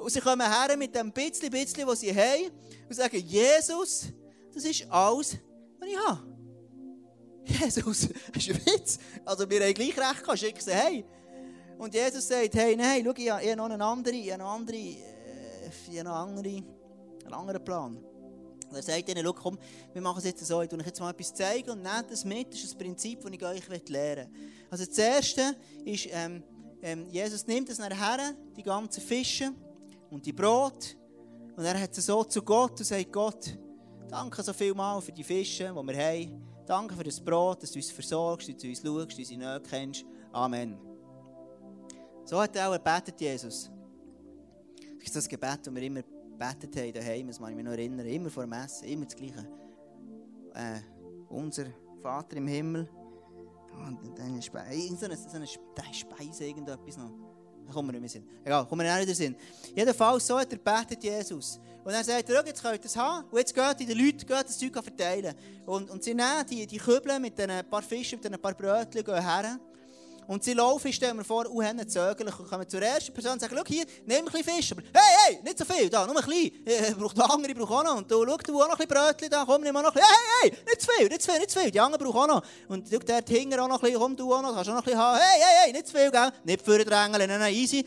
Und 0.00 0.10
sie 0.10 0.20
kommen 0.20 0.46
her 0.46 0.76
mit 0.76 0.94
dem 0.94 1.12
bisschen, 1.12 1.50
bisschen, 1.50 1.86
was 1.86 2.00
sie 2.00 2.14
haben 2.14 2.50
und 2.88 2.94
sagen, 2.94 3.18
Jesus, 3.18 4.06
das 4.52 4.64
ist 4.64 4.90
alles, 4.90 5.36
was 5.78 5.88
ich 5.88 5.98
habe. 5.98 6.30
Jesus, 7.44 8.08
das 8.32 8.36
ist 8.46 8.50
ein 8.50 8.66
Witz. 8.66 8.98
Also 9.24 9.48
wir 9.48 9.60
haben 9.60 9.74
gleich 9.74 9.96
recht 9.96 10.22
gehabt, 10.22 10.38
schicken 10.38 10.60
sie 10.60 10.72
hey. 10.72 11.04
Und 11.78 11.94
Jesus 11.94 12.28
sagt, 12.28 12.54
hey, 12.54 12.76
nein, 12.76 13.02
schau, 13.04 13.12
ich 13.16 13.30
habe 13.30 13.56
noch 13.56 13.64
einen 13.64 13.80
anderen, 13.80 14.18
ich 14.18 14.30
habe 14.30 14.42
noch 14.42 14.52
andere, 14.52 14.76
äh, 14.76 15.70
ich 15.90 15.98
habe 15.98 16.08
noch 16.08 16.16
andere, 16.16 16.62
einen 17.24 17.34
anderen 17.34 17.64
Plan. 17.64 17.96
Und 18.68 18.76
er 18.76 18.82
sagt 18.82 19.08
ihnen, 19.08 19.24
schau, 19.24 19.32
komm, 19.32 19.58
wir 19.92 20.02
machen 20.02 20.18
es 20.18 20.24
jetzt 20.24 20.46
so, 20.46 20.62
ich 20.62 20.72
euch 20.72 20.86
jetzt 20.86 21.00
mal 21.00 21.10
etwas 21.10 21.34
zeigen 21.34 21.70
und 21.70 21.82
nehmt 21.82 22.10
das 22.10 22.24
mit, 22.24 22.52
das 22.52 22.64
ist 22.64 22.74
ein 22.74 22.78
Prinzip, 22.78 23.20
das 23.22 23.32
ich 23.32 23.42
euch 23.42 23.88
lehren 23.88 24.30
will. 24.30 24.40
Also 24.70 24.84
das 24.84 24.98
Erste 24.98 25.56
ist, 25.84 26.08
ähm, 26.10 26.42
ähm, 26.82 27.06
Jesus 27.08 27.46
nimmt 27.46 27.68
es 27.68 27.78
nachher, 27.78 28.34
die 28.56 28.62
ganzen 28.62 29.02
Fische, 29.02 29.52
und 30.10 30.24
die 30.26 30.32
Brot. 30.32 30.96
Und 31.56 31.64
er 31.64 31.80
hat 31.80 31.94
sie 31.94 32.00
so 32.00 32.24
zu 32.24 32.42
Gott 32.42 32.78
und 32.78 32.84
sagt, 32.84 33.12
Gott, 33.12 33.58
danke 34.08 34.42
so 34.42 34.52
viel 34.52 34.74
mal 34.74 35.00
für 35.00 35.12
die 35.12 35.24
Fische, 35.24 35.74
die 35.74 35.86
wir 35.86 35.96
haben. 35.96 36.46
Danke 36.66 36.94
für 36.94 37.04
das 37.04 37.20
Brot, 37.20 37.62
dass 37.62 37.72
du 37.72 37.78
uns 37.78 37.90
versorgst, 37.90 38.48
dass 38.48 38.56
du 38.56 38.68
uns 38.68 38.80
schaust, 38.80 39.08
dass 39.08 39.16
du 39.16 39.22
unsere 39.22 39.40
Nöte 39.40 39.70
kennst. 39.70 40.04
Amen. 40.32 40.78
So 42.24 42.40
hat 42.40 42.54
er 42.54 42.68
auch 42.68 42.74
gebetet, 42.74 43.20
Jesus. 43.20 43.70
Das 44.98 45.06
ist 45.06 45.16
das 45.16 45.28
Gebet, 45.28 45.58
das 45.66 45.74
wir 45.74 45.82
immer 45.82 46.02
gebetet 46.02 46.76
haben 46.76 46.92
daheim, 46.92 47.26
das 47.26 47.38
kann 47.38 47.50
ich 47.50 47.56
mich 47.56 47.64
noch 47.64 47.72
erinnern. 47.72 48.06
Immer 48.06 48.30
vor 48.30 48.44
dem 48.44 48.52
Essen, 48.52 48.86
immer 48.86 49.04
das 49.04 49.16
Gleiche. 49.16 49.48
Äh, 50.54 50.80
unser 51.28 51.66
Vater 52.00 52.36
im 52.36 52.46
Himmel. 52.46 52.88
Und 53.72 54.18
dann 54.18 54.40
Speise, 54.42 54.96
so 54.96 55.06
eine, 55.06 55.16
so 55.16 55.36
eine 55.36 55.46
Speise, 55.46 56.44
irgendetwas 56.44 56.96
noch. 56.96 57.29
Da 57.70 57.74
kommen 57.74 57.88
wir 57.88 57.92
nicht 57.92 58.00
mehr 58.00 58.08
Sinn. 58.08 58.24
Egal, 58.44 58.66
kommen 58.66 58.84
wir 58.84 58.92
nicht 58.92 59.06
wieder 59.06 59.14
Sinn. 59.14 59.36
Jedenfalls, 59.76 60.26
so 60.26 60.36
hat 60.36 60.52
er 60.52 60.58
betet 60.58 61.04
Jesus. 61.04 61.60
Und 61.84 61.92
dann 61.92 62.02
sagt 62.02 62.28
er, 62.28 62.44
jetzt 62.44 62.60
könnt 62.60 62.80
ihr 62.80 62.84
es 62.84 62.96
haben. 62.96 63.24
Und 63.30 63.38
jetzt 63.38 63.54
geht 63.54 63.88
die 63.88 63.94
Leute 63.94 64.26
geht 64.26 64.44
das 64.44 64.58
Zeug 64.58 64.72
verteilen. 64.72 65.34
Und, 65.66 65.88
und 65.88 66.02
sie 66.02 66.12
nehmen 66.12 66.44
die, 66.50 66.66
die 66.66 66.78
Kübel 66.78 67.20
mit 67.20 67.38
ein 67.40 67.64
paar 67.70 67.82
Fischen, 67.82 68.18
mit 68.20 68.32
ein 68.32 68.40
paar 68.40 68.54
Brötchen 68.54 69.04
her. 69.06 69.60
Und 70.26 70.44
sie 70.44 70.52
laufen, 70.52 70.92
stellen 70.92 71.16
wir 71.16 71.24
vor, 71.24 71.46
uh, 71.50 71.62
haben 71.62 71.88
zögerlich 71.88 72.38
und 72.38 72.48
kommen 72.48 72.68
zur 72.68 72.82
ersten 72.82 73.12
Person 73.12 73.32
und 73.32 73.40
sagen, 73.40 73.54
schau 73.56 73.64
hier, 73.66 73.84
nimm 74.06 74.18
ein 74.18 74.24
bisschen 74.26 74.44
Fisch. 74.44 74.72
Aber 74.72 74.82
hey, 74.82 75.16
hey, 75.26 75.40
nicht 75.42 75.58
so 75.58 75.64
viel, 75.64 75.90
da, 75.90 76.06
nur 76.06 76.16
ein 76.16 76.24
bisschen. 76.24 76.66
Äh, 76.66 76.94
braucht 76.94 77.16
der 77.16 77.30
andere, 77.30 77.54
braucht 77.54 77.72
auch 77.72 77.84
noch. 77.84 77.96
Und 77.96 78.10
du, 78.10 78.24
schau, 78.24 78.36
du 78.36 78.62
auch 78.62 78.68
noch 78.68 78.78
ein 78.78 78.86
bisschen 78.86 79.06
Brötchen 79.06 79.30
da, 79.30 79.44
komm, 79.44 79.62
nimm 79.62 79.76
auch 79.76 79.82
noch 79.82 79.94
ein 79.94 80.00
bisschen. 80.00 80.08
Hey, 80.42 80.50
hey, 80.50 80.52
hey, 80.52 80.64
nicht 80.66 80.80
zu 80.80 80.88
viel, 80.90 81.08
nicht 81.08 81.22
zu 81.22 81.30
viel, 81.30 81.38
nicht 81.40 81.50
zu 81.50 81.60
viel. 81.60 81.70
Die 81.70 81.80
anderen 81.80 82.04
brauchen 82.04 82.30
auch 82.30 82.36
noch. 82.36 82.44
Und 82.68 82.88
schau, 82.90 82.98
der 82.98 83.24
hinten 83.28 83.58
auch 83.58 83.68
noch 83.68 83.76
ein 83.76 83.80
bisschen, 83.80 84.00
komm, 84.00 84.16
du 84.16 84.34
auch 84.34 84.42
noch, 84.42 84.54
kannst 84.54 84.70
auch 84.70 84.74
noch 84.74 84.80
ein 84.80 84.84
bisschen 84.84 85.00
haben. 85.00 85.18
Hey, 85.18 85.40
hey, 85.40 85.64
hey, 85.64 85.72
nicht 85.72 85.86
zu 85.88 85.96
viel, 85.96 86.10
gell? 86.10 86.32
Nicht 86.44 86.64
vordrängeln, 86.64 87.28
nein, 87.28 87.40
nein, 87.40 87.54
easy. 87.54 87.84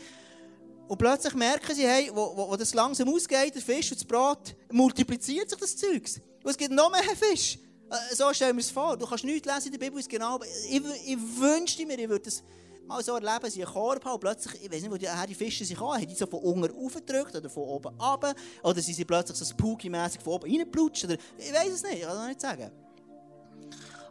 Und 0.86 0.98
plötzlich 0.98 1.34
merken 1.34 1.74
sie, 1.74 1.86
hey, 1.86 2.10
wo, 2.12 2.36
wo, 2.36 2.50
wo 2.50 2.56
das 2.56 2.74
langsam 2.74 3.08
ausgeht, 3.08 3.54
der 3.54 3.62
Fisch 3.62 3.90
und 3.90 4.00
das 4.00 4.06
Brot, 4.06 4.54
multipliziert 4.70 5.48
sich 5.48 5.58
das 5.58 5.76
Zeug. 5.76 6.02
Und 6.42 6.50
es 6.50 6.58
gibt 6.58 6.72
noch 6.72 6.90
mehr 6.90 7.02
Fisch. 7.16 7.58
Äh, 7.94 8.14
so 8.14 8.32
stellen 8.32 8.56
wir 8.56 8.60
es 8.60 8.70
vor. 8.70 8.96
Du 8.96 9.06
kannst 9.06 9.24
nichts 9.24 9.46
lesen 9.46 9.66
in 9.66 9.72
der 9.72 9.78
Bibel, 9.78 10.00
ist 10.00 10.08
genau. 10.08 10.40
Ich, 10.68 10.82
ich 11.06 11.18
wünschte 11.38 11.86
mir, 11.86 11.98
ich 11.98 12.08
würde 12.08 12.24
das 12.24 12.42
mal 12.86 13.02
so 13.02 13.14
erleben, 13.14 13.50
sie 13.50 13.64
einen 13.64 13.72
Korb 13.72 14.04
haben 14.04 14.14
und 14.14 14.20
plötzlich, 14.20 14.62
ich 14.62 14.70
weiß 14.70 14.82
nicht, 14.82 14.90
wo 14.90 14.96
die, 14.96 15.34
Fische 15.34 15.64
sich 15.64 15.78
haben, 15.78 15.94
haben 15.94 16.06
die 16.06 16.14
so 16.14 16.26
von 16.26 16.40
unten 16.40 16.84
aufgedrückt 16.84 17.34
oder 17.34 17.48
von 17.48 17.62
oben 17.62 17.98
runter, 17.98 18.34
oder 18.62 18.80
sind 18.82 18.94
sie 18.94 19.04
plötzlich 19.04 19.38
so 19.38 19.44
spooky-mässig 19.44 20.20
von 20.20 20.34
oben 20.34 20.50
reingeplutscht, 20.50 21.04
ich 21.04 21.52
weiß 21.52 21.72
es 21.72 21.82
nicht, 21.82 21.94
ich 21.94 22.02
kann 22.02 22.18
es 22.18 22.28
nicht 22.28 22.40
sagen. 22.40 22.70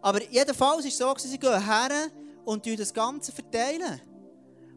Aber 0.02 0.22
jedenfalls 0.30 0.86
ist 0.86 0.94
es 0.94 0.98
so, 0.98 1.14
sie 1.18 1.38
gehen 1.38 1.64
her 1.64 2.10
und 2.46 2.66
das 2.80 2.94
Ganze 2.94 3.32
verteilen. 3.32 4.02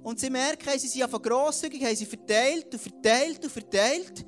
Und 0.02 0.20
sie 0.20 0.30
merken, 0.30 0.78
sie 0.78 0.86
sind 0.86 1.00
ja 1.00 1.08
von 1.08 1.20
grosszügig, 1.20 1.82
haben 1.82 1.96
sie 1.96 2.06
verteilt 2.06 2.72
und 2.72 2.80
verteilt 2.80 3.42
und 3.42 3.50
verteilt. 3.50 4.26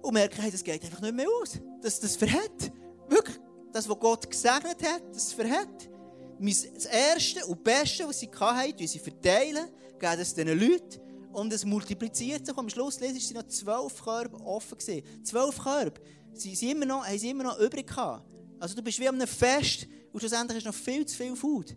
Und 0.00 0.14
merken, 0.14 0.50
das 0.50 0.64
geht 0.64 0.82
einfach 0.82 1.00
nicht 1.00 1.14
mehr 1.14 1.28
aus. 1.40 1.60
Das, 1.80 2.00
das 2.00 2.16
verhält. 2.16 2.72
Wirklich, 3.08 3.38
das, 3.72 3.88
was 3.88 3.98
Gott 3.98 4.30
gesegnet 4.30 4.82
hat, 4.82 5.02
das 5.12 5.32
verhält. 5.32 5.90
Das 6.38 6.86
Erste 6.86 7.46
und 7.46 7.62
Beste, 7.62 8.06
was 8.06 8.20
sie 8.20 8.30
hatten, 8.34 8.86
sie 8.86 8.98
verteilen, 8.98 9.68
geben 9.98 10.20
es 10.20 10.34
diesen 10.34 10.58
Leuten. 10.58 11.00
Und 11.32 11.52
es 11.52 11.64
multipliziert 11.64 12.44
sich. 12.44 12.54
Und 12.54 12.64
am 12.64 12.68
Schluss 12.68 13.00
lesen 13.00 13.18
sie 13.18 13.34
noch 13.34 13.46
zwölf 13.46 14.02
Körbe 14.02 14.36
offen. 14.44 14.76
Gewesen. 14.76 15.24
Zwölf 15.24 15.58
Körbe. 15.58 16.00
Sie, 16.34 16.54
sie 16.54 16.70
immer 16.72 16.84
noch, 16.84 17.06
haben 17.06 17.18
sie 17.18 17.30
immer 17.30 17.44
noch 17.44 17.58
übrig 17.58 17.86
gehabt. 17.86 18.26
Also 18.58 18.74
du 18.74 18.82
bist 18.82 19.00
wie 19.00 19.08
an 19.08 19.14
einem 19.14 19.26
Fest 19.26 19.86
und 20.12 20.20
schlussendlich 20.20 20.62
du 20.62 20.68
noch 20.68 20.74
viel 20.74 21.06
zu 21.06 21.16
viel 21.16 21.34
Food. 21.34 21.76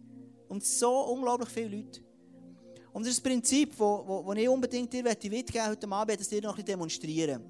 Und 0.50 0.64
so 0.64 0.92
unglaublich 1.06 1.50
viele 1.50 1.78
Leute. 1.78 2.02
Und 2.92 3.04
das 3.04 3.12
ist 3.14 3.26
das 3.26 3.32
Prinzip, 3.32 3.72
das 3.72 3.80
wo, 3.80 4.04
wo, 4.06 4.26
wo 4.26 4.34
ich 4.34 4.48
unbedingt 4.48 4.92
dir 4.94 5.04
mitgeben 5.04 5.68
heute 5.68 5.88
Abend, 5.90 6.20
das 6.20 6.30
dir 6.30 6.42
noch 6.42 6.58
ein 6.58 6.64
demonstrieren. 6.64 7.44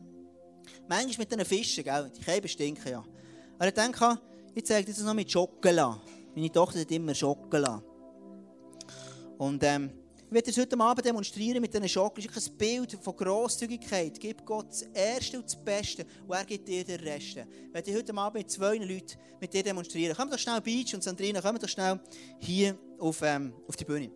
Manchmal 0.88 1.18
mit 1.20 1.32
diesen 1.32 1.46
Fischen, 1.46 1.84
gell? 1.84 2.12
die 2.16 2.22
Käben 2.22 2.48
stinken 2.48 2.92
ja. 2.92 3.04
Aber 3.58 3.68
ich 3.68 3.74
denke, 3.74 4.20
ich 4.56 4.66
zeige 4.66 4.90
das 4.90 5.02
noch 5.02 5.14
mit 5.14 5.30
Schokolade. 5.30 6.00
Meine 6.34 6.52
Tochter 6.52 6.80
hat 6.80 6.92
immer 6.92 7.14
Schokolade. 7.14 7.84
Und 9.38 9.62
ähm, 9.64 9.92
ich 10.28 10.34
werde 10.34 10.50
es 10.50 10.58
heute 10.58 10.80
Abend 10.80 11.06
demonstrieren 11.06 11.62
mit 11.62 11.74
diesen 11.74 11.90
Schokolade. 11.90 12.30
Es 12.32 12.38
ist 12.38 12.52
ein 12.52 12.58
Bild 12.58 12.98
von 13.02 13.16
Grosszügigkeit. 13.16 14.18
Gib 14.18 14.46
Gott 14.46 14.68
das 14.70 14.84
Erste 14.94 15.38
und 15.38 15.46
das 15.46 15.58
Beste 15.58 16.06
und 16.26 16.36
er 16.36 16.46
gibt 16.46 16.68
dir 16.68 16.86
den 16.86 17.02
Rest. 17.02 17.38
Ich 17.38 17.74
werde 17.74 17.94
heute 17.94 18.16
Abend 18.16 18.36
mit 18.36 18.50
zwei 18.50 18.78
Leuten 18.78 19.18
mit 19.42 19.54
dir 19.54 19.62
demonstrieren. 19.62 20.16
Komm 20.18 20.30
doch 20.30 20.40
schnell 20.40 20.62
Beach 20.62 20.96
und 20.96 21.04
Sandrina, 21.04 21.42
komm 21.42 21.60
doch 21.60 21.70
schnell 21.70 22.00
hier 22.40 22.78
auf, 22.98 23.22
ähm, 23.24 23.54
auf 23.68 23.76
die 23.76 23.86
Bühne. 23.86 24.10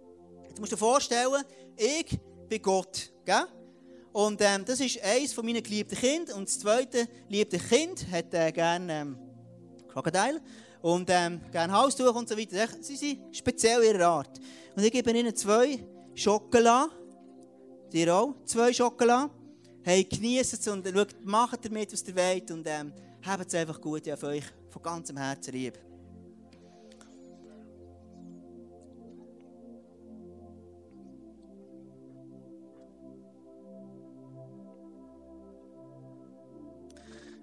Du 0.55 0.61
musst 0.61 0.71
dir 0.71 0.77
vorstellen, 0.77 1.43
ich 1.75 2.17
bin 2.47 2.61
Gott. 2.61 3.11
Gell? 3.25 3.45
Und 4.13 4.41
ähm, 4.41 4.63
das 4.65 4.79
ist 4.79 5.03
eines 5.03 5.33
von 5.33 5.45
meinen 5.45 5.61
geliebten 5.61 5.97
Kindern. 5.97 6.37
Und 6.37 6.47
das 6.47 6.59
zweite 6.59 7.07
geliebte 7.27 7.59
Kind 7.59 8.09
hat 8.09 8.33
äh, 8.33 8.51
gerne 8.51 9.01
ähm, 9.01 9.28
Krokodil 10.01 10.41
und 10.81 11.09
ähm, 11.09 11.41
gerne 11.51 11.73
Haustuch 11.73 12.15
und 12.15 12.27
so 12.29 12.37
weiter. 12.37 12.67
Sie 12.81 12.95
sind 12.95 13.35
speziell 13.35 13.83
ihrer 13.83 14.07
Art. 14.07 14.39
Und 14.75 14.83
ich 14.83 14.91
gebe 14.91 15.11
ihnen 15.11 15.35
zwei 15.35 15.79
Schokolade. 16.15 16.91
Dir 17.91 18.15
auch 18.15 18.35
zwei 18.45 18.71
Schokolade. 18.71 19.31
Hey, 19.83 20.03
genießt 20.03 20.53
es 20.53 20.67
und 20.67 20.87
schaut, 20.87 21.15
macht 21.23 21.65
damit, 21.65 21.91
was 21.91 22.07
ihr 22.07 22.15
wollt. 22.15 22.51
Und 22.51 22.65
ähm, 22.67 22.93
habt 23.25 23.47
es 23.47 23.55
einfach 23.55 23.79
gut. 23.81 24.07
Ich 24.07 24.23
euch 24.23 24.43
von 24.69 24.81
ganzem 24.81 25.17
Herzen 25.17 25.53
lieb. 25.53 25.77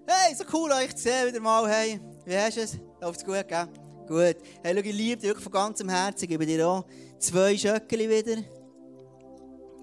Hey, 0.09 0.35
so 0.37 0.45
cool 0.53 0.71
euch 0.71 0.95
zu 0.95 1.03
sehen 1.03 1.27
wieder 1.27 1.41
mal. 1.41 1.69
Hey, 1.69 2.01
wie 2.27 2.37
hast 2.37 2.57
du 2.57 2.61
es? 2.61 2.79
Läuft's 3.01 3.25
gut, 3.25 3.47
gell? 3.49 3.69
Gut. 4.07 4.37
Hey, 4.63 4.75
schau, 4.75 4.81
ich 4.81 4.97
liebe 4.97 5.17
dich 5.17 5.29
wirklich 5.29 5.45
von 5.45 5.53
ganzem 5.53 5.89
Herzen. 5.89 6.25
Ich 6.25 6.29
gebe 6.29 6.45
dir 6.45 6.69
auch 6.69 6.85
zwei 7.19 7.57
Schöckeli 7.57 8.09
wieder. 8.09 8.43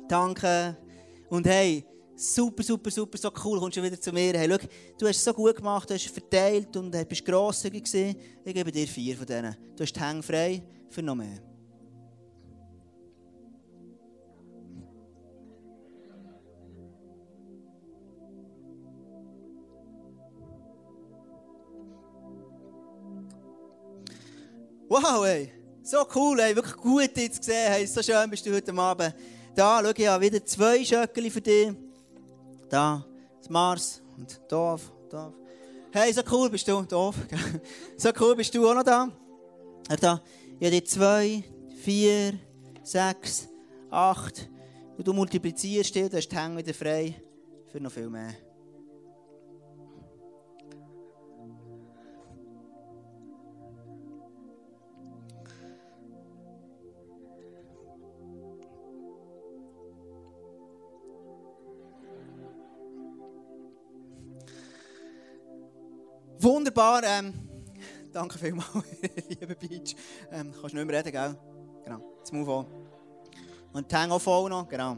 Danke. 0.07 0.77
Und 1.29 1.47
hey, 1.47 1.85
super, 2.15 2.63
super, 2.63 2.91
super, 2.91 3.17
so 3.17 3.31
cool, 3.43 3.59
kommst 3.59 3.77
du 3.77 3.83
wieder 3.83 3.99
zu 3.99 4.11
mir. 4.11 4.33
Hey, 4.33 4.49
schau, 4.49 4.67
du 4.99 5.07
hast 5.07 5.17
es 5.17 5.23
so 5.23 5.33
gut 5.33 5.55
gemacht, 5.55 5.89
du 5.89 5.93
hast 5.93 6.07
verteilt 6.09 6.75
und 6.75 6.91
bist 7.07 7.25
grosszügig 7.25 7.85
gewesen. 7.85 8.15
Ich 8.43 8.53
gebe 8.53 8.71
dir 8.71 8.87
vier 8.87 9.17
von 9.17 9.25
denen. 9.25 9.55
Du 9.75 9.83
hast 9.83 9.93
die 9.93 9.99
Hänge 10.01 10.23
frei 10.23 10.63
für 10.89 11.01
noch 11.01 11.15
mehr. 11.15 11.52
Wow, 24.93 25.25
ey. 25.25 25.51
So 25.81 26.05
cool, 26.13 26.39
ey. 26.39 26.55
Wirklich 26.55 26.75
gut, 26.75 27.15
zu 27.15 27.41
sehen. 27.41 27.71
Hey, 27.71 27.87
so 27.87 28.03
schön 28.03 28.29
bist 28.29 28.45
du 28.45 28.53
heute 28.53 28.71
Abend 28.77 29.15
da. 29.55 29.81
Schau, 29.83 29.89
ich 29.89 30.07
habe 30.07 30.23
wieder 30.23 30.45
zwei 30.45 30.85
Schöckeli 30.85 31.31
für 31.31 31.41
dich. 31.41 31.73
Da, 32.69 33.03
das 33.39 33.49
Mars 33.49 34.03
und 34.15 34.39
Dorf. 34.47 34.93
Dorf. 35.09 35.33
Hey, 35.91 36.13
so 36.13 36.21
cool 36.31 36.47
bist 36.47 36.67
du. 36.67 36.83
Dorf. 36.83 37.15
so 37.97 38.11
cool 38.19 38.35
bist 38.35 38.53
du 38.53 38.69
auch 38.69 38.75
noch 38.75 38.83
da. 38.83 39.09
Ja, 39.89 39.95
da. 39.95 40.21
Ich 40.59 40.67
habe 40.67 40.83
zwei, 40.83 41.43
vier, 41.81 42.33
sechs, 42.83 43.49
acht. 43.89 44.47
Und 44.95 45.07
du 45.07 45.11
multiplizierst 45.11 45.95
die, 45.95 46.07
du 46.07 46.17
hast 46.17 46.29
die 46.29 46.37
Hänge 46.37 46.57
wieder 46.57 46.73
frei 46.75 47.19
für 47.71 47.81
noch 47.81 47.91
viel 47.91 48.11
mehr. 48.11 48.35
Wunderbar. 66.73 67.03
Ähm, 67.03 67.33
danke 68.11 68.39
vielmals, 68.39 68.67
lieber 69.29 69.53
Beach. 69.53 69.95
Ähm, 70.31 70.51
kannst 70.59 70.73
nicht 70.73 70.87
mehr 70.87 70.97
reden, 70.97 71.11
gell? 71.11 71.37
Genau. 71.83 72.15
Jetzt 72.17 72.33
move 72.33 72.51
on. 72.51 72.65
Und 73.73 73.91
die 73.91 73.95
Hänge 73.95 74.11
auch 74.11 74.19
voll 74.19 74.49
noch. 74.49 74.67
Genau. 74.67 74.97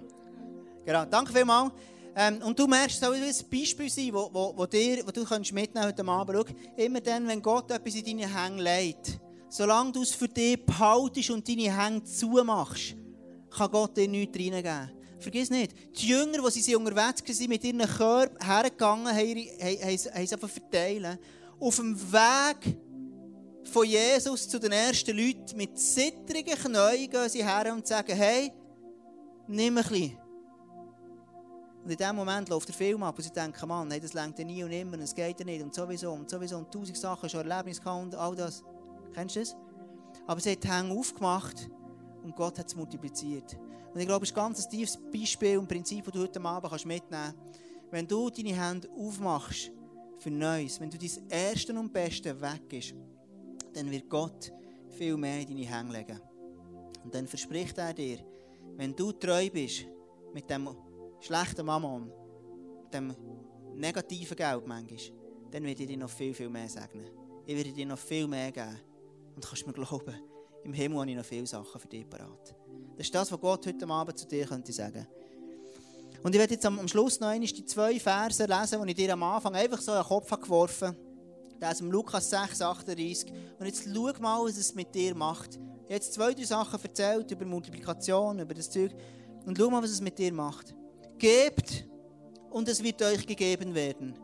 Genau. 0.86 1.04
Danke 1.04 1.34
vielmals. 1.34 1.74
Ähm, 2.16 2.42
und 2.44 2.58
du 2.58 2.66
merkst, 2.66 2.96
es 2.96 3.00
soll 3.02 3.16
ein 3.16 3.50
Beispiel 3.52 3.90
sein, 3.90 4.14
wo, 4.14 4.30
wo, 4.32 4.54
wo, 4.56 4.66
dir, 4.66 5.06
wo 5.06 5.12
du 5.12 5.26
kannst 5.26 5.52
mitnehmen 5.52 5.86
heute 5.86 6.08
Abend. 6.08 6.48
Schau, 6.48 6.56
immer 6.78 7.02
dann, 7.02 7.28
wenn 7.28 7.42
Gott 7.42 7.70
etwas 7.72 7.96
in 7.96 8.06
deine 8.06 8.34
Hänge 8.34 8.64
legt, 8.64 9.20
solange 9.50 9.92
du 9.92 10.04
es 10.04 10.12
für 10.12 10.30
dich 10.30 10.66
behaltest 10.66 11.30
und 11.30 11.46
deine 11.46 11.78
Hänge 11.78 12.04
zumachst, 12.06 12.96
kann 13.50 13.72
Gott 13.72 13.98
dir 13.98 14.08
nichts 14.08 14.40
reingeben. 14.40 14.92
Vergiss 15.20 15.50
nicht, 15.50 15.74
die 16.00 16.08
Jünger, 16.08 16.38
die 16.50 16.62
sie 16.62 16.76
unterwegs 16.76 17.22
waren, 17.22 17.50
mit 17.50 17.64
ihren 17.66 17.80
Körben 17.80 18.38
hergegangen, 18.40 19.08
haben, 19.08 19.18
haben, 19.18 19.82
haben, 19.82 19.98
haben 20.14 20.28
sie 20.28 20.38
verteilen. 20.38 21.20
Auf 21.60 21.78
dem 21.78 21.96
Weg 22.12 22.78
von 23.72 23.86
Jesus 23.86 24.48
zu 24.48 24.60
den 24.60 24.74
ersten 24.74 25.18
Leuten 25.18 25.56
mit 25.56 25.80
zittrigen 25.80 26.56
Knien 26.56 27.10
gehen 27.10 27.30
sie 27.30 27.44
her 27.44 27.74
und 27.74 27.88
sagen, 27.88 28.16
hey, 28.16 28.52
nimm 29.48 29.78
ein 29.78 29.84
bisschen. 29.84 30.18
Und 31.84 31.92
in 31.92 31.98
dem 31.98 32.16
Moment 32.16 32.50
läuft 32.50 32.68
der 32.68 32.76
Film 32.76 33.04
ab 33.04 33.18
und 33.18 33.24
sie 33.24 33.32
denken, 33.32 33.68
Mann, 33.68 33.90
hey, 33.92 34.00
das 34.00 34.14
lenkt 34.14 34.40
ja 34.40 34.46
nie 34.46 34.64
und 34.64 34.72
immer, 34.72 35.00
es 35.00 35.14
geht 35.14 35.40
ja 35.40 35.46
nicht 35.46 35.64
und 35.64 35.74
sowieso 35.74 36.12
und 36.12 36.30
sowieso 36.30 36.58
und 36.58 36.72
tausend 36.72 36.98
Sachen, 36.98 37.30
schon 37.30 37.48
Erlebnis 37.50 37.80
und 37.80 38.16
all 38.16 38.36
das. 38.36 38.64
Kennst 39.14 39.36
du 39.36 39.40
das? 39.40 39.56
Aber 40.28 40.42
sie 40.42 40.52
hat 40.52 40.64
die 40.64 40.70
Hänge 40.70 40.94
aufgemacht 40.94 41.70
und 42.24 42.36
Gott 42.36 42.60
hat 42.60 42.68
es 42.68 42.76
multipliziert. 42.76 43.58
Und 43.94 44.00
ich 44.02 44.08
glaube, 44.08 44.24
es 44.24 44.32
ist 44.32 44.38
ein 44.38 44.44
ganz 44.44 44.68
tiefes 44.68 45.00
Beispiel 45.12 45.58
und 45.58 45.68
Prinzip, 45.68 46.04
das 46.04 46.14
du 46.14 46.20
heute 46.20 46.42
Abend 46.42 46.70
kannst 46.70 46.86
mitnehmen 46.86 47.34
kannst. 47.34 47.60
Wenn 47.92 48.08
du 48.08 48.30
deine 48.30 48.54
Hände 48.54 48.90
aufmachst 48.98 49.72
für 50.18 50.32
Neues, 50.32 50.80
wenn 50.80 50.90
du 50.90 50.98
dein 50.98 51.30
Erste 51.30 51.78
und 51.78 51.92
Beste 51.92 52.40
weggibst, 52.40 52.96
dann 53.74 53.92
wird 53.92 54.10
Gott 54.10 54.52
viel 54.90 55.18
mehr 55.18 55.42
in 55.42 55.48
deine 55.48 55.66
Hände 55.66 55.94
legen. 55.94 56.20
Und 57.04 57.14
dann 57.14 57.28
verspricht 57.28 57.78
er 57.78 57.94
dir, 57.94 58.20
wenn 58.78 58.96
du 58.96 59.12
treu 59.12 59.50
bist 59.50 59.86
mit 60.34 60.50
dem 60.50 60.70
schlechten 61.20 61.66
Mammon, 61.66 62.12
dem 62.92 63.16
negativen 63.76 64.36
Geld 64.36 64.66
manchmal, 64.66 65.00
dann 65.52 65.64
wird 65.64 65.80
er 65.80 65.86
dir 65.86 65.98
noch 65.98 66.10
viel, 66.10 66.34
viel 66.34 66.50
mehr 66.50 66.70
segnen. 66.70 67.08
Ich 67.46 67.56
werde 67.56 67.72
dir 67.72 67.86
noch 67.86 68.00
viel 68.00 68.28
mehr 68.28 68.52
geben. 68.52 68.80
Und 69.36 69.46
kannst 69.46 69.68
mir 69.68 69.74
glauben, 69.74 70.16
im 70.64 70.74
Himmel 70.74 71.00
habe 71.00 71.12
ich 71.12 71.18
noch 71.18 71.26
viele 71.26 71.46
Sachen 71.46 71.80
für 71.80 71.88
dich 71.88 72.10
parat. 72.10 72.56
Das 72.98 73.06
ist 73.06 73.14
das, 73.14 73.32
was 73.32 73.40
Gott 73.40 73.68
heute 73.68 73.88
Abend 73.88 74.18
zu 74.18 74.28
dir 74.28 74.46
könnte 74.46 74.72
sagen. 74.72 75.06
Und 76.26 76.34
ich 76.34 76.40
werde 76.40 76.56
jetzt 76.56 76.66
am, 76.66 76.88
Schluss 76.88 77.20
noch 77.20 77.28
einmal 77.28 77.48
die 77.48 77.66
zwei 77.66 78.00
Verse 78.00 78.44
lesen, 78.44 78.82
die 78.82 78.90
ich 78.90 78.96
dir 78.96 79.14
am 79.14 79.22
Anfang 79.22 79.54
einfach 79.54 79.80
so 79.80 79.92
in 79.92 80.00
den 80.00 80.08
Kopf 80.08 80.28
geworfen 80.32 80.88
habe. 80.88 80.98
Das 81.60 81.80
ist 81.80 81.88
Lukas 81.88 82.32
6, 82.32 82.64
38. 82.64 83.32
Und 83.60 83.68
jetzt 83.68 83.84
schau 83.84 84.12
mal, 84.20 84.44
was 84.44 84.58
es 84.58 84.74
mit 84.74 84.96
dir 84.96 85.14
macht. 85.14 85.54
Ich 85.54 85.60
habe 85.60 85.94
jetzt 85.94 86.14
zwei, 86.16 86.34
drei 86.34 86.44
Sachen 86.44 86.82
erzählt 86.82 87.30
über 87.30 87.46
Multiplikation, 87.46 88.40
über 88.40 88.56
das 88.56 88.72
Zeug. 88.72 88.96
Und 89.46 89.56
schau 89.56 89.70
mal, 89.70 89.84
was 89.84 89.92
es 89.92 90.02
mit 90.02 90.18
dir 90.18 90.34
macht. 90.34 90.74
Gebt 91.20 91.86
und 92.50 92.68
es 92.70 92.82
wird 92.82 93.04
euch 93.04 93.28
gegeben 93.28 93.76
werden. 93.76 94.18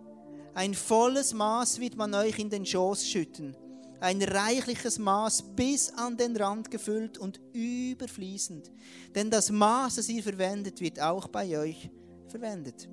Ein 0.55 0.73
volles 0.73 1.35
Maß 1.35 1.79
wird 1.79 1.95
man 1.97 2.15
euch 2.15 2.39
in 2.39 2.49
den 2.49 2.65
Schoß 2.65 3.05
schütten. 3.05 3.55
Ein 4.01 4.19
reichliches 4.23 4.97
Maß 4.97 5.43
bis 5.55 5.91
an 5.91 6.17
den 6.17 6.35
Rand 6.35 6.71
gefüllt 6.71 7.19
und 7.19 7.39
überfließend. 7.53 8.71
Denn 9.13 9.29
das 9.29 9.51
Maß, 9.51 9.95
das 9.97 10.09
ihr 10.09 10.23
verwendet, 10.23 10.81
wird 10.81 10.99
auch 10.99 11.27
bei 11.27 11.55
euch 11.55 11.87
verwendet. 12.27 12.89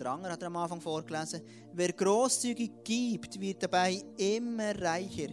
Der 0.00 0.10
andere 0.10 0.32
hat 0.32 0.42
er 0.42 0.48
am 0.48 0.56
Anfang 0.56 0.80
vorgelesen. 0.80 1.42
Wer 1.72 1.92
großzügig 1.92 2.72
gibt, 2.82 3.40
wird 3.40 3.62
dabei 3.62 4.02
immer 4.16 4.76
reicher. 4.80 5.28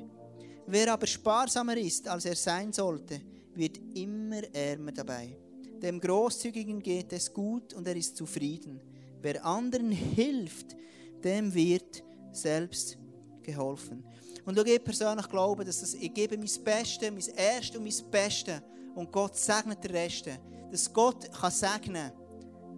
Wer 0.68 0.94
aber 0.94 1.08
sparsamer 1.08 1.76
ist, 1.78 2.08
als 2.08 2.26
er 2.26 2.36
sein 2.36 2.72
sollte, 2.72 3.20
wird 3.56 3.80
immer 3.96 4.44
ärmer 4.54 4.92
dabei. 4.92 5.36
Dem 5.82 6.00
Großzügigen 6.00 6.84
geht 6.84 7.12
es 7.14 7.34
gut 7.34 7.74
und 7.74 7.88
er 7.88 7.96
ist 7.96 8.16
zufrieden. 8.16 8.80
Wer 9.24 9.44
anderen 9.44 9.92
hilft, 9.92 10.78
dem 11.24 11.52
wird 11.52 12.04
selbst 12.32 13.00
geholfen. 13.42 14.04
Und 14.50 14.58
ich 14.68 14.84
persönlich 14.84 15.30
glaube, 15.30 15.64
dass 15.64 15.82
das, 15.82 15.94
ich 15.94 16.12
gebe 16.12 16.36
mein 16.36 16.50
Bestes, 16.64 17.12
mein 17.12 17.36
Erstes 17.36 17.78
und 17.78 17.84
mein 17.84 18.10
Bestes 18.10 18.60
und 18.96 19.12
Gott 19.12 19.38
segnet 19.38 19.84
den 19.84 19.92
Rest. 19.92 20.26
Dass 20.72 20.92
Gott 20.92 21.32
kann 21.32 21.52
segnen 21.52 22.12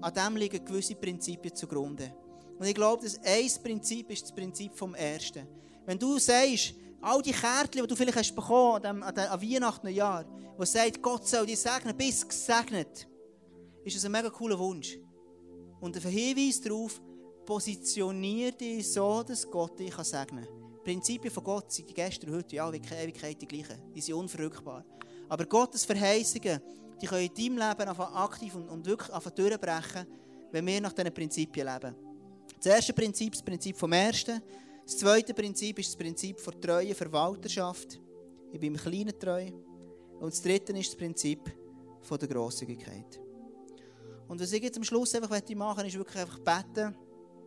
an 0.02 0.14
dem 0.14 0.36
liegen 0.36 0.66
gewisse 0.66 0.96
Prinzipien 0.96 1.56
zugrunde. 1.56 2.14
Und 2.60 2.66
ich 2.66 2.76
glaube, 2.76 3.06
dass 3.06 3.18
ein 3.24 3.50
Prinzip 3.64 4.12
ist 4.12 4.24
das 4.24 4.36
Prinzip 4.36 4.78
vom 4.78 4.96
Ersten. 4.96 5.48
Wenn 5.86 5.98
du 5.98 6.20
sagst, 6.20 6.74
all 7.00 7.22
die 7.22 7.32
Kärtchen, 7.32 7.84
die 7.84 7.88
du 7.88 7.96
vielleicht 7.96 8.18
hast 8.18 8.36
bekommen 8.36 8.86
an, 8.86 9.02
an, 9.02 9.18
an 9.18 9.42
Weihnachten 9.42 9.88
ein 9.88 9.96
Jahr, 9.96 10.26
wo 10.58 10.66
sagt, 10.66 11.02
Gott 11.02 11.26
soll 11.26 11.46
dich 11.46 11.62
segnen, 11.62 11.96
bis 11.96 12.28
gesegnet, 12.28 13.08
ist 13.86 13.96
das 13.96 14.04
ein 14.04 14.12
mega 14.12 14.30
cooler 14.30 14.60
Wunsch. 14.60 15.00
Und 15.80 15.96
ein 15.96 16.12
Hinweis 16.12 16.60
darauf, 16.60 17.02
positioniere 17.46 18.52
dich 18.52 18.92
so, 18.92 19.24
dass 19.24 19.50
Gott 19.50 19.80
dich 19.80 19.96
segnen 19.96 20.44
kann. 20.44 20.71
Prinzipien 20.84 21.34
von 21.34 21.44
Gott 21.44 21.72
sind 21.72 21.94
gestern, 21.94 22.34
heute, 22.34 22.56
ja, 22.56 22.68
Ewigkeit 22.70 23.42
die 23.42 23.48
gleichen. 23.48 23.82
Die 23.94 24.02
sind 24.02 24.16
unverrückbar. 24.16 24.84
Aber 25.30 25.46
Gottes 25.46 25.86
Verheißungen, 25.86 26.60
die 27.02 27.06
können 27.06 27.30
in 27.34 27.56
deinem 27.56 27.70
Leben 27.70 27.90
aktiv 27.90 28.56
und, 28.56 28.70
und 28.70 28.86
wirklich 28.86 29.10
durchbrechen, 29.10 30.08
wenn 30.52 30.66
wir 30.66 30.82
nach 30.82 30.94
diesen 30.94 31.14
Prinzipien 31.14 31.68
leben. 31.68 31.96
Das 32.58 32.66
erste 32.66 32.94
Prinzip 32.94 33.34
ist 33.34 33.42
das 33.42 33.46
Prinzip 33.46 33.78
vom 33.78 33.94
Ersten. 33.94 34.42
Das 34.86 34.98
zweite 34.98 35.34
Prinzip 35.34 35.80
ist 35.80 35.90
das 35.90 35.96
Prinzip 35.96 36.38
der 36.44 36.62
treuen 36.62 36.96
Verwalterschaft. 36.96 38.00
Ich 38.52 38.60
bin 38.60 38.76
im 38.76 38.80
Kleinen 38.80 39.18
treu. 39.18 39.48
Und 40.20 40.34
das 40.34 40.42
dritte 40.42 40.74
ist 40.74 40.90
das 40.90 40.98
Prinzip 40.98 41.52
der 42.10 42.28
Grosszügigkeit. 42.28 43.20
Und 44.28 44.40
was 44.40 44.52
ich 44.52 44.62
jetzt 44.62 44.78
am 44.78 44.84
Schluss 44.84 45.16
einfach 45.16 45.30
machen 45.30 45.50
möchte, 45.56 45.88
ist 45.88 45.98
wirklich 45.98 46.22
einfach 46.22 46.40
beten. 46.40 46.96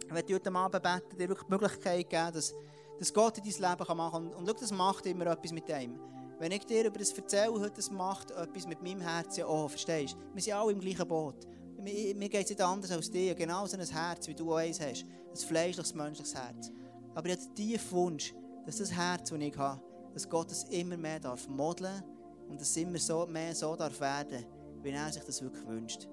Ich 0.07 0.13
möchte 0.13 0.35
heute 0.35 0.53
Abend 0.53 0.83
beten, 0.83 1.19
dir 1.19 1.29
wirklich 1.29 1.47
die 1.47 1.53
Möglichkeit 1.53 2.11
geben, 2.11 2.33
dass, 2.33 2.55
dass 2.99 3.13
Gott 3.13 3.39
in 3.39 3.45
dein 3.45 3.71
Leben 3.71 3.97
machen 3.97 4.13
kann. 4.13 4.27
Und, 4.29 4.49
und 4.49 4.61
das 4.61 4.73
macht 4.73 5.07
immer 5.07 5.27
etwas 5.27 5.53
mit 5.53 5.69
dem. 5.69 5.99
Wenn 6.39 6.53
ich 6.53 6.65
dir 6.67 6.87
über 6.87 6.99
das 6.99 7.13
erzähle 7.13 7.53
heute, 7.53 7.77
das 7.77 7.91
macht 7.91 8.31
etwas 8.33 8.67
mit 8.67 8.83
meinem 8.83 9.01
Herzen 9.01 9.45
auch, 9.45 9.69
verstehst 9.69 10.15
du? 10.15 10.35
Wir 10.35 10.43
sind 10.43 10.53
alle 10.55 10.73
im 10.73 10.81
gleichen 10.81 11.07
Boot. 11.07 11.47
Mir, 11.79 12.15
mir 12.15 12.29
geht 12.29 12.45
es 12.45 12.51
nicht 12.51 12.61
anders 12.61 12.91
als 12.91 13.11
dir. 13.11 13.35
Genau 13.35 13.67
so 13.67 13.77
ein 13.77 13.87
Herz, 13.87 14.27
wie 14.27 14.35
du 14.35 14.53
auch 14.53 14.57
eins 14.57 14.81
hast. 14.81 15.05
Ein 15.05 15.37
fleischliches, 15.37 15.95
menschliches 15.95 16.35
Herz. 16.35 16.73
Aber 17.15 17.29
ich 17.29 17.37
habe 17.37 17.47
den 17.47 17.55
tiefen 17.55 17.91
Wunsch, 17.93 18.35
dass 18.67 18.79
das 18.79 18.93
Herz, 18.93 19.31
das 19.31 19.39
ich 19.39 19.57
habe, 19.57 19.81
dass 20.13 20.29
Gott 20.29 20.51
es 20.51 20.65
immer 20.65 20.97
mehr 20.97 21.21
darf 21.21 21.49
modeln 21.49 22.03
und 22.49 22.61
dass 22.61 22.71
es 22.71 22.77
immer 22.77 22.99
so, 22.99 23.27
mehr 23.27 23.55
so 23.55 23.77
darf 23.77 24.01
werden, 24.01 24.45
wie 24.83 24.91
er 24.91 25.13
sich 25.13 25.23
das 25.23 25.43
wirklich 25.43 25.67
wünscht. 25.67 26.09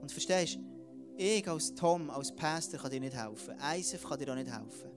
Und 0.00 0.12
verstehst 0.12 0.56
du, 0.56 0.60
ich 1.16 1.48
als 1.48 1.74
Tom, 1.74 2.10
als 2.10 2.34
Pastor 2.34 2.78
kann 2.78 2.90
dir 2.90 3.00
nicht 3.00 3.16
helfen. 3.16 3.54
ISF 3.74 4.06
kann 4.06 4.18
dir 4.18 4.30
auch 4.30 4.36
nicht 4.36 4.52
helfen. 4.52 4.95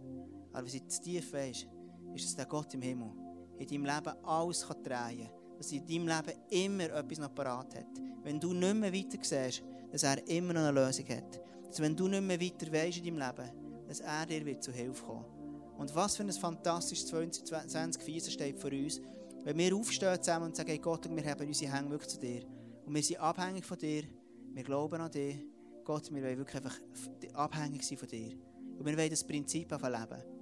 Aber 0.60 0.68
was 0.68 0.74
ich 0.74 0.86
zu 0.89 1.01
tief 1.01 1.32
weiss, 1.32 1.66
ist, 2.14 2.26
dass 2.26 2.36
der 2.36 2.45
Gott 2.45 2.74
im 2.74 2.82
Himmel 2.82 3.14
in 3.60 3.66
deinem 3.66 3.86
Leben 3.86 4.26
alles 4.26 4.68
kann 4.68 4.84
drehen 4.84 5.28
kann. 5.28 5.57
Dass 5.57 5.72
er 5.72 5.78
in 5.78 5.88
deinem 5.88 6.07
Leben 6.07 6.39
immer 6.49 6.95
etwas 6.95 7.18
noch 7.18 7.34
parat 7.34 7.76
hat. 7.76 7.88
Wenn 8.24 8.41
du 8.41 8.51
nicht 8.53 8.76
mehr 8.76 8.91
weiter 8.91 9.18
siehst, 9.22 9.64
dass 9.89 10.03
er 10.03 10.28
immer 10.28 10.51
noch 10.51 10.64
eine 10.64 10.72
Lösung 10.72 11.07
hat. 11.07 11.39
Dass 11.66 11.80
wenn 11.80 11.95
du 11.95 12.10
nicht 12.10 12.24
mehr 12.24 12.41
weiter 12.41 12.74
weißt 12.74 12.97
in 12.97 13.05
deinem 13.05 13.20
Leben, 13.20 13.86
dass 13.88 14.01
er 14.01 14.26
dir 14.26 14.45
wird 14.45 14.62
zu 14.62 14.74
Hilfe 14.74 15.01
kommen 15.01 15.26
Und 15.78 15.95
was 15.95 16.18
für 16.18 16.24
ein 16.24 16.32
fantastisches 16.34 17.07
2024 17.07 18.34
steht 18.34 18.60
vor 18.60 18.74
uns, 18.74 18.99
wenn 19.45 19.57
wir 19.57 19.74
aufstehen 19.74 20.22
zusammen 20.22 20.47
und 20.47 20.57
sagen, 20.57 20.72
hey 20.72 20.80
Gott, 20.80 21.10
wir 21.10 21.24
haben 21.24 21.47
unsere 21.47 21.74
Hänge 21.74 21.89
wirklich 21.91 22.10
zu 22.10 22.20
dir. 22.20 22.41
Und 22.86 22.93
wir 22.93 23.01
sind 23.01 23.22
abhängig 23.22 23.64
von 23.64 23.78
dir. 23.78 24.03
Wir 24.53 24.64
glauben 24.64 24.99
an 24.99 25.10
dich. 25.10 25.38
Gott, 25.86 26.14
wir 26.14 26.22
wollen 26.22 26.38
wirklich 26.38 26.57
einfach 26.57 26.78
abhängig 27.34 27.84
sein 27.84 27.97
von 27.97 28.10
dir. 28.10 28.34
Und 28.78 28.86
wir 28.86 28.97
wollen 28.97 29.10
das 29.10 29.24
Prinzip 29.24 29.72
leben. 29.72 30.39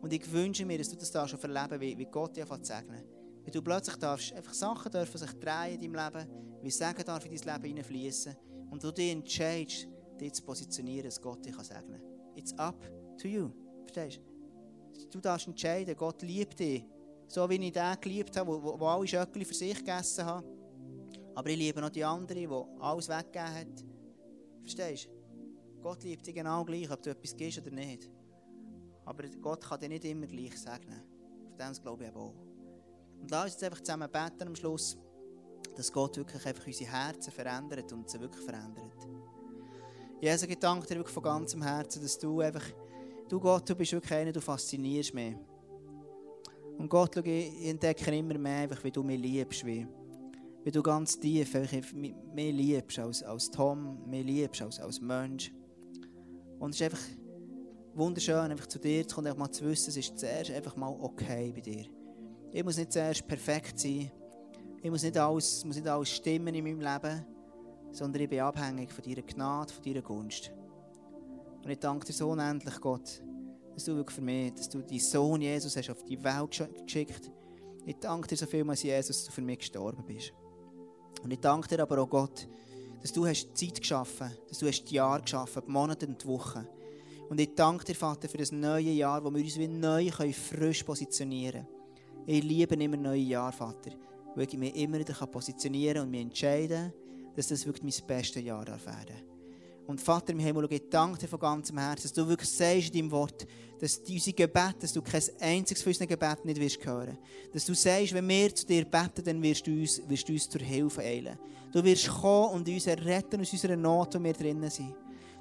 Und 0.00 0.12
ich 0.12 0.30
wünsche 0.30 0.64
mir, 0.64 0.78
dass 0.78 0.90
du 0.90 0.96
das 0.96 1.10
da 1.10 1.26
schon 1.26 1.38
verleben 1.38 1.80
wie, 1.80 1.98
wie 1.98 2.06
Gott 2.06 2.36
dir 2.36 2.46
segnen 2.62 3.04
Wie 3.44 3.50
du 3.50 3.62
plötzlich 3.62 3.96
darfst, 3.96 4.32
einfach 4.32 4.54
Sachen 4.54 4.90
dürfen 4.92 5.18
sich 5.18 5.32
drehen 5.32 5.80
in 5.80 5.92
deinem 5.92 6.12
Leben, 6.14 6.30
wie 6.62 6.70
Segen 6.70 7.04
darf 7.04 7.24
in 7.24 7.34
dein 7.34 7.54
Leben 7.54 7.68
hineinfließen. 7.68 8.36
Und 8.70 8.82
du 8.82 8.92
dich 8.92 9.10
entscheidest, 9.10 9.88
dich 10.20 10.32
zu 10.32 10.42
positionieren, 10.42 11.06
dass 11.06 11.20
Gott 11.20 11.44
dich 11.44 11.56
segnen 11.56 12.00
kann. 12.00 12.36
It's 12.36 12.56
up 12.58 12.80
to 13.18 13.28
you. 13.28 13.50
Verstehst 13.82 14.18
du? 14.18 15.08
Du 15.10 15.20
darfst 15.20 15.46
entscheiden, 15.46 15.96
Gott 15.96 16.22
liebt 16.22 16.58
dich. 16.58 16.84
So 17.28 17.48
wie 17.48 17.56
ich 17.56 17.72
den 17.72 18.00
geliebt 18.00 18.36
habe, 18.36 18.50
wo, 18.50 18.78
wo, 18.78 18.86
alle 18.86 19.06
Schöckchen 19.06 19.44
für 19.44 19.54
sich 19.54 19.78
gegessen 19.78 20.24
haben. 20.24 20.46
Aber 21.34 21.50
ich 21.50 21.58
liebe 21.58 21.80
noch 21.80 21.90
die 21.90 22.04
anderen, 22.04 22.48
die 22.48 22.80
alles 22.80 23.08
weggegeben 23.08 23.54
haben. 23.54 23.74
Verstehst 24.62 25.06
du? 25.06 25.80
Gott 25.80 26.02
liebt 26.02 26.26
dich 26.26 26.34
genau 26.34 26.64
gleich, 26.64 26.90
ob 26.90 27.02
du 27.02 27.10
etwas 27.10 27.36
gibst 27.36 27.58
oder 27.58 27.70
nicht. 27.70 28.10
Aber 29.08 29.26
Gott 29.40 29.64
kann 29.64 29.80
dich 29.80 29.88
nicht 29.88 30.04
immer 30.04 30.26
gleich 30.26 30.54
segnen. 30.60 31.00
Auf 31.46 31.56
das 31.56 31.80
glaube 31.80 32.04
ich 32.04 32.14
auch. 32.14 32.34
Und 33.18 33.30
lass 33.30 33.54
uns 33.54 33.62
einfach 33.62 33.80
zusammen 33.80 34.06
beten 34.12 34.48
am 34.48 34.54
Schluss, 34.54 34.98
dass 35.74 35.90
Gott 35.90 36.18
wirklich 36.18 36.44
einfach 36.44 36.66
unsere 36.66 36.92
Herzen 36.92 37.32
verändert 37.32 37.90
und 37.90 38.10
sie 38.10 38.20
wirklich 38.20 38.44
verändert. 38.44 39.08
Jesus, 40.20 40.46
ich 40.46 40.58
danke 40.58 40.86
dir 40.86 40.96
wirklich 40.96 41.14
von 41.14 41.22
ganzem 41.22 41.62
Herzen, 41.62 42.02
dass 42.02 42.18
du 42.18 42.42
einfach, 42.42 42.64
du 43.30 43.40
Gott, 43.40 43.66
du 43.70 43.74
bist 43.74 43.92
wirklich 43.92 44.12
einer, 44.12 44.30
du 44.30 44.42
faszinierst 44.42 45.14
mich. 45.14 45.34
Und 46.76 46.90
Gott, 46.90 47.16
ich 47.16 47.66
entdecke 47.66 48.14
immer 48.14 48.36
mehr, 48.36 48.64
einfach, 48.64 48.84
wie 48.84 48.90
du 48.90 49.02
mich 49.02 49.20
liebst, 49.22 49.64
wie, 49.64 49.86
wie 50.64 50.70
du 50.70 50.82
ganz 50.82 51.18
tief 51.18 51.54
mehr 51.54 52.52
liebst 52.52 52.98
als, 52.98 53.22
als 53.22 53.50
Tom, 53.50 54.06
mehr 54.06 54.22
liebst 54.22 54.60
als, 54.60 54.78
als 54.78 55.00
Mensch. 55.00 55.50
Und 56.58 56.74
es 56.74 56.80
ist 56.80 56.82
einfach 56.82 57.00
wunderschön, 57.98 58.50
einfach 58.50 58.66
zu 58.66 58.78
dir 58.78 59.06
zu 59.06 59.16
kommen, 59.16 59.36
mal 59.36 59.50
zu 59.50 59.64
wissen, 59.64 59.90
es 59.90 59.96
ist 59.96 60.18
zuerst 60.18 60.50
einfach 60.50 60.76
mal 60.76 60.96
okay 61.00 61.52
bei 61.54 61.60
dir. 61.60 61.86
Ich 62.52 62.64
muss 62.64 62.78
nicht 62.78 62.92
zuerst 62.92 63.26
perfekt 63.26 63.78
sein. 63.78 64.10
Ich 64.80 64.90
muss 64.90 65.02
nicht 65.02 65.18
alles, 65.18 65.64
muss 65.64 65.76
nicht 65.76 65.88
alles 65.88 66.08
stimmen 66.08 66.54
in 66.54 66.64
meinem 66.64 66.80
Leben, 66.80 67.26
sondern 67.90 68.22
ich 68.22 68.28
bin 68.28 68.40
abhängig 68.40 68.92
von 68.92 69.04
deiner 69.04 69.22
Gnade, 69.22 69.72
von 69.72 69.82
deiner 69.82 70.02
Gunst. 70.02 70.52
Und 71.64 71.70
ich 71.70 71.78
danke 71.78 72.06
dir 72.06 72.12
so 72.12 72.30
unendlich, 72.30 72.80
Gott, 72.80 73.22
dass 73.74 73.84
du 73.84 73.96
wirklich 73.96 74.14
für 74.14 74.22
mich, 74.22 74.54
dass 74.54 74.68
du 74.68 74.80
deinen 74.80 75.00
Sohn 75.00 75.40
Jesus 75.40 75.76
hast 75.76 75.90
auf 75.90 76.04
die 76.04 76.22
Welt 76.22 76.70
geschickt. 76.86 77.32
Ich 77.84 77.96
danke 77.96 78.28
dir 78.28 78.36
so 78.36 78.46
vielmals, 78.46 78.82
Jesus, 78.84 79.16
dass 79.16 79.24
du 79.26 79.32
für 79.32 79.42
mich 79.42 79.58
gestorben 79.58 80.04
bist. 80.06 80.32
Und 81.24 81.32
ich 81.32 81.40
danke 81.40 81.68
dir 81.68 81.82
aber 81.82 81.98
auch, 81.98 82.08
Gott, 82.08 82.48
dass 83.02 83.12
du 83.12 83.26
hast 83.26 83.56
Zeit 83.56 83.80
geschaffen, 83.80 84.30
dass 84.48 84.58
du 84.58 84.68
hast 84.68 84.84
die 84.84 84.94
Jahre 84.94 85.22
geschaffen, 85.22 85.62
die 85.66 85.70
Monate 85.72 86.06
und 86.06 86.22
die 86.22 86.28
Wochen. 86.28 86.66
Und 87.28 87.40
ich 87.40 87.54
danke 87.54 87.84
dir, 87.84 87.94
Vater, 87.94 88.28
für 88.28 88.38
das 88.38 88.52
neue 88.52 88.90
Jahr, 88.90 89.22
wo 89.22 89.30
wir 89.30 89.42
uns 89.42 89.58
wie 89.58 89.68
neu 89.68 90.08
können, 90.10 90.32
frisch 90.32 90.82
positionieren 90.82 91.66
können. 91.66 92.26
Ich 92.26 92.42
liebe 92.42 92.74
immer 92.74 92.96
neue 92.96 93.20
Jahr, 93.20 93.52
Vater, 93.52 93.90
weil 94.34 94.46
ich 94.46 94.56
mich 94.56 94.74
immer 94.76 94.98
wieder 94.98 95.14
positionieren 95.26 95.96
kann 95.96 96.04
und 96.04 96.10
mich 96.10 96.22
entscheiden, 96.22 96.92
dass 97.36 97.48
das 97.48 97.66
wirklich 97.66 97.84
mein 97.84 98.06
bestes 98.06 98.42
Jahr 98.42 98.66
werden 98.66 98.80
darf. 98.84 99.22
Und 99.86 100.02
Vater 100.02 100.32
im 100.32 100.38
Himmel, 100.38 100.66
ich 100.70 100.82
danke 100.90 101.18
dir 101.18 101.28
von 101.28 101.38
ganzem 101.38 101.78
Herzen, 101.78 102.02
dass 102.02 102.12
du 102.12 102.28
wirklich 102.28 102.50
sagst 102.50 102.88
in 102.88 102.92
deinem 102.92 103.10
Wort, 103.10 103.46
dass 103.78 103.96
unsere 104.06 104.34
Gebete, 104.34 104.80
dass 104.80 104.92
du 104.92 105.00
kein 105.00 105.22
einziges 105.40 105.82
von 105.82 105.90
unseren 105.90 106.08
Gebeten 106.08 106.46
nicht 106.46 106.60
wirst 106.60 106.84
hören. 106.84 107.16
Dass 107.54 107.64
du 107.64 107.74
sagst, 107.74 108.12
wenn 108.12 108.28
wir 108.28 108.54
zu 108.54 108.66
dir 108.66 108.84
beten, 108.84 109.24
dann 109.24 109.42
wirst 109.42 109.66
du 109.66 109.70
uns, 109.70 110.02
wirst 110.06 110.28
du 110.28 110.34
uns 110.34 110.50
zur 110.50 110.60
Hilfe 110.60 111.00
eilen. 111.00 111.38
Du 111.72 111.82
wirst 111.82 112.08
kommen 112.08 112.56
und 112.56 112.68
uns 112.68 112.86
retten 112.86 113.40
aus 113.40 113.50
unserer 113.50 113.76
Not, 113.76 114.14
wo 114.14 114.22
wir 114.22 114.34
drinnen 114.34 114.68
sind. 114.68 114.94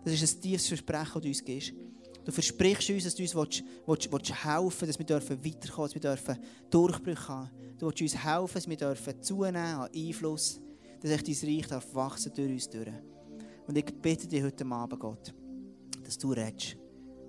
Das 0.03 0.13
ist 0.13 0.37
ein 0.37 0.41
tiefes 0.41 0.67
Versprechen, 0.67 1.11
das 1.13 1.21
du 1.21 1.27
uns 1.27 1.43
gibst. 1.43 1.73
Du 2.25 2.31
versprichst 2.31 2.89
uns, 2.89 3.03
dass 3.05 3.15
du 3.15 3.23
uns 3.23 3.35
willst, 3.35 3.63
willst, 3.85 4.11
willst 4.11 4.45
helfen 4.45 4.87
dass 4.87 4.99
wir 4.99 5.05
dürfen 5.05 5.45
weiterkommen, 5.45 5.87
dass 5.87 5.95
wir 5.95 6.01
dürfen 6.01 6.37
Durchbrüche 6.69 7.27
haben. 7.29 7.49
Du 7.77 7.85
willst 7.85 8.01
uns 8.01 8.23
helfen, 8.23 8.53
dass 8.53 8.67
wir 8.67 8.77
dürfen 8.77 9.23
zunehmen 9.23 9.55
an 9.57 9.89
Einfluss, 9.95 10.59
dass 11.01 11.23
dein 11.23 11.49
Reich 11.49 11.67
darf 11.67 11.95
wachsen 11.95 12.33
durch 12.35 12.51
uns 12.51 12.69
durch. 12.69 12.91
Und 13.67 13.77
ich 13.77 13.85
bitte 13.85 14.27
dich 14.27 14.43
heute 14.43 14.65
Abend, 14.65 14.99
Gott, 14.99 15.33
dass 16.03 16.17
du 16.17 16.31
redest 16.33 16.77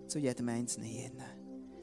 zu 0.09 0.19
jedem 0.19 0.49
Einzelnen 0.49 0.89
hier. 0.89 1.11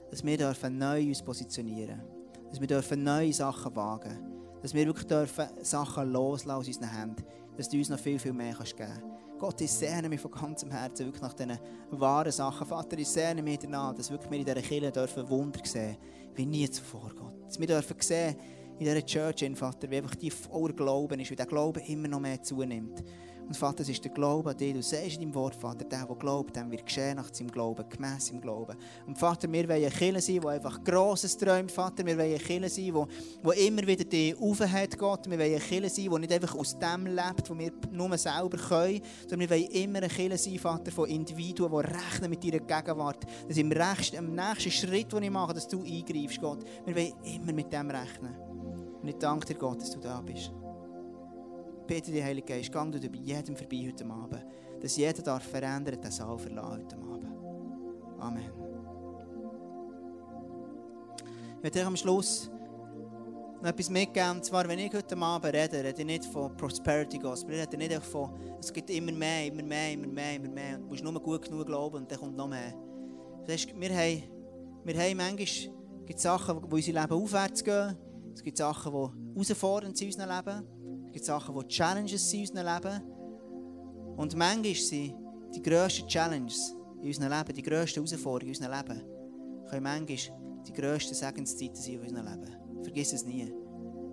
Dass 0.10 0.24
wir 0.24 0.38
dürfen 0.38 0.78
neu 0.78 1.08
uns 1.08 1.22
positionieren 1.22 2.02
Dass 2.50 2.60
wir 2.60 2.68
dürfen 2.68 3.04
neue 3.04 3.34
Sachen 3.34 3.76
wagen 3.76 4.18
Dass 4.62 4.74
wir 4.74 4.86
wirklich 4.86 5.08
dürfen 5.08 5.48
Sachen 5.62 6.12
loslassen 6.12 6.52
aus 6.52 6.68
unseren 6.68 6.90
Händen. 6.90 7.24
Dass 7.58 7.70
du 7.70 7.78
uns 7.78 7.90
noch 7.90 8.00
viel, 8.00 8.20
viel 8.20 8.34
mehr 8.34 8.54
kannst 8.54 8.76
geben 8.76 8.92
kannst. 8.92 9.25
Gott, 9.46 9.62
ich 9.62 9.72
sehne 9.72 10.10
mich 10.10 10.20
von 10.20 10.32
ganzem 10.32 10.72
Herzen 10.72 11.06
wirklich 11.06 11.22
nach 11.22 11.34
diesen 11.34 11.60
wahren 11.92 12.32
Sachen. 12.32 12.66
Vater, 12.66 12.98
ich 12.98 13.08
sehne 13.08 13.44
mich 13.44 13.60
danach, 13.60 13.94
dass 13.94 14.10
wirklich 14.10 14.32
wir 14.32 14.40
in 14.40 14.46
dieser 14.46 14.60
Kirche 14.60 14.92
dürfen 14.92 15.30
Wunder 15.30 15.60
sehen 15.64 15.98
wie 16.34 16.48
nie 16.48 16.68
zuvor, 16.68 17.12
Gott. 17.16 17.46
Dass 17.46 17.60
wir 17.60 17.68
dürfen 17.68 17.96
sehen 18.00 18.38
in 18.80 18.86
dieser 18.86 19.06
Church, 19.06 19.48
Vater, 19.54 19.92
wie 19.92 19.98
einfach 19.98 20.16
die 20.16 20.32
voller 20.32 20.74
Glauben 20.74 21.20
ist, 21.20 21.30
wie 21.30 21.36
der 21.36 21.46
Glaube 21.46 21.80
immer 21.82 22.08
noch 22.08 22.22
mehr 22.22 22.42
zunimmt. 22.42 23.04
Und 23.48 23.56
Vater, 23.56 23.82
es 23.82 23.90
ist 23.90 24.04
der 24.04 24.12
Glaube 24.12 24.50
an 24.50 24.58
dich. 24.58 24.74
Du 24.74 24.82
sagst 24.82 25.16
in 25.16 25.22
deinem 25.22 25.36
Wort, 25.36 25.56
Vater, 25.56 25.86
der, 25.86 26.06
der 26.06 26.16
glaubt, 26.16 26.56
dem 26.56 26.72
wird 26.72 26.86
geschehen 26.86 27.18
nach 27.18 27.32
seinem 27.32 27.52
Glauben, 27.52 27.88
gemäss 27.90 28.28
seinem 28.28 28.42
Glauben. 28.42 28.76
Und 29.06 29.18
Vater, 29.18 29.52
wir 29.52 29.70
wollen 29.70 29.84
eine 29.84 29.92
Kirche 29.92 30.22
sein, 30.22 30.42
die 30.42 30.48
einfach 30.48 30.84
Grosses 30.84 31.38
träumt, 31.38 31.72
Vater. 31.72 32.06
Wir 32.06 32.18
wollen 32.18 32.32
eine 32.32 32.40
Kirche 32.40 32.70
sein, 32.70 32.86
die, 32.86 33.52
die 33.52 33.68
immer 33.68 33.86
wieder 33.86 34.04
dich 34.04 34.36
aufhält, 34.40 34.98
Gott. 34.98 35.30
Wir 35.30 35.38
wollen 35.38 35.52
eine 35.52 35.60
Kirche 35.60 35.90
sein, 35.90 36.10
die 36.12 36.20
nicht 36.20 36.34
einfach 36.34 36.56
aus 36.56 36.78
dem 36.80 37.06
lebt, 37.06 37.50
was 37.50 37.58
wir 37.58 37.72
nur 37.92 38.18
selber 38.18 38.58
können, 38.58 39.02
sondern 39.28 39.40
wir 39.42 39.50
wollen 39.52 39.72
immer 39.72 40.00
eine 40.00 40.08
Kirche 40.08 40.38
sein, 40.38 40.58
Vater, 40.58 40.92
von 40.92 41.08
Individuen, 41.08 41.72
die 41.72 41.94
rechnen 41.94 42.30
mit 42.32 42.44
deiner 42.44 42.60
Gegenwart. 42.60 43.26
Dass 43.48 43.58
im, 43.58 43.72
im 43.72 44.36
nächsten 44.36 44.72
Schritt, 44.72 45.14
den 45.14 45.24
ich 45.24 45.30
mache, 45.30 45.54
dass 45.54 45.68
du 45.68 45.84
eingreifst, 45.84 46.42
Gott. 46.42 46.64
Wir 46.86 46.96
wollen 46.96 47.14
immer 47.24 47.54
mit 47.54 47.72
dem 47.72 47.92
rechnen. 47.92 48.36
Und 49.02 49.08
ich 49.08 49.18
danke 49.18 49.46
dir, 49.46 49.56
Gott, 49.56 49.82
dass 49.82 49.92
du 49.92 50.00
da 50.00 50.20
bist 50.22 50.52
bitte 51.86 52.12
dich, 52.12 52.24
Heilige 52.24 52.48
Geist, 52.48 52.72
gang 52.72 52.92
du 52.92 53.00
bei 53.10 53.18
jedem 53.18 53.56
vorbei 53.56 53.88
heute 53.88 54.06
Abend, 54.06 54.46
dass 54.82 54.98
jeder 54.98 55.22
darf 55.22 55.44
verändern, 55.44 56.02
den 56.02 56.12
Saal 56.12 56.38
verlassen 56.38 56.84
heute 56.84 56.96
Abend. 56.98 57.28
Amen. 58.20 58.52
Ich 61.58 61.64
werde 61.64 61.86
am 61.86 61.96
Schluss 61.96 62.50
noch 63.62 63.70
etwas 63.70 63.90
mitgeben. 63.90 64.32
Und 64.32 64.46
zwar, 64.46 64.68
wenn 64.68 64.80
ich 64.80 64.94
heute 64.94 65.18
Abend 65.18 65.54
rede, 65.54 65.84
rede 65.84 66.02
ich 66.02 66.06
nicht 66.06 66.26
von 66.26 66.56
Prosperity 66.56 67.18
Gospel. 67.18 67.56
Ich 67.56 67.62
rede 67.62 67.78
nicht 67.78 68.04
von, 68.04 68.32
es 68.60 68.72
gibt 68.72 68.90
immer 68.90 69.12
mehr, 69.12 69.48
immer 69.48 69.64
mehr, 69.64 69.94
immer 69.94 70.08
mehr, 70.08 70.36
immer 70.36 70.50
mehr. 70.50 70.76
Und 70.76 70.84
du 70.84 70.90
musst 70.90 71.04
nur 71.04 71.20
gut 71.22 71.44
genug 71.44 71.66
glauben 71.66 71.98
und 71.98 72.12
dann 72.12 72.20
kommt 72.20 72.38
noch 72.38 72.48
mehr. 72.48 72.74
Das 73.46 73.54
heißt, 73.54 73.80
wir 73.80 73.90
haben, 73.90 74.24
wir 74.84 75.16
manchmal 75.16 75.36
gibt 76.06 76.20
Sachen, 76.20 76.62
wo 76.62 76.76
unser 76.76 76.94
Leben 76.94 77.14
aufwärts 77.14 77.64
gehen. 77.64 77.98
Es 78.34 78.44
gibt 78.44 78.58
Sachen, 78.58 78.92
die 78.92 79.34
herausfordernd 79.34 79.98
sind 79.98 80.16
in 80.16 80.22
unserem 80.22 80.46
Leben 80.46 80.95
gibt 81.16 81.26
Sachen, 81.26 81.58
die 81.58 81.68
Challenges 81.68 82.30
sind 82.30 82.50
in 82.50 82.58
unserem 82.58 82.76
Leben. 82.76 83.02
Und 84.18 84.36
manchmal 84.36 84.76
sind 84.76 85.16
die 85.56 85.62
grössten 85.62 86.08
Challenges 86.10 86.76
in 87.02 87.08
unserem 87.08 87.32
Leben, 87.32 87.54
die 87.56 87.62
grössten 87.62 88.06
Herausforderungen 88.06 88.54
in 88.54 88.66
unserem 88.66 88.74
Leben, 88.78 89.02
können 89.70 89.84
manchmal 89.84 90.62
die 90.68 90.74
grössten 90.74 91.16
Segenszeiten 91.16 91.76
sein 91.76 91.94
in 91.94 92.02
unserem 92.02 92.26
Leben. 92.26 92.84
Vergiss 92.84 93.14
es 93.14 93.24
nie. 93.24 93.54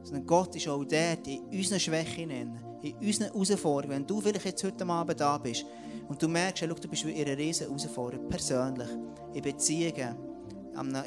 Sondern 0.04 0.26
Gott 0.26 0.54
ist 0.54 0.68
auch 0.68 0.84
der, 0.84 1.18
in 1.26 1.40
unseren 1.50 1.80
Schwächen, 1.80 2.30
in 2.30 2.56
unseren 3.00 3.32
Herausforderungen. 3.32 3.98
Wenn 3.98 4.06
du 4.06 4.20
vielleicht 4.20 4.44
jetzt 4.44 4.62
heute 4.62 4.86
Abend 4.86 5.20
da 5.20 5.38
bist 5.38 5.66
und 6.08 6.22
du 6.22 6.28
merkst, 6.28 6.64
schau, 6.64 6.72
du 6.72 6.88
bist 6.88 7.04
in 7.04 7.16
einer 7.16 7.36
riesen 7.36 7.66
Herausforderung, 7.66 8.28
persönlich, 8.28 8.88
in 9.34 9.42
Beziehungen, 9.42 10.16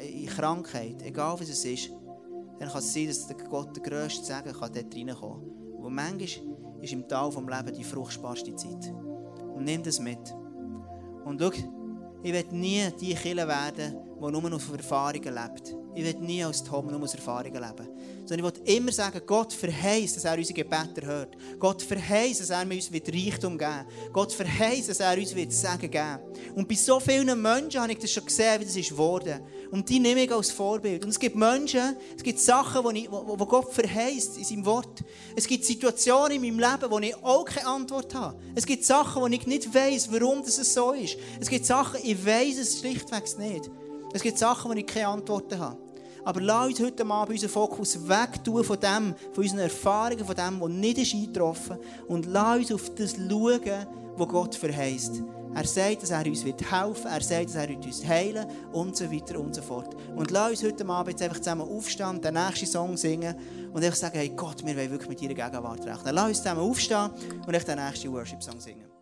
in 0.02 0.26
Krankheit, 0.26 1.00
egal 1.02 1.40
was 1.40 1.48
es 1.48 1.64
ist, 1.64 1.90
dann 2.58 2.68
kann 2.68 2.78
es 2.78 2.92
sein, 2.92 3.06
dass 3.06 3.28
Gott 3.48 3.74
der 3.74 3.82
grösste 3.82 4.24
Segen 4.26 4.52
dort 4.52 4.74
reinkommen 4.74 5.16
kann. 5.16 5.55
Und 5.86 5.94
manchmal 5.94 6.82
ist 6.82 6.92
im 6.92 7.06
Tal 7.06 7.30
vom 7.30 7.48
Leben 7.48 7.72
die 7.72 7.84
fruchtbarste 7.84 8.56
Zeit. 8.56 8.92
Und 9.54 9.62
nimm 9.62 9.84
das 9.84 10.00
mit. 10.00 10.18
Und 11.24 11.40
schau, 11.40 11.52
ich 12.24 12.32
werde 12.32 12.56
nie 12.56 12.90
die 13.00 13.14
Kille 13.14 13.46
werden, 13.46 13.96
die 14.20 14.32
nur 14.32 14.54
auf 14.54 14.72
Erfahrungen 14.72 15.32
lebt. 15.32 15.76
Ich 15.96 16.04
werde 16.04 16.22
nie 16.22 16.44
als 16.44 16.62
Tom 16.62 16.88
nur 16.88 17.02
aus 17.02 17.14
Erfahrungen 17.14 17.54
leben. 17.54 17.88
Sondern 18.26 18.46
ich 18.46 18.60
will 18.60 18.76
immer 18.76 18.92
sagen, 18.92 19.18
Gott 19.24 19.54
verheißt, 19.54 20.16
dass 20.16 20.26
er 20.26 20.36
unsere 20.36 20.52
Gebete 20.52 21.06
hört. 21.06 21.34
Gott 21.58 21.80
verheißt, 21.80 22.42
dass 22.42 22.50
er 22.50 22.66
uns 22.70 22.90
Reichtum 22.92 23.56
geben 23.56 23.86
wird. 23.88 24.12
Gott 24.12 24.30
verheißt, 24.30 24.90
dass 24.90 25.00
er 25.00 25.16
uns 25.16 25.58
Sagen 25.58 25.90
geben 25.90 26.18
Und 26.54 26.68
bei 26.68 26.74
so 26.74 27.00
vielen 27.00 27.40
Menschen 27.40 27.80
habe 27.80 27.92
ich 27.92 27.98
das 27.98 28.10
schon 28.10 28.26
gesehen, 28.26 28.60
wie 28.60 28.66
das 28.66 28.76
ist 28.76 28.90
geworden. 28.90 29.40
Und 29.70 29.88
die 29.88 29.98
nehme 29.98 30.24
ich 30.24 30.30
als 30.30 30.50
Vorbild. 30.50 31.02
Und 31.02 31.10
es 31.12 31.18
gibt 31.18 31.34
Menschen, 31.34 31.96
es 32.14 32.22
gibt 32.22 32.40
Sachen, 32.40 32.94
die 32.94 33.08
Gott 33.08 33.72
verheißt 33.72 34.36
in 34.36 34.44
seinem 34.44 34.66
Wort. 34.66 35.02
Es 35.34 35.46
gibt 35.46 35.64
Situationen 35.64 36.32
in 36.32 36.42
meinem 36.42 36.72
Leben, 36.72 36.90
wo 36.90 36.98
ich 36.98 37.16
auch 37.24 37.46
keine 37.46 37.68
Antwort 37.68 38.14
habe. 38.14 38.38
Es 38.54 38.66
gibt 38.66 38.84
Sachen, 38.84 39.22
wo 39.22 39.28
ich 39.28 39.46
nicht 39.46 39.74
weiß, 39.74 40.12
warum 40.12 40.42
das 40.44 40.56
so 40.56 40.92
ist. 40.92 41.16
Es 41.40 41.48
gibt 41.48 41.64
Sachen, 41.64 42.00
ich 42.02 42.26
weiß 42.26 42.58
es 42.58 42.80
schlichtweg 42.80 43.38
nicht. 43.38 43.70
Es 44.12 44.20
gibt 44.20 44.36
Sachen, 44.36 44.70
wo 44.70 44.74
ich 44.74 44.86
keine 44.86 45.08
Antworten 45.08 45.58
habe. 45.58 45.85
Aber 46.26 46.40
lass 46.40 46.66
uns 46.66 46.80
heute 46.80 47.06
Abend 47.06 47.34
unseren 47.34 47.50
Fokus 47.50 48.08
weg 48.08 48.42
tun 48.42 48.64
von 48.64 48.80
dem, 48.80 49.14
von 49.32 49.44
unseren 49.44 49.60
Erfahrungen, 49.60 50.24
von 50.24 50.34
dem, 50.34 50.60
was 50.60 50.68
nicht 50.70 50.98
ist 50.98 51.14
eingetroffen 51.14 51.78
Und 52.08 52.26
lass 52.26 52.58
uns 52.58 52.72
auf 52.72 52.94
das 52.96 53.14
schauen, 53.14 53.86
was 54.16 54.28
Gott 54.28 54.54
verheißt. 54.56 55.22
Er 55.54 55.64
sagt, 55.64 56.02
dass 56.02 56.10
er 56.10 56.26
uns 56.26 56.44
helfen 56.44 57.04
wird 57.04 57.04
Er 57.04 57.20
sagt, 57.22 57.46
dass 57.46 57.54
er 57.54 57.70
uns 57.70 58.04
heilen 58.04 58.44
und 58.72 58.96
so 58.96 59.10
weiter 59.10 59.38
und 59.38 59.54
so 59.54 59.62
fort. 59.62 59.94
Und 60.16 60.32
lass 60.32 60.50
uns 60.50 60.64
heute 60.64 60.88
Abend 60.88 61.12
jetzt 61.12 61.22
einfach 61.22 61.38
zusammen 61.38 61.62
aufstehen, 61.62 62.20
den 62.20 62.34
nächsten 62.34 62.66
Song 62.66 62.96
singen 62.96 63.36
und 63.72 63.84
einfach 63.84 63.96
sagen, 63.96 64.18
hey 64.18 64.32
Gott, 64.34 64.66
wir 64.66 64.76
wollen 64.76 64.90
wirklich 64.90 65.08
mit 65.08 65.22
ihrer 65.22 65.34
Gegenwart 65.34 65.86
rechnen. 65.86 66.12
Lass 66.12 66.26
uns 66.26 66.38
zusammen 66.38 66.60
aufstehen 66.60 67.08
und 67.46 67.68
den 67.68 67.78
nächsten 67.78 68.12
Worship-Song 68.12 68.58
singen. 68.58 68.95